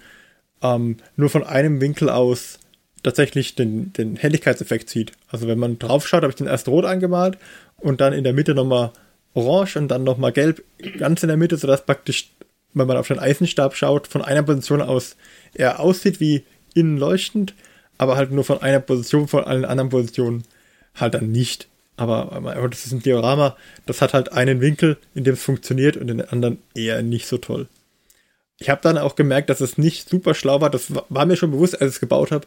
ähm, 0.61 0.97
nur 1.15 1.29
von 1.29 1.43
einem 1.43 1.81
Winkel 1.81 2.09
aus 2.09 2.59
tatsächlich 3.03 3.55
den, 3.55 3.93
den 3.93 4.15
Helligkeitseffekt 4.15 4.89
sieht. 4.89 5.13
Also 5.29 5.47
wenn 5.47 5.59
man 5.59 5.79
drauf 5.79 6.07
schaut, 6.07 6.23
habe 6.23 6.31
ich 6.31 6.35
den 6.35 6.47
erst 6.47 6.67
rot 6.67 6.85
angemalt 6.85 7.37
und 7.77 8.01
dann 8.01 8.13
in 8.13 8.23
der 8.23 8.33
Mitte 8.33 8.53
nochmal 8.53 8.91
orange 9.33 9.77
und 9.77 9.87
dann 9.87 10.03
nochmal 10.03 10.31
gelb 10.31 10.63
ganz 10.97 11.23
in 11.23 11.27
der 11.27 11.37
Mitte, 11.37 11.57
sodass 11.57 11.85
praktisch, 11.85 12.29
wenn 12.73 12.87
man 12.87 12.97
auf 12.97 13.07
den 13.07 13.19
Eisenstab 13.19 13.75
schaut, 13.75 14.07
von 14.07 14.21
einer 14.21 14.43
Position 14.43 14.81
aus 14.81 15.15
er 15.53 15.79
aussieht 15.79 16.19
wie 16.19 16.43
innen 16.73 16.97
leuchtend, 16.97 17.53
aber 17.97 18.15
halt 18.15 18.31
nur 18.31 18.43
von 18.43 18.61
einer 18.61 18.79
Position, 18.79 19.27
von 19.27 19.43
allen 19.43 19.65
anderen 19.65 19.89
Positionen 19.89 20.43
halt 20.95 21.13
dann 21.13 21.31
nicht. 21.31 21.67
Aber 21.97 22.31
aber 22.31 22.69
das 22.69 22.85
ist 22.85 22.93
ein 22.93 23.03
Diorama, 23.03 23.55
das 23.85 24.01
hat 24.01 24.13
halt 24.13 24.31
einen 24.31 24.61
Winkel, 24.61 24.97
in 25.13 25.23
dem 25.23 25.33
es 25.33 25.43
funktioniert 25.43 25.97
und 25.97 26.07
den 26.07 26.21
anderen 26.21 26.59
eher 26.73 27.01
nicht 27.01 27.27
so 27.27 27.37
toll. 27.37 27.67
Ich 28.61 28.69
habe 28.69 28.81
dann 28.81 28.97
auch 28.97 29.15
gemerkt, 29.15 29.49
dass 29.49 29.59
es 29.59 29.77
nicht 29.77 30.07
super 30.09 30.33
schlau 30.35 30.61
war. 30.61 30.69
Das 30.69 30.93
wa- 30.93 31.03
war 31.09 31.25
mir 31.25 31.35
schon 31.35 31.51
bewusst, 31.51 31.73
als 31.81 31.89
ich 31.91 31.95
es 31.95 31.99
gebaut 31.99 32.31
habe, 32.31 32.45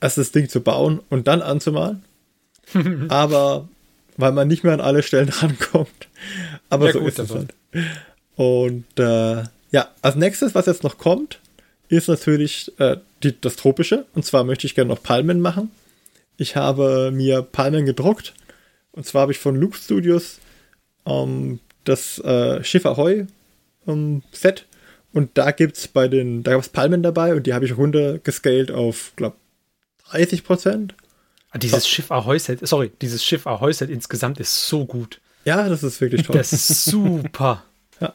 erst 0.00 0.18
das 0.18 0.32
Ding 0.32 0.48
zu 0.48 0.60
bauen 0.62 1.00
und 1.10 1.28
dann 1.28 1.42
anzumalen. 1.42 2.02
Aber 3.08 3.68
weil 4.16 4.32
man 4.32 4.48
nicht 4.48 4.64
mehr 4.64 4.72
an 4.74 4.80
alle 4.80 5.02
Stellen 5.02 5.28
rankommt. 5.40 6.08
Aber 6.68 6.86
Ja, 6.86 6.92
so 6.92 7.00
gut, 7.00 7.08
ist 7.08 7.18
es 7.18 7.30
halt. 7.34 7.54
Und 8.36 8.84
äh, 8.98 9.42
ja, 9.70 9.88
als 10.02 10.16
nächstes, 10.16 10.54
was 10.54 10.66
jetzt 10.66 10.82
noch 10.82 10.98
kommt, 10.98 11.38
ist 11.88 12.08
natürlich 12.08 12.72
äh, 12.78 12.96
die, 13.22 13.38
das 13.40 13.56
Tropische. 13.56 14.06
Und 14.14 14.24
zwar 14.24 14.44
möchte 14.44 14.66
ich 14.66 14.74
gerne 14.74 14.90
noch 14.90 15.02
Palmen 15.02 15.40
machen. 15.40 15.70
Ich 16.36 16.56
habe 16.56 17.10
mir 17.12 17.42
Palmen 17.42 17.84
gedruckt. 17.86 18.34
Und 18.92 19.06
zwar 19.06 19.22
habe 19.22 19.32
ich 19.32 19.38
von 19.38 19.56
Luke 19.56 19.76
Studios 19.76 20.38
ähm, 21.06 21.60
das 21.84 22.18
äh, 22.18 22.62
Schiff 22.64 22.86
Ahoy 22.86 23.26
ähm, 23.86 24.22
Set. 24.32 24.66
Und 25.12 25.36
da 25.38 25.50
gibt 25.50 25.76
es 25.76 25.88
bei 25.88 26.08
den, 26.08 26.42
da 26.42 26.52
gab 26.52 26.60
es 26.60 26.68
Palmen 26.68 27.02
dabei 27.02 27.34
und 27.34 27.46
die 27.46 27.54
habe 27.54 27.64
ich 27.64 27.76
runtergescaled 27.76 28.70
auf, 28.70 29.12
glaube 29.16 29.36
30 30.10 30.44
Prozent. 30.44 30.94
Ah, 31.50 31.58
Dieses 31.58 31.88
Schiff 31.88 32.10
Ahoy-Set, 32.10 32.66
sorry, 32.66 32.92
dieses 33.02 33.24
Schiff 33.24 33.46
Ahoy-Set 33.46 33.90
insgesamt 33.90 34.38
ist 34.38 34.68
so 34.68 34.84
gut. 34.84 35.20
Ja, 35.44 35.68
das 35.68 35.82
ist 35.82 36.00
wirklich 36.00 36.22
toll. 36.22 36.36
Das 36.36 36.52
ist 36.52 36.84
super. 36.84 37.64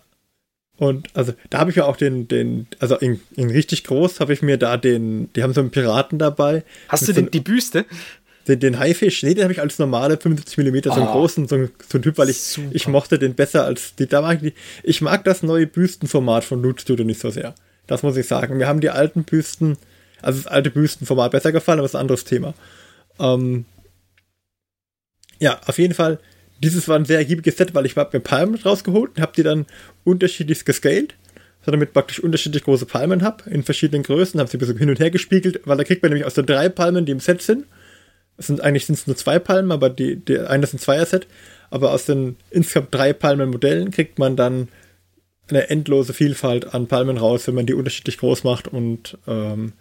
Und 0.78 1.08
also 1.16 1.34
da 1.50 1.60
habe 1.60 1.70
ich 1.70 1.78
ja 1.78 1.86
auch 1.86 1.96
den, 1.96 2.28
den, 2.28 2.68
also 2.80 2.98
in, 2.98 3.22
in 3.36 3.50
richtig 3.50 3.86
groß 3.86 4.20
habe 4.20 4.34
ich 4.34 4.42
mir 4.42 4.58
da 4.58 4.78
den, 4.78 5.32
die 5.34 5.44
haben 5.44 5.54
so 5.54 5.62
einen 5.62 5.72
Piraten 5.72 6.20
dabei. 6.20 6.64
Hast 6.90 7.08
du 7.08 7.14
Mit 7.14 7.26
so 7.26 7.30
die 7.30 7.40
Büste? 7.40 7.86
Den, 8.48 8.60
den 8.60 8.80
Haifisch, 8.80 9.24
nee, 9.24 9.34
den 9.34 9.44
habe 9.44 9.54
ich 9.54 9.60
als 9.62 9.80
normale 9.80 10.18
75 10.18 10.58
mm, 10.58 10.78
so 10.84 10.92
einen 10.92 11.08
Ah. 11.08 11.12
großen, 11.14 11.48
so, 11.48 11.68
so 11.90 11.98
ein 11.98 12.02
Typ, 12.04 12.18
weil 12.18 12.30
ich, 12.30 12.38
Super. 12.40 12.68
ich 12.74 12.88
mochte 12.88 13.18
den 13.18 13.34
besser 13.34 13.66
als 13.66 13.96
die, 13.96 14.08
da 14.08 14.22
mag 14.22 14.42
ich, 14.44 14.54
die, 14.54 14.60
ich 14.84 15.02
mag 15.02 15.24
das 15.24 15.42
neue 15.42 15.66
Büstenformat 15.66 16.44
von 16.44 16.62
Loot 16.62 16.82
Studio 16.82 17.06
nicht 17.06 17.20
so 17.20 17.30
sehr. 17.32 17.56
Das 17.88 18.04
muss 18.04 18.18
ich 18.18 18.28
sagen. 18.28 18.58
Mir 18.58 18.68
haben 18.68 18.82
die 18.82 18.90
alten 18.92 19.24
Büsten, 19.24 19.78
also 20.22 20.40
das 20.40 20.48
alte 20.48 20.70
Büstenformat 20.70 21.32
besser 21.32 21.52
gefallen, 21.52 21.80
aber 21.80 21.86
das 21.86 21.92
ist 21.92 21.96
ein 21.96 22.02
anderes 22.02 22.24
Thema. 22.24 22.54
Ähm, 23.20 23.66
ja, 25.40 25.60
auf 25.66 25.78
jeden 25.78 25.94
Fall, 25.94 26.20
dieses 26.64 26.88
war 26.88 26.98
ein 26.98 27.06
sehr 27.06 27.18
ergiebiges 27.18 27.58
Set, 27.58 27.74
weil 27.74 27.86
ich 27.86 27.96
habe 27.96 28.18
mir 28.18 28.22
Palmen 28.24 28.56
rausgeholt 28.56 29.12
und 29.16 29.22
habe 29.22 29.34
die 29.36 29.44
dann 29.44 29.66
unterschiedlich 30.04 30.64
gescaled, 30.66 31.16
so 31.66 31.72
damit 31.72 31.94
praktisch 31.94 32.20
unterschiedlich 32.20 32.64
große 32.64 32.86
Palmen 32.86 33.24
habe, 33.24 33.50
in 33.50 33.64
verschiedenen 33.64 34.04
Größen, 34.04 34.40
habe 34.40 34.50
sie 34.50 34.58
ein 34.58 34.60
bisschen 34.60 34.78
hin 34.78 34.90
und 34.90 35.00
her 35.00 35.12
gespiegelt, 35.12 35.62
weil 35.66 35.78
da 35.78 35.84
kriegt 35.84 36.02
man 36.04 36.12
nämlich 36.12 36.26
aus 36.26 36.36
den 36.36 36.46
drei 36.46 36.70
Palmen, 36.70 37.06
die 37.06 37.12
im 37.12 37.20
Set 37.20 37.42
sind, 37.42 37.66
es 38.38 38.48
sind 38.48 38.62
eigentlich 38.62 38.86
sind 38.86 38.96
es 38.96 39.08
nur 39.08 39.16
zwei 39.16 39.40
Palmen, 39.40 39.72
aber 39.72 39.90
die, 39.90 40.18
die 40.18 40.40
eine 40.40 40.64
ist 40.64 40.74
ein 40.74 40.80
Zweier-Set, 40.80 41.28
aber 41.70 41.92
aus 41.92 42.06
den 42.06 42.36
insgesamt 42.52 42.94
drei 42.94 43.14
Palmen-Modellen 43.14 43.92
kriegt 43.92 44.20
man 44.20 44.36
dann 44.36 44.68
eine 45.48 45.70
endlose 45.70 46.14
Vielfalt 46.14 46.74
an 46.74 46.88
Palmen 46.88 47.18
raus, 47.18 47.48
wenn 47.48 47.56
man 47.56 47.66
die 47.66 47.74
unterschiedlich 47.74 48.18
groß 48.18 48.44
macht 48.44 48.68
und 48.68 49.18
ähm, 49.28 49.74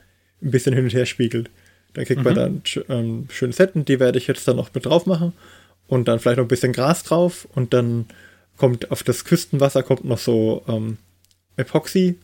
ein 0.43 0.51
bisschen 0.51 0.75
hin 0.75 0.85
und 0.85 0.95
her 0.95 1.07
spiegelt. 1.07 1.51
Dann 1.95 2.05
kriegt 2.05 2.25
man 2.25 2.35
dann 2.35 2.63
ähm, 2.89 3.29
schöne 3.31 3.53
Setten, 3.53 3.85
die 3.85 4.01
werde 4.01 4.19
ich 4.19 4.27
jetzt 4.27 4.47
dann 4.47 4.57
noch 4.57 4.75
mit 4.75 4.85
drauf 4.85 5.07
machen 5.07 5.33
und 5.87 6.09
dann 6.09 6.19
vielleicht 6.19 6.39
noch 6.39 6.45
ein 6.45 6.49
bisschen 6.49 6.73
Gras 6.73 7.03
drauf 7.03 7.49
und 7.55 7.73
dann 7.73 8.07
kommt 8.57 8.91
auf 8.91 9.03
das 9.03 9.25
Küstenwasser 9.25 9.83
kommt 9.83 10.05
noch 10.05 10.19
so 10.19 10.65
ähm, 10.69 10.99
Epoxy 11.57 12.17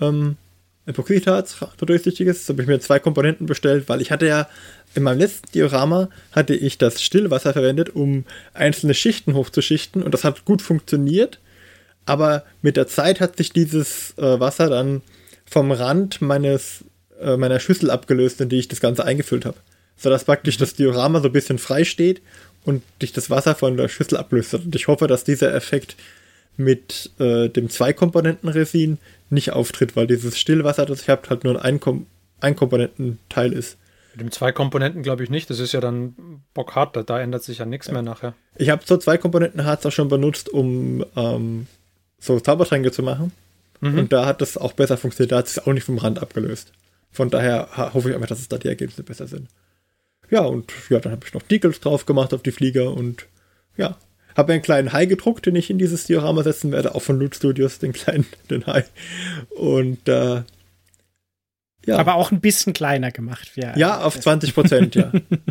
ähm, 0.00 0.36
Epoxidharz 0.86 1.56
durchsichtiges. 1.78 2.46
Da 2.46 2.52
habe 2.52 2.62
ich 2.62 2.68
mir 2.68 2.78
zwei 2.80 2.98
Komponenten 2.98 3.46
bestellt, 3.46 3.88
weil 3.88 4.00
ich 4.00 4.10
hatte 4.10 4.26
ja 4.26 4.48
in 4.96 5.02
meinem 5.02 5.18
letzten 5.18 5.50
Diorama 5.52 6.08
hatte 6.32 6.54
ich 6.54 6.78
das 6.78 7.02
Stillwasser 7.02 7.52
verwendet, 7.52 7.94
um 7.94 8.24
einzelne 8.54 8.94
Schichten 8.94 9.34
hochzuschichten 9.34 10.02
und 10.02 10.12
das 10.12 10.24
hat 10.24 10.44
gut 10.44 10.62
funktioniert. 10.62 11.38
Aber 12.06 12.44
mit 12.62 12.76
der 12.76 12.86
Zeit 12.86 13.20
hat 13.20 13.36
sich 13.36 13.52
dieses 13.52 14.14
äh, 14.16 14.40
Wasser 14.40 14.70
dann 14.70 15.02
vom 15.44 15.72
Rand 15.72 16.22
meines 16.22 16.84
äh, 17.20 17.36
meiner 17.36 17.60
Schüssel 17.60 17.90
abgelöst, 17.90 18.40
in 18.40 18.48
die 18.48 18.58
ich 18.58 18.68
das 18.68 18.80
Ganze 18.80 19.04
eingefüllt 19.04 19.44
habe. 19.44 19.56
Sodass 19.96 20.24
praktisch 20.24 20.56
das 20.56 20.74
Diorama 20.74 21.20
so 21.20 21.26
ein 21.26 21.32
bisschen 21.32 21.58
frei 21.58 21.84
steht 21.84 22.20
und 22.64 22.82
dich 23.00 23.12
das 23.12 23.30
Wasser 23.30 23.54
von 23.54 23.76
der 23.76 23.88
Schüssel 23.88 24.18
ablöst. 24.18 24.54
Und 24.54 24.74
ich 24.74 24.88
hoffe, 24.88 25.06
dass 25.06 25.24
dieser 25.24 25.54
Effekt 25.54 25.96
mit 26.56 27.10
äh, 27.18 27.48
dem 27.48 27.70
Zwei-Komponenten-Resin 27.70 28.98
nicht 29.30 29.52
auftritt, 29.52 29.96
weil 29.96 30.06
dieses 30.06 30.38
Stillwasser, 30.38 30.86
das 30.86 31.02
ich 31.02 31.08
habe, 31.08 31.28
halt 31.28 31.44
nur 31.44 31.54
ein, 31.54 31.60
Einkom 31.60 32.06
Einkomponententeil 32.40 33.52
ist. 33.52 33.78
Mit 34.16 34.22
dem 34.22 34.32
zwei 34.32 34.50
Komponenten 34.50 35.02
glaube 35.02 35.22
ich 35.22 35.28
nicht. 35.28 35.50
Das 35.50 35.60
ist 35.60 35.72
ja 35.72 35.80
dann 35.80 36.42
bockhart, 36.54 36.96
da, 36.96 37.02
da 37.02 37.20
ändert 37.20 37.42
sich 37.42 37.58
ja 37.58 37.66
nichts 37.66 37.90
mehr 37.90 38.00
nachher. 38.00 38.32
Ich 38.56 38.70
habe 38.70 38.82
so 38.86 38.96
zwei 38.96 39.18
Komponenten 39.18 39.66
Harz 39.66 39.84
auch 39.84 39.92
schon 39.92 40.08
benutzt, 40.08 40.48
um 40.48 41.04
ähm, 41.16 41.66
so 42.18 42.40
Zaubertränke 42.40 42.92
zu 42.92 43.02
machen. 43.02 43.32
Und 43.82 44.12
da 44.12 44.24
hat 44.24 44.40
das 44.40 44.56
auch 44.56 44.72
besser 44.72 44.96
funktioniert. 44.96 45.32
Da 45.32 45.36
hat 45.36 45.48
es 45.48 45.58
auch 45.58 45.72
nicht 45.72 45.84
vom 45.84 45.98
Rand 45.98 46.20
abgelöst. 46.20 46.72
Von 47.12 47.28
daher 47.28 47.68
hoffe 47.94 48.08
ich 48.08 48.14
einfach, 48.14 48.28
dass 48.28 48.40
es 48.40 48.48
da 48.48 48.56
die 48.56 48.68
Ergebnisse 48.68 49.02
besser 49.02 49.26
sind. 49.26 49.48
Ja, 50.30 50.40
und 50.40 50.72
ja, 50.88 50.98
dann 50.98 51.12
habe 51.12 51.26
ich 51.26 51.34
noch 51.34 51.42
Decals 51.42 51.80
drauf 51.80 52.06
gemacht 52.06 52.32
auf 52.32 52.42
die 52.42 52.52
Flieger 52.52 52.92
und 52.92 53.26
ja, 53.76 53.98
habe 54.36 54.52
einen 54.52 54.62
kleinen 54.62 54.92
Hai 54.92 55.06
gedruckt, 55.06 55.46
den 55.46 55.56
ich 55.56 55.70
in 55.70 55.78
dieses 55.78 56.04
Diorama 56.04 56.42
setzen 56.42 56.72
werde, 56.72 56.94
auch 56.94 57.02
von 57.02 57.18
Loot 57.18 57.36
Studios, 57.36 57.78
den 57.78 57.92
kleinen, 57.92 58.26
den 58.50 58.66
Hai. 58.66 58.84
Und 59.50 60.08
äh, 60.08 60.42
ja. 61.86 61.96
Aber 61.98 62.14
auch 62.16 62.30
ein 62.32 62.40
bisschen 62.40 62.72
kleiner 62.72 63.10
gemacht. 63.10 63.52
Ja, 63.56 63.76
Ja, 63.76 64.00
auf 64.02 64.18
20 64.20 64.54
Prozent, 64.54 64.94
ja. 64.94 65.10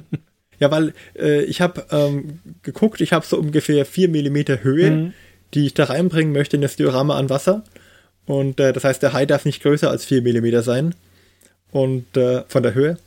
ja, 0.59 0.71
weil 0.71 0.93
äh, 1.17 1.43
ich 1.43 1.61
habe 1.61 1.85
ähm, 1.91 2.39
geguckt, 2.61 3.01
ich 3.01 3.13
habe 3.13 3.25
so 3.25 3.37
ungefähr 3.37 3.85
4 3.85 4.09
Millimeter 4.09 4.63
Höhe, 4.63 4.91
Mhm. 4.91 5.13
die 5.53 5.65
ich 5.65 5.73
da 5.73 5.85
reinbringen 5.85 6.33
möchte 6.33 6.55
in 6.57 6.61
das 6.61 6.75
Diorama 6.75 7.17
an 7.17 7.29
Wasser. 7.29 7.63
Und 8.25 8.59
äh, 8.59 8.73
das 8.73 8.83
heißt, 8.83 9.01
der 9.03 9.13
Hai 9.13 9.25
darf 9.25 9.45
nicht 9.45 9.61
größer 9.61 9.89
als 9.89 10.05
4 10.05 10.21
Millimeter 10.21 10.61
sein. 10.63 10.95
Und 11.71 12.15
äh, 12.17 12.43
von 12.47 12.63
der 12.63 12.73
Höhe. 12.73 12.97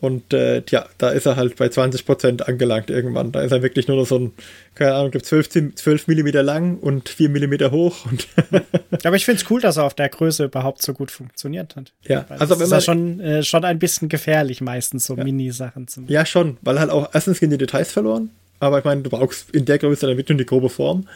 Und 0.00 0.32
äh, 0.32 0.62
ja, 0.70 0.86
da 0.98 1.10
ist 1.10 1.26
er 1.26 1.34
halt 1.34 1.56
bei 1.56 1.68
20 1.68 2.06
Prozent 2.06 2.46
angelangt 2.46 2.88
irgendwann. 2.88 3.32
Da 3.32 3.40
ist 3.42 3.50
er 3.50 3.62
wirklich 3.62 3.88
nur 3.88 3.96
noch 3.96 4.06
so 4.06 4.16
ein, 4.16 4.32
keine 4.76 4.94
Ahnung, 4.94 5.10
gibt 5.10 5.26
12, 5.26 5.74
12 5.74 6.06
Millimeter 6.06 6.44
lang 6.44 6.78
und 6.78 7.08
4 7.08 7.28
Millimeter 7.28 7.72
hoch. 7.72 8.06
Und 8.06 8.28
Aber 9.04 9.16
ich 9.16 9.24
finde 9.24 9.42
es 9.42 9.50
cool, 9.50 9.60
dass 9.60 9.76
er 9.76 9.84
auf 9.84 9.94
der 9.94 10.08
Größe 10.08 10.44
überhaupt 10.44 10.82
so 10.82 10.92
gut 10.92 11.10
funktioniert 11.10 11.74
hat. 11.74 11.92
ja, 12.04 12.24
Weil 12.28 12.38
also 12.38 12.54
das 12.54 12.58
wenn 12.60 12.66
ist 12.66 12.72
ja 12.72 12.80
schon, 12.80 13.20
äh, 13.20 13.42
schon 13.42 13.64
ein 13.64 13.80
bisschen 13.80 14.08
gefährlich, 14.08 14.60
meistens 14.60 15.04
so 15.04 15.16
Mini-Sachen 15.16 15.88
zu 15.88 16.02
machen. 16.02 16.12
Ja, 16.12 16.24
schon, 16.24 16.58
weil 16.62 16.78
halt 16.78 16.90
auch 16.90 17.10
erstens 17.12 17.40
gehen 17.40 17.50
die 17.50 17.58
Details 17.58 17.90
verloren, 17.90 18.30
aber 18.60 18.78
ich 18.78 18.84
meine, 18.84 19.02
du 19.02 19.10
brauchst 19.10 19.50
in 19.50 19.64
der 19.64 19.78
Größe 19.78 20.06
dann 20.06 20.16
wirklich 20.16 20.36
nur 20.36 20.38
die 20.38 20.46
grobe 20.46 20.68
Form. 20.68 21.08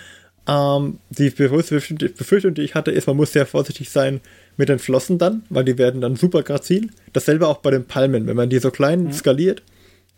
Ähm, 0.48 0.98
die 1.10 1.30
Befürchtung- 1.30 2.54
die 2.54 2.62
ich 2.62 2.74
hatte, 2.74 2.90
ist, 2.90 3.06
man 3.06 3.16
muss 3.16 3.32
sehr 3.32 3.46
vorsichtig 3.46 3.90
sein 3.90 4.20
mit 4.56 4.68
den 4.68 4.78
Flossen 4.78 5.18
dann, 5.18 5.44
weil 5.50 5.64
die 5.64 5.78
werden 5.78 6.00
dann 6.00 6.16
super 6.16 6.42
grazil. 6.42 6.90
Dasselbe 7.12 7.46
auch 7.46 7.58
bei 7.58 7.70
den 7.70 7.84
Palmen, 7.84 8.26
wenn 8.26 8.36
man 8.36 8.50
die 8.50 8.58
so 8.58 8.70
klein 8.70 9.12
skaliert. 9.12 9.62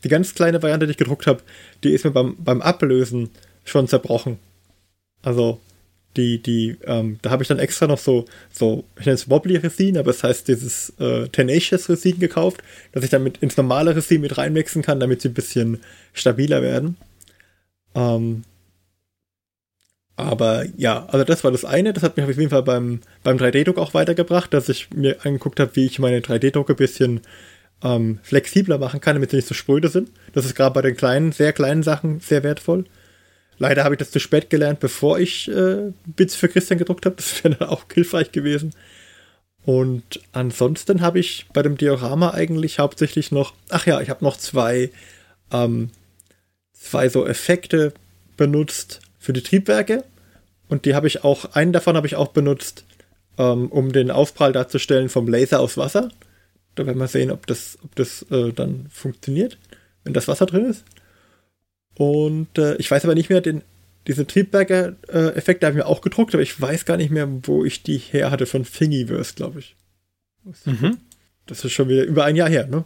Die 0.02 0.08
ganz 0.08 0.34
kleine 0.34 0.62
Variante, 0.62 0.86
die 0.86 0.92
ich 0.92 0.98
gedruckt 0.98 1.26
habe, 1.26 1.42
die 1.82 1.90
ist 1.90 2.04
mir 2.04 2.10
beim, 2.10 2.36
beim 2.38 2.62
Ablösen 2.62 3.30
schon 3.64 3.88
zerbrochen. 3.88 4.38
Also, 5.22 5.60
die, 6.16 6.42
die, 6.42 6.76
ähm, 6.84 7.18
da 7.22 7.30
habe 7.30 7.42
ich 7.42 7.48
dann 7.48 7.58
extra 7.58 7.86
noch 7.86 7.98
so, 7.98 8.26
so, 8.52 8.84
ich 8.98 9.06
nenne 9.06 9.14
es 9.14 9.28
Wobbly 9.28 9.56
Resin, 9.56 9.98
aber 9.98 10.10
es 10.10 10.22
heißt 10.22 10.46
dieses 10.46 10.90
äh, 11.00 11.28
Tenacious 11.28 11.88
Resin 11.88 12.18
gekauft, 12.18 12.62
dass 12.92 13.02
ich 13.04 13.10
damit 13.10 13.38
ins 13.38 13.56
normale 13.56 13.96
Resin 13.96 14.20
mit 14.20 14.36
reinmixen 14.36 14.82
kann, 14.82 15.00
damit 15.00 15.22
sie 15.22 15.28
ein 15.28 15.34
bisschen 15.34 15.80
stabiler 16.12 16.62
werden. 16.62 16.96
Ähm, 17.94 18.44
aber 20.16 20.64
ja, 20.76 21.06
also 21.06 21.24
das 21.24 21.42
war 21.42 21.50
das 21.50 21.64
eine. 21.64 21.92
Das 21.92 22.02
hat 22.02 22.16
mich 22.16 22.24
auf 22.24 22.36
jeden 22.36 22.50
Fall 22.50 22.62
beim, 22.62 23.00
beim 23.22 23.36
3D-Druck 23.36 23.78
auch 23.78 23.94
weitergebracht, 23.94 24.54
dass 24.54 24.68
ich 24.68 24.90
mir 24.90 25.24
angeguckt 25.24 25.58
habe, 25.58 25.74
wie 25.74 25.86
ich 25.86 25.98
meine 25.98 26.20
3D-Drucke 26.20 26.74
ein 26.74 26.76
bisschen 26.76 27.20
ähm, 27.82 28.20
flexibler 28.22 28.78
machen 28.78 29.00
kann, 29.00 29.16
damit 29.16 29.30
sie 29.30 29.36
nicht 29.36 29.48
so 29.48 29.54
spröde 29.54 29.88
sind. 29.88 30.10
Das 30.32 30.44
ist 30.44 30.54
gerade 30.54 30.74
bei 30.74 30.82
den 30.82 30.96
kleinen, 30.96 31.32
sehr 31.32 31.52
kleinen 31.52 31.82
Sachen 31.82 32.20
sehr 32.20 32.44
wertvoll. 32.44 32.84
Leider 33.58 33.84
habe 33.84 33.94
ich 33.94 33.98
das 33.98 34.10
zu 34.10 34.20
spät 34.20 34.50
gelernt, 34.50 34.80
bevor 34.80 35.18
ich 35.18 35.48
äh, 35.48 35.92
Bits 36.06 36.34
für 36.34 36.48
Christian 36.48 36.78
gedruckt 36.78 37.06
habe. 37.06 37.16
Das 37.16 37.42
wäre 37.42 37.56
dann 37.56 37.68
auch 37.68 37.84
hilfreich 37.92 38.30
gewesen. 38.30 38.72
Und 39.64 40.20
ansonsten 40.32 41.00
habe 41.00 41.18
ich 41.18 41.46
bei 41.52 41.62
dem 41.62 41.76
Diorama 41.76 42.30
eigentlich 42.30 42.78
hauptsächlich 42.78 43.32
noch, 43.32 43.54
ach 43.70 43.86
ja, 43.86 44.00
ich 44.00 44.10
habe 44.10 44.24
noch 44.24 44.36
zwei, 44.36 44.90
ähm, 45.52 45.90
zwei 46.72 47.08
so 47.08 47.26
Effekte 47.26 47.94
benutzt 48.36 49.00
für 49.24 49.32
die 49.32 49.42
Triebwerke. 49.42 50.04
Und 50.68 50.84
die 50.84 50.94
habe 50.94 51.06
ich 51.06 51.24
auch, 51.24 51.54
einen 51.54 51.72
davon 51.72 51.96
habe 51.96 52.06
ich 52.06 52.16
auch 52.16 52.28
benutzt, 52.28 52.84
ähm, 53.38 53.68
um 53.68 53.92
den 53.92 54.10
Aufprall 54.10 54.52
darzustellen 54.52 55.08
vom 55.08 55.28
Laser 55.28 55.60
aus 55.60 55.76
Wasser. 55.76 56.10
Da 56.74 56.86
werden 56.86 56.98
wir 56.98 57.08
sehen, 57.08 57.30
ob 57.30 57.46
das, 57.46 57.78
ob 57.82 57.94
das 57.96 58.22
äh, 58.30 58.52
dann 58.52 58.86
funktioniert, 58.90 59.58
wenn 60.04 60.12
das 60.12 60.28
Wasser 60.28 60.46
drin 60.46 60.66
ist. 60.66 60.84
Und 61.96 62.58
äh, 62.58 62.76
ich 62.76 62.90
weiß 62.90 63.04
aber 63.04 63.14
nicht 63.14 63.30
mehr, 63.30 63.40
den, 63.40 63.62
diese 64.06 64.26
Triebwerke-Effekte 64.26 65.66
habe 65.66 65.78
ich 65.78 65.84
mir 65.84 65.88
auch 65.88 66.00
gedruckt, 66.00 66.34
aber 66.34 66.42
ich 66.42 66.60
weiß 66.60 66.84
gar 66.84 66.96
nicht 66.96 67.10
mehr, 67.10 67.28
wo 67.44 67.64
ich 67.64 67.82
die 67.82 67.98
her 67.98 68.30
hatte 68.30 68.46
von 68.46 68.64
Thingiverse, 68.64 69.34
glaube 69.34 69.60
ich. 69.60 69.76
Mhm. 70.64 70.98
Das 71.46 71.62
ist 71.64 71.72
schon 71.72 71.88
wieder 71.88 72.04
über 72.04 72.24
ein 72.24 72.36
Jahr 72.36 72.48
her, 72.48 72.66
ne? 72.66 72.84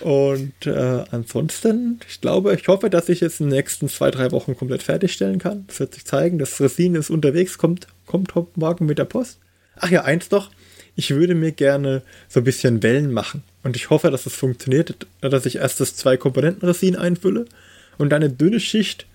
und 0.00 0.66
äh, 0.66 1.04
ansonsten, 1.10 2.00
ich 2.06 2.20
glaube, 2.20 2.54
ich 2.54 2.68
hoffe, 2.68 2.90
dass 2.90 3.08
ich 3.08 3.22
es 3.22 3.40
in 3.40 3.46
den 3.46 3.56
nächsten 3.56 3.88
zwei, 3.88 4.10
drei 4.10 4.30
Wochen 4.30 4.54
komplett 4.54 4.82
fertigstellen 4.82 5.38
kann. 5.38 5.64
Das 5.68 5.80
wird 5.80 5.94
sich 5.94 6.04
zeigen. 6.04 6.38
Das 6.38 6.60
Resin 6.60 6.94
ist 6.96 7.08
unterwegs, 7.08 7.56
kommt, 7.56 7.86
kommt 8.04 8.34
morgen 8.56 8.84
mit 8.84 8.98
der 8.98 9.06
Post. 9.06 9.38
Ach 9.76 9.90
ja, 9.90 10.04
eins 10.04 10.30
noch. 10.30 10.50
Ich 10.96 11.10
würde 11.10 11.34
mir 11.34 11.52
gerne 11.52 12.02
so 12.28 12.40
ein 12.40 12.44
bisschen 12.44 12.82
Wellen 12.82 13.10
machen. 13.10 13.42
Und 13.62 13.74
ich 13.76 13.88
hoffe, 13.88 14.10
dass 14.10 14.26
es 14.26 14.34
funktioniert, 14.34 15.06
dass 15.22 15.46
ich 15.46 15.56
erst 15.56 15.80
das 15.80 15.96
Zwei-Komponenten-Resin 15.96 16.96
einfülle 16.96 17.46
und 17.96 18.10
dann 18.10 18.22
eine 18.22 18.32
dünne 18.32 18.60
Schicht 18.60 19.06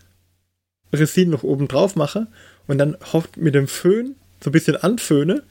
Resin 0.93 1.29
noch 1.29 1.43
oben 1.43 1.67
drauf 1.67 1.95
mache 1.95 2.27
und 2.67 2.77
dann 2.77 2.97
hofft 3.13 3.37
mit 3.37 3.55
dem 3.55 3.67
Föhn 3.67 4.15
so 4.43 4.49
ein 4.49 4.53
bisschen 4.53 4.77
anföhne, 4.77 5.43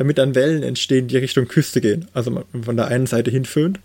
damit 0.00 0.16
dann 0.16 0.34
Wellen 0.34 0.62
entstehen, 0.62 1.08
die 1.08 1.18
Richtung 1.18 1.46
Küste 1.46 1.82
gehen. 1.82 2.08
Also 2.14 2.42
von 2.62 2.76
der 2.76 2.86
einen 2.86 3.06
Seite 3.06 3.30
hinföhnt. 3.30 3.80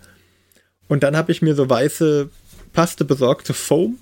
Und 0.88 1.02
dann 1.02 1.14
habe 1.14 1.30
ich 1.30 1.42
mir 1.42 1.54
so 1.54 1.68
weiße 1.68 2.30
Paste 2.72 3.04
besorgt, 3.04 3.46
so 3.46 3.52
Foam. 3.52 3.98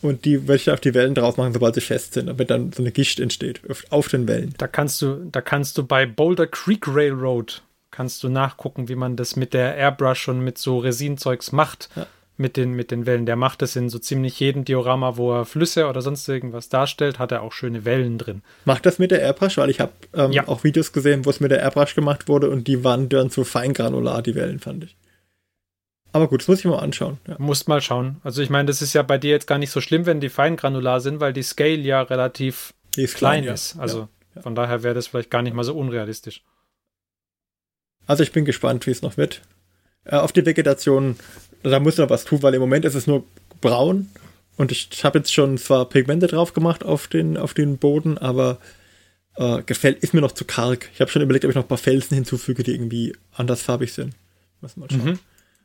Und 0.00 0.24
die 0.24 0.48
werde 0.48 0.56
ich 0.56 0.64
dann 0.64 0.74
auf 0.74 0.80
die 0.80 0.94
Wellen 0.94 1.14
drauf 1.14 1.36
machen, 1.36 1.52
sobald 1.52 1.74
sie 1.74 1.82
fest 1.82 2.14
sind, 2.14 2.28
damit 2.28 2.48
dann 2.48 2.72
so 2.72 2.82
eine 2.82 2.90
Gischt 2.90 3.20
entsteht 3.20 3.60
auf, 3.68 3.84
auf 3.90 4.08
den 4.08 4.26
Wellen. 4.28 4.54
Da 4.56 4.66
kannst 4.66 5.02
du, 5.02 5.28
da 5.30 5.42
kannst 5.42 5.76
du 5.76 5.84
bei 5.84 6.06
Boulder 6.06 6.46
Creek 6.46 6.88
Railroad 6.88 7.60
kannst 7.90 8.22
du 8.22 8.30
nachgucken, 8.30 8.88
wie 8.88 8.94
man 8.94 9.16
das 9.16 9.36
mit 9.36 9.52
der 9.52 9.76
Airbrush 9.76 10.28
und 10.28 10.40
mit 10.40 10.56
so 10.56 10.78
Resinzeugs 10.78 11.52
macht. 11.52 11.90
Ja. 11.96 12.06
Mit, 12.40 12.56
den, 12.56 12.70
mit 12.72 12.90
den 12.90 13.04
Wellen. 13.04 13.26
Der 13.26 13.36
macht 13.36 13.60
das 13.60 13.76
in 13.76 13.90
so 13.90 13.98
ziemlich 13.98 14.40
jedem 14.40 14.64
Diorama, 14.64 15.18
wo 15.18 15.30
er 15.34 15.44
Flüsse 15.44 15.86
oder 15.88 16.00
sonst 16.00 16.26
irgendwas 16.26 16.70
darstellt, 16.70 17.18
hat 17.18 17.32
er 17.32 17.42
auch 17.42 17.52
schöne 17.52 17.84
Wellen 17.84 18.16
drin. 18.16 18.40
Macht 18.64 18.86
das 18.86 18.98
mit 18.98 19.10
der 19.10 19.20
Airbrush, 19.20 19.58
weil 19.58 19.68
ich 19.68 19.78
habe 19.78 19.92
ähm, 20.14 20.32
Ja. 20.32 20.48
auch 20.48 20.64
Videos 20.64 20.92
gesehen, 20.92 21.26
wo 21.26 21.30
es 21.30 21.40
mit 21.40 21.50
der 21.50 21.60
Airbrush 21.60 21.94
gemacht 21.94 22.28
wurde 22.28 22.48
und 22.48 22.66
die 22.66 22.82
waren 22.82 23.10
dann 23.10 23.28
so 23.28 23.44
feingranular, 23.44 24.22
die 24.22 24.34
Wellen, 24.34 24.58
fand 24.58 24.84
ich. 24.84 24.96
Aber 26.12 26.28
gut, 26.28 26.40
das 26.40 26.48
muss 26.48 26.60
ich 26.60 26.64
mal 26.64 26.78
anschauen. 26.78 27.18
Ja. 27.28 27.36
Musst 27.38 27.68
mal 27.68 27.82
schauen. 27.82 28.16
Also 28.24 28.40
ich 28.40 28.48
meine, 28.48 28.66
das 28.68 28.80
ist 28.80 28.94
ja 28.94 29.02
bei 29.02 29.18
dir 29.18 29.30
jetzt 29.32 29.46
gar 29.46 29.58
nicht 29.58 29.70
so 29.70 29.82
schlimm, 29.82 30.06
wenn 30.06 30.20
die 30.20 30.30
feingranular 30.30 31.00
sind, 31.02 31.20
weil 31.20 31.34
die 31.34 31.42
Scale 31.42 31.76
ja 31.76 32.00
relativ 32.00 32.72
ist 32.96 33.16
klein 33.16 33.44
ja. 33.44 33.52
ist. 33.52 33.78
Also 33.78 34.08
Ja. 34.34 34.40
von 34.42 34.54
daher 34.54 34.82
wäre 34.82 34.94
das 34.94 35.08
vielleicht 35.08 35.30
gar 35.30 35.42
nicht 35.42 35.54
mal 35.54 35.62
so 35.64 35.76
unrealistisch. 35.76 36.42
Also 38.06 38.22
ich 38.22 38.32
bin 38.32 38.46
gespannt, 38.46 38.86
wie 38.86 38.92
es 38.92 39.02
noch 39.02 39.18
wird. 39.18 39.42
Äh, 40.04 40.16
auf 40.16 40.32
die 40.32 40.46
Vegetation, 40.46 41.16
da 41.62 41.80
muss 41.80 41.98
noch 41.98 42.10
was 42.10 42.24
tun, 42.24 42.42
weil 42.42 42.54
im 42.54 42.60
Moment 42.60 42.84
ist 42.84 42.94
es 42.94 43.06
nur 43.06 43.24
braun 43.60 44.08
und 44.56 44.72
ich 44.72 44.88
habe 45.04 45.18
jetzt 45.18 45.32
schon 45.32 45.58
zwar 45.58 45.88
Pigmente 45.88 46.26
drauf 46.26 46.52
gemacht 46.52 46.84
auf 46.84 47.08
den, 47.08 47.36
auf 47.36 47.54
den 47.54 47.78
Boden, 47.78 48.18
aber 48.18 48.58
äh, 49.36 49.62
gefällt, 49.62 49.98
ist 50.02 50.14
mir 50.14 50.20
noch 50.20 50.32
zu 50.32 50.44
karg. 50.44 50.88
Ich 50.94 51.00
habe 51.00 51.10
schon 51.10 51.22
überlegt, 51.22 51.44
ob 51.44 51.50
ich 51.50 51.54
noch 51.54 51.64
ein 51.64 51.68
paar 51.68 51.78
Felsen 51.78 52.14
hinzufüge, 52.14 52.62
die 52.62 52.74
irgendwie 52.74 53.14
andersfarbig 53.32 53.92
sind. 53.92 54.14
Muss 54.60 54.76
mal 54.76 54.88
schauen. 54.90 55.04
Mhm. 55.04 55.18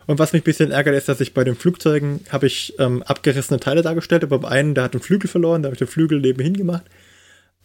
Und 0.08 0.20
was 0.20 0.34
mich 0.34 0.44
ein 0.44 0.46
bisschen 0.46 0.72
ärgert, 0.72 0.96
ist, 0.96 1.10
dass 1.10 1.20
ich 1.20 1.34
bei 1.34 1.44
den 1.44 1.56
Flugzeugen 1.56 2.22
habe 2.30 2.48
ich 2.48 2.76
ähm, 2.78 3.02
abgerissene 3.04 3.60
Teile 3.60 3.82
dargestellt, 3.82 4.24
aber 4.24 4.40
beim 4.40 4.52
einen, 4.52 4.76
der 4.76 4.84
hat 4.84 4.94
den 4.94 5.02
Flügel 5.02 5.30
verloren, 5.30 5.64
da 5.64 5.68
habe 5.68 5.76
ich 5.76 5.80
den 5.80 5.88
Flügel 5.88 6.20
nebenhin 6.20 6.56
gemacht. 6.56 6.86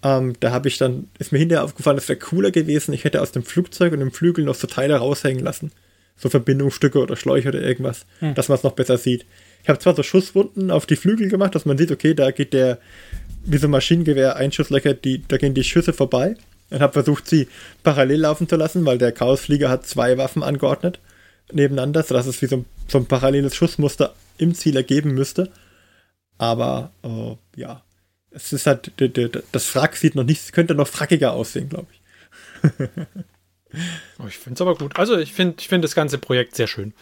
Ähm, 0.02 0.34
da 0.40 0.50
habe 0.50 0.68
ich 0.68 0.78
dann, 0.78 1.08
ist 1.18 1.32
mir 1.32 1.38
hinterher 1.38 1.64
aufgefallen, 1.64 1.98
es 1.98 2.08
wäre 2.08 2.18
cooler 2.18 2.50
gewesen, 2.50 2.94
ich 2.94 3.04
hätte 3.04 3.20
aus 3.20 3.32
dem 3.32 3.42
Flugzeug 3.42 3.92
und 3.92 4.00
dem 4.00 4.12
Flügel 4.12 4.44
noch 4.44 4.54
so 4.54 4.66
Teile 4.66 4.96
raushängen 4.96 5.44
lassen. 5.44 5.72
So 6.20 6.28
Verbindungsstücke 6.28 6.98
oder 6.98 7.16
Schläuche 7.16 7.48
oder 7.48 7.62
irgendwas, 7.62 8.04
dass 8.34 8.48
man 8.48 8.58
es 8.58 8.62
noch 8.62 8.72
besser 8.72 8.98
sieht. 8.98 9.24
Ich 9.62 9.68
habe 9.68 9.78
zwar 9.78 9.96
so 9.96 10.02
Schusswunden 10.02 10.70
auf 10.70 10.86
die 10.86 10.96
Flügel 10.96 11.28
gemacht, 11.28 11.54
dass 11.54 11.64
man 11.64 11.78
sieht, 11.78 11.90
okay, 11.90 12.14
da 12.14 12.30
geht 12.30 12.52
der, 12.52 12.78
wie 13.44 13.56
so 13.56 13.66
ein 13.66 13.70
Maschinengewehr, 13.70 14.36
Einschusslöcher, 14.36 14.94
die, 14.94 15.22
da 15.26 15.38
gehen 15.38 15.54
die 15.54 15.64
Schüsse 15.64 15.92
vorbei. 15.92 16.36
Und 16.68 16.80
habe 16.80 16.92
versucht, 16.92 17.26
sie 17.26 17.48
parallel 17.82 18.20
laufen 18.20 18.48
zu 18.48 18.54
lassen, 18.56 18.86
weil 18.86 18.98
der 18.98 19.10
Chaosflieger 19.10 19.68
hat 19.68 19.86
zwei 19.86 20.18
Waffen 20.18 20.42
angeordnet 20.44 21.00
nebeneinander, 21.52 22.02
sodass 22.02 22.26
es 22.26 22.40
wie 22.42 22.46
so 22.46 22.58
ein, 22.58 22.66
so 22.88 22.98
ein 22.98 23.06
paralleles 23.06 23.54
Schussmuster 23.54 24.14
im 24.38 24.54
Ziel 24.54 24.76
ergeben 24.76 25.12
müsste. 25.12 25.50
Aber 26.38 26.92
äh, 27.02 27.36
ja, 27.60 27.82
es 28.30 28.52
ist 28.52 28.66
halt, 28.66 28.92
das 29.52 29.66
Frack 29.66 29.96
sieht 29.96 30.14
noch 30.14 30.24
nicht, 30.24 30.52
könnte 30.52 30.74
noch 30.74 30.88
frackiger 30.88 31.32
aussehen, 31.32 31.68
glaube 31.68 31.88
ich. 31.92 32.00
Oh, 34.18 34.26
ich 34.28 34.38
finde 34.38 34.54
es 34.54 34.60
aber 34.60 34.74
gut. 34.76 34.98
Also 34.98 35.16
ich 35.18 35.32
finde 35.32 35.56
ich 35.60 35.68
find 35.68 35.82
das 35.84 35.94
ganze 35.94 36.18
Projekt 36.18 36.56
sehr 36.56 36.66
schön. 36.66 36.92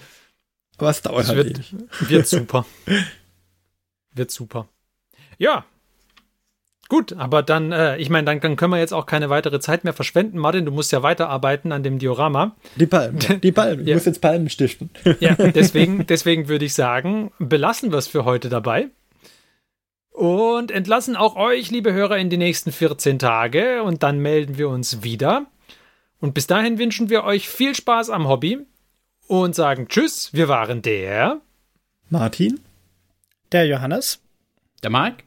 Aber 0.77 0.91
es 0.91 1.03
dauert 1.03 1.23
Es 1.25 1.29
halt 1.29 1.39
wird, 1.39 1.59
ewig. 1.59 1.75
wird 2.11 2.27
super. 2.29 2.67
wird 4.15 4.31
super. 4.31 4.69
Ja. 5.39 5.65
Gut, 6.89 7.13
aber 7.13 7.43
dann, 7.43 7.71
äh, 7.71 7.99
ich 7.99 8.09
meine, 8.09 8.25
dann, 8.25 8.41
dann 8.41 8.57
können 8.57 8.73
wir 8.73 8.79
jetzt 8.79 8.95
auch 8.95 9.05
keine 9.05 9.29
weitere 9.29 9.61
Zeit 9.61 9.85
mehr 9.85 9.93
verschwenden. 9.93 10.39
Martin, 10.39 10.65
du 10.65 10.73
musst 10.73 10.91
ja 10.91 11.03
weiterarbeiten 11.03 11.71
an 11.71 11.83
dem 11.83 11.99
Diorama. 11.99 12.57
Die 12.77 12.87
Palmen, 12.87 13.19
die 13.43 13.53
Palmen. 13.53 13.83
Ich 13.83 13.89
Ja. 13.89 13.95
muss 13.97 14.07
jetzt 14.07 14.21
Palmen 14.23 14.49
stiften. 14.49 14.89
Ja, 15.21 15.35
deswegen, 15.55 16.07
deswegen 16.07 16.49
würde 16.49 16.65
ich 16.65 16.73
sagen, 16.73 17.31
belassen 17.39 17.91
wir 17.93 17.99
es 17.99 18.09
für 18.09 18.25
heute 18.25 18.49
dabei. 18.49 18.89
Und 20.11 20.71
entlassen 20.71 21.15
auch 21.15 21.37
euch, 21.37 21.71
liebe 21.71 21.93
Hörer, 21.93 22.17
in 22.19 22.31
die 22.31 22.39
nächsten 22.39 22.73
14 22.73 23.19
Tage. 23.19 23.83
Und 23.83 24.03
dann 24.03 24.19
melden 24.21 24.57
wir 24.59 24.69
uns 24.71 25.03
wieder. 25.03 25.45
Und 26.21 26.35
bis 26.35 26.47
dahin 26.47 26.79
wünschen 26.79 27.11
wir 27.11 27.25
euch 27.25 27.49
viel 27.49 27.75
Spaß 27.75 28.11
am 28.11 28.29
Hobby 28.29 28.59
und 29.27 29.55
sagen 29.55 29.89
Tschüss. 29.89 30.33
Wir 30.33 30.49
waren 30.49 30.83
der 30.83 31.41
Martin? 32.11 32.61
Der 33.53 33.67
Johannes. 33.67 34.21
Der 34.83 34.91
Marc? 34.91 35.25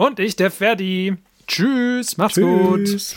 und 0.00 0.18
ich, 0.18 0.34
der 0.34 0.50
Ferdi. 0.50 1.16
Tschüss, 1.46 2.16
macht's 2.16 2.36
gut. 2.36 2.86
Tschüss. 2.86 3.16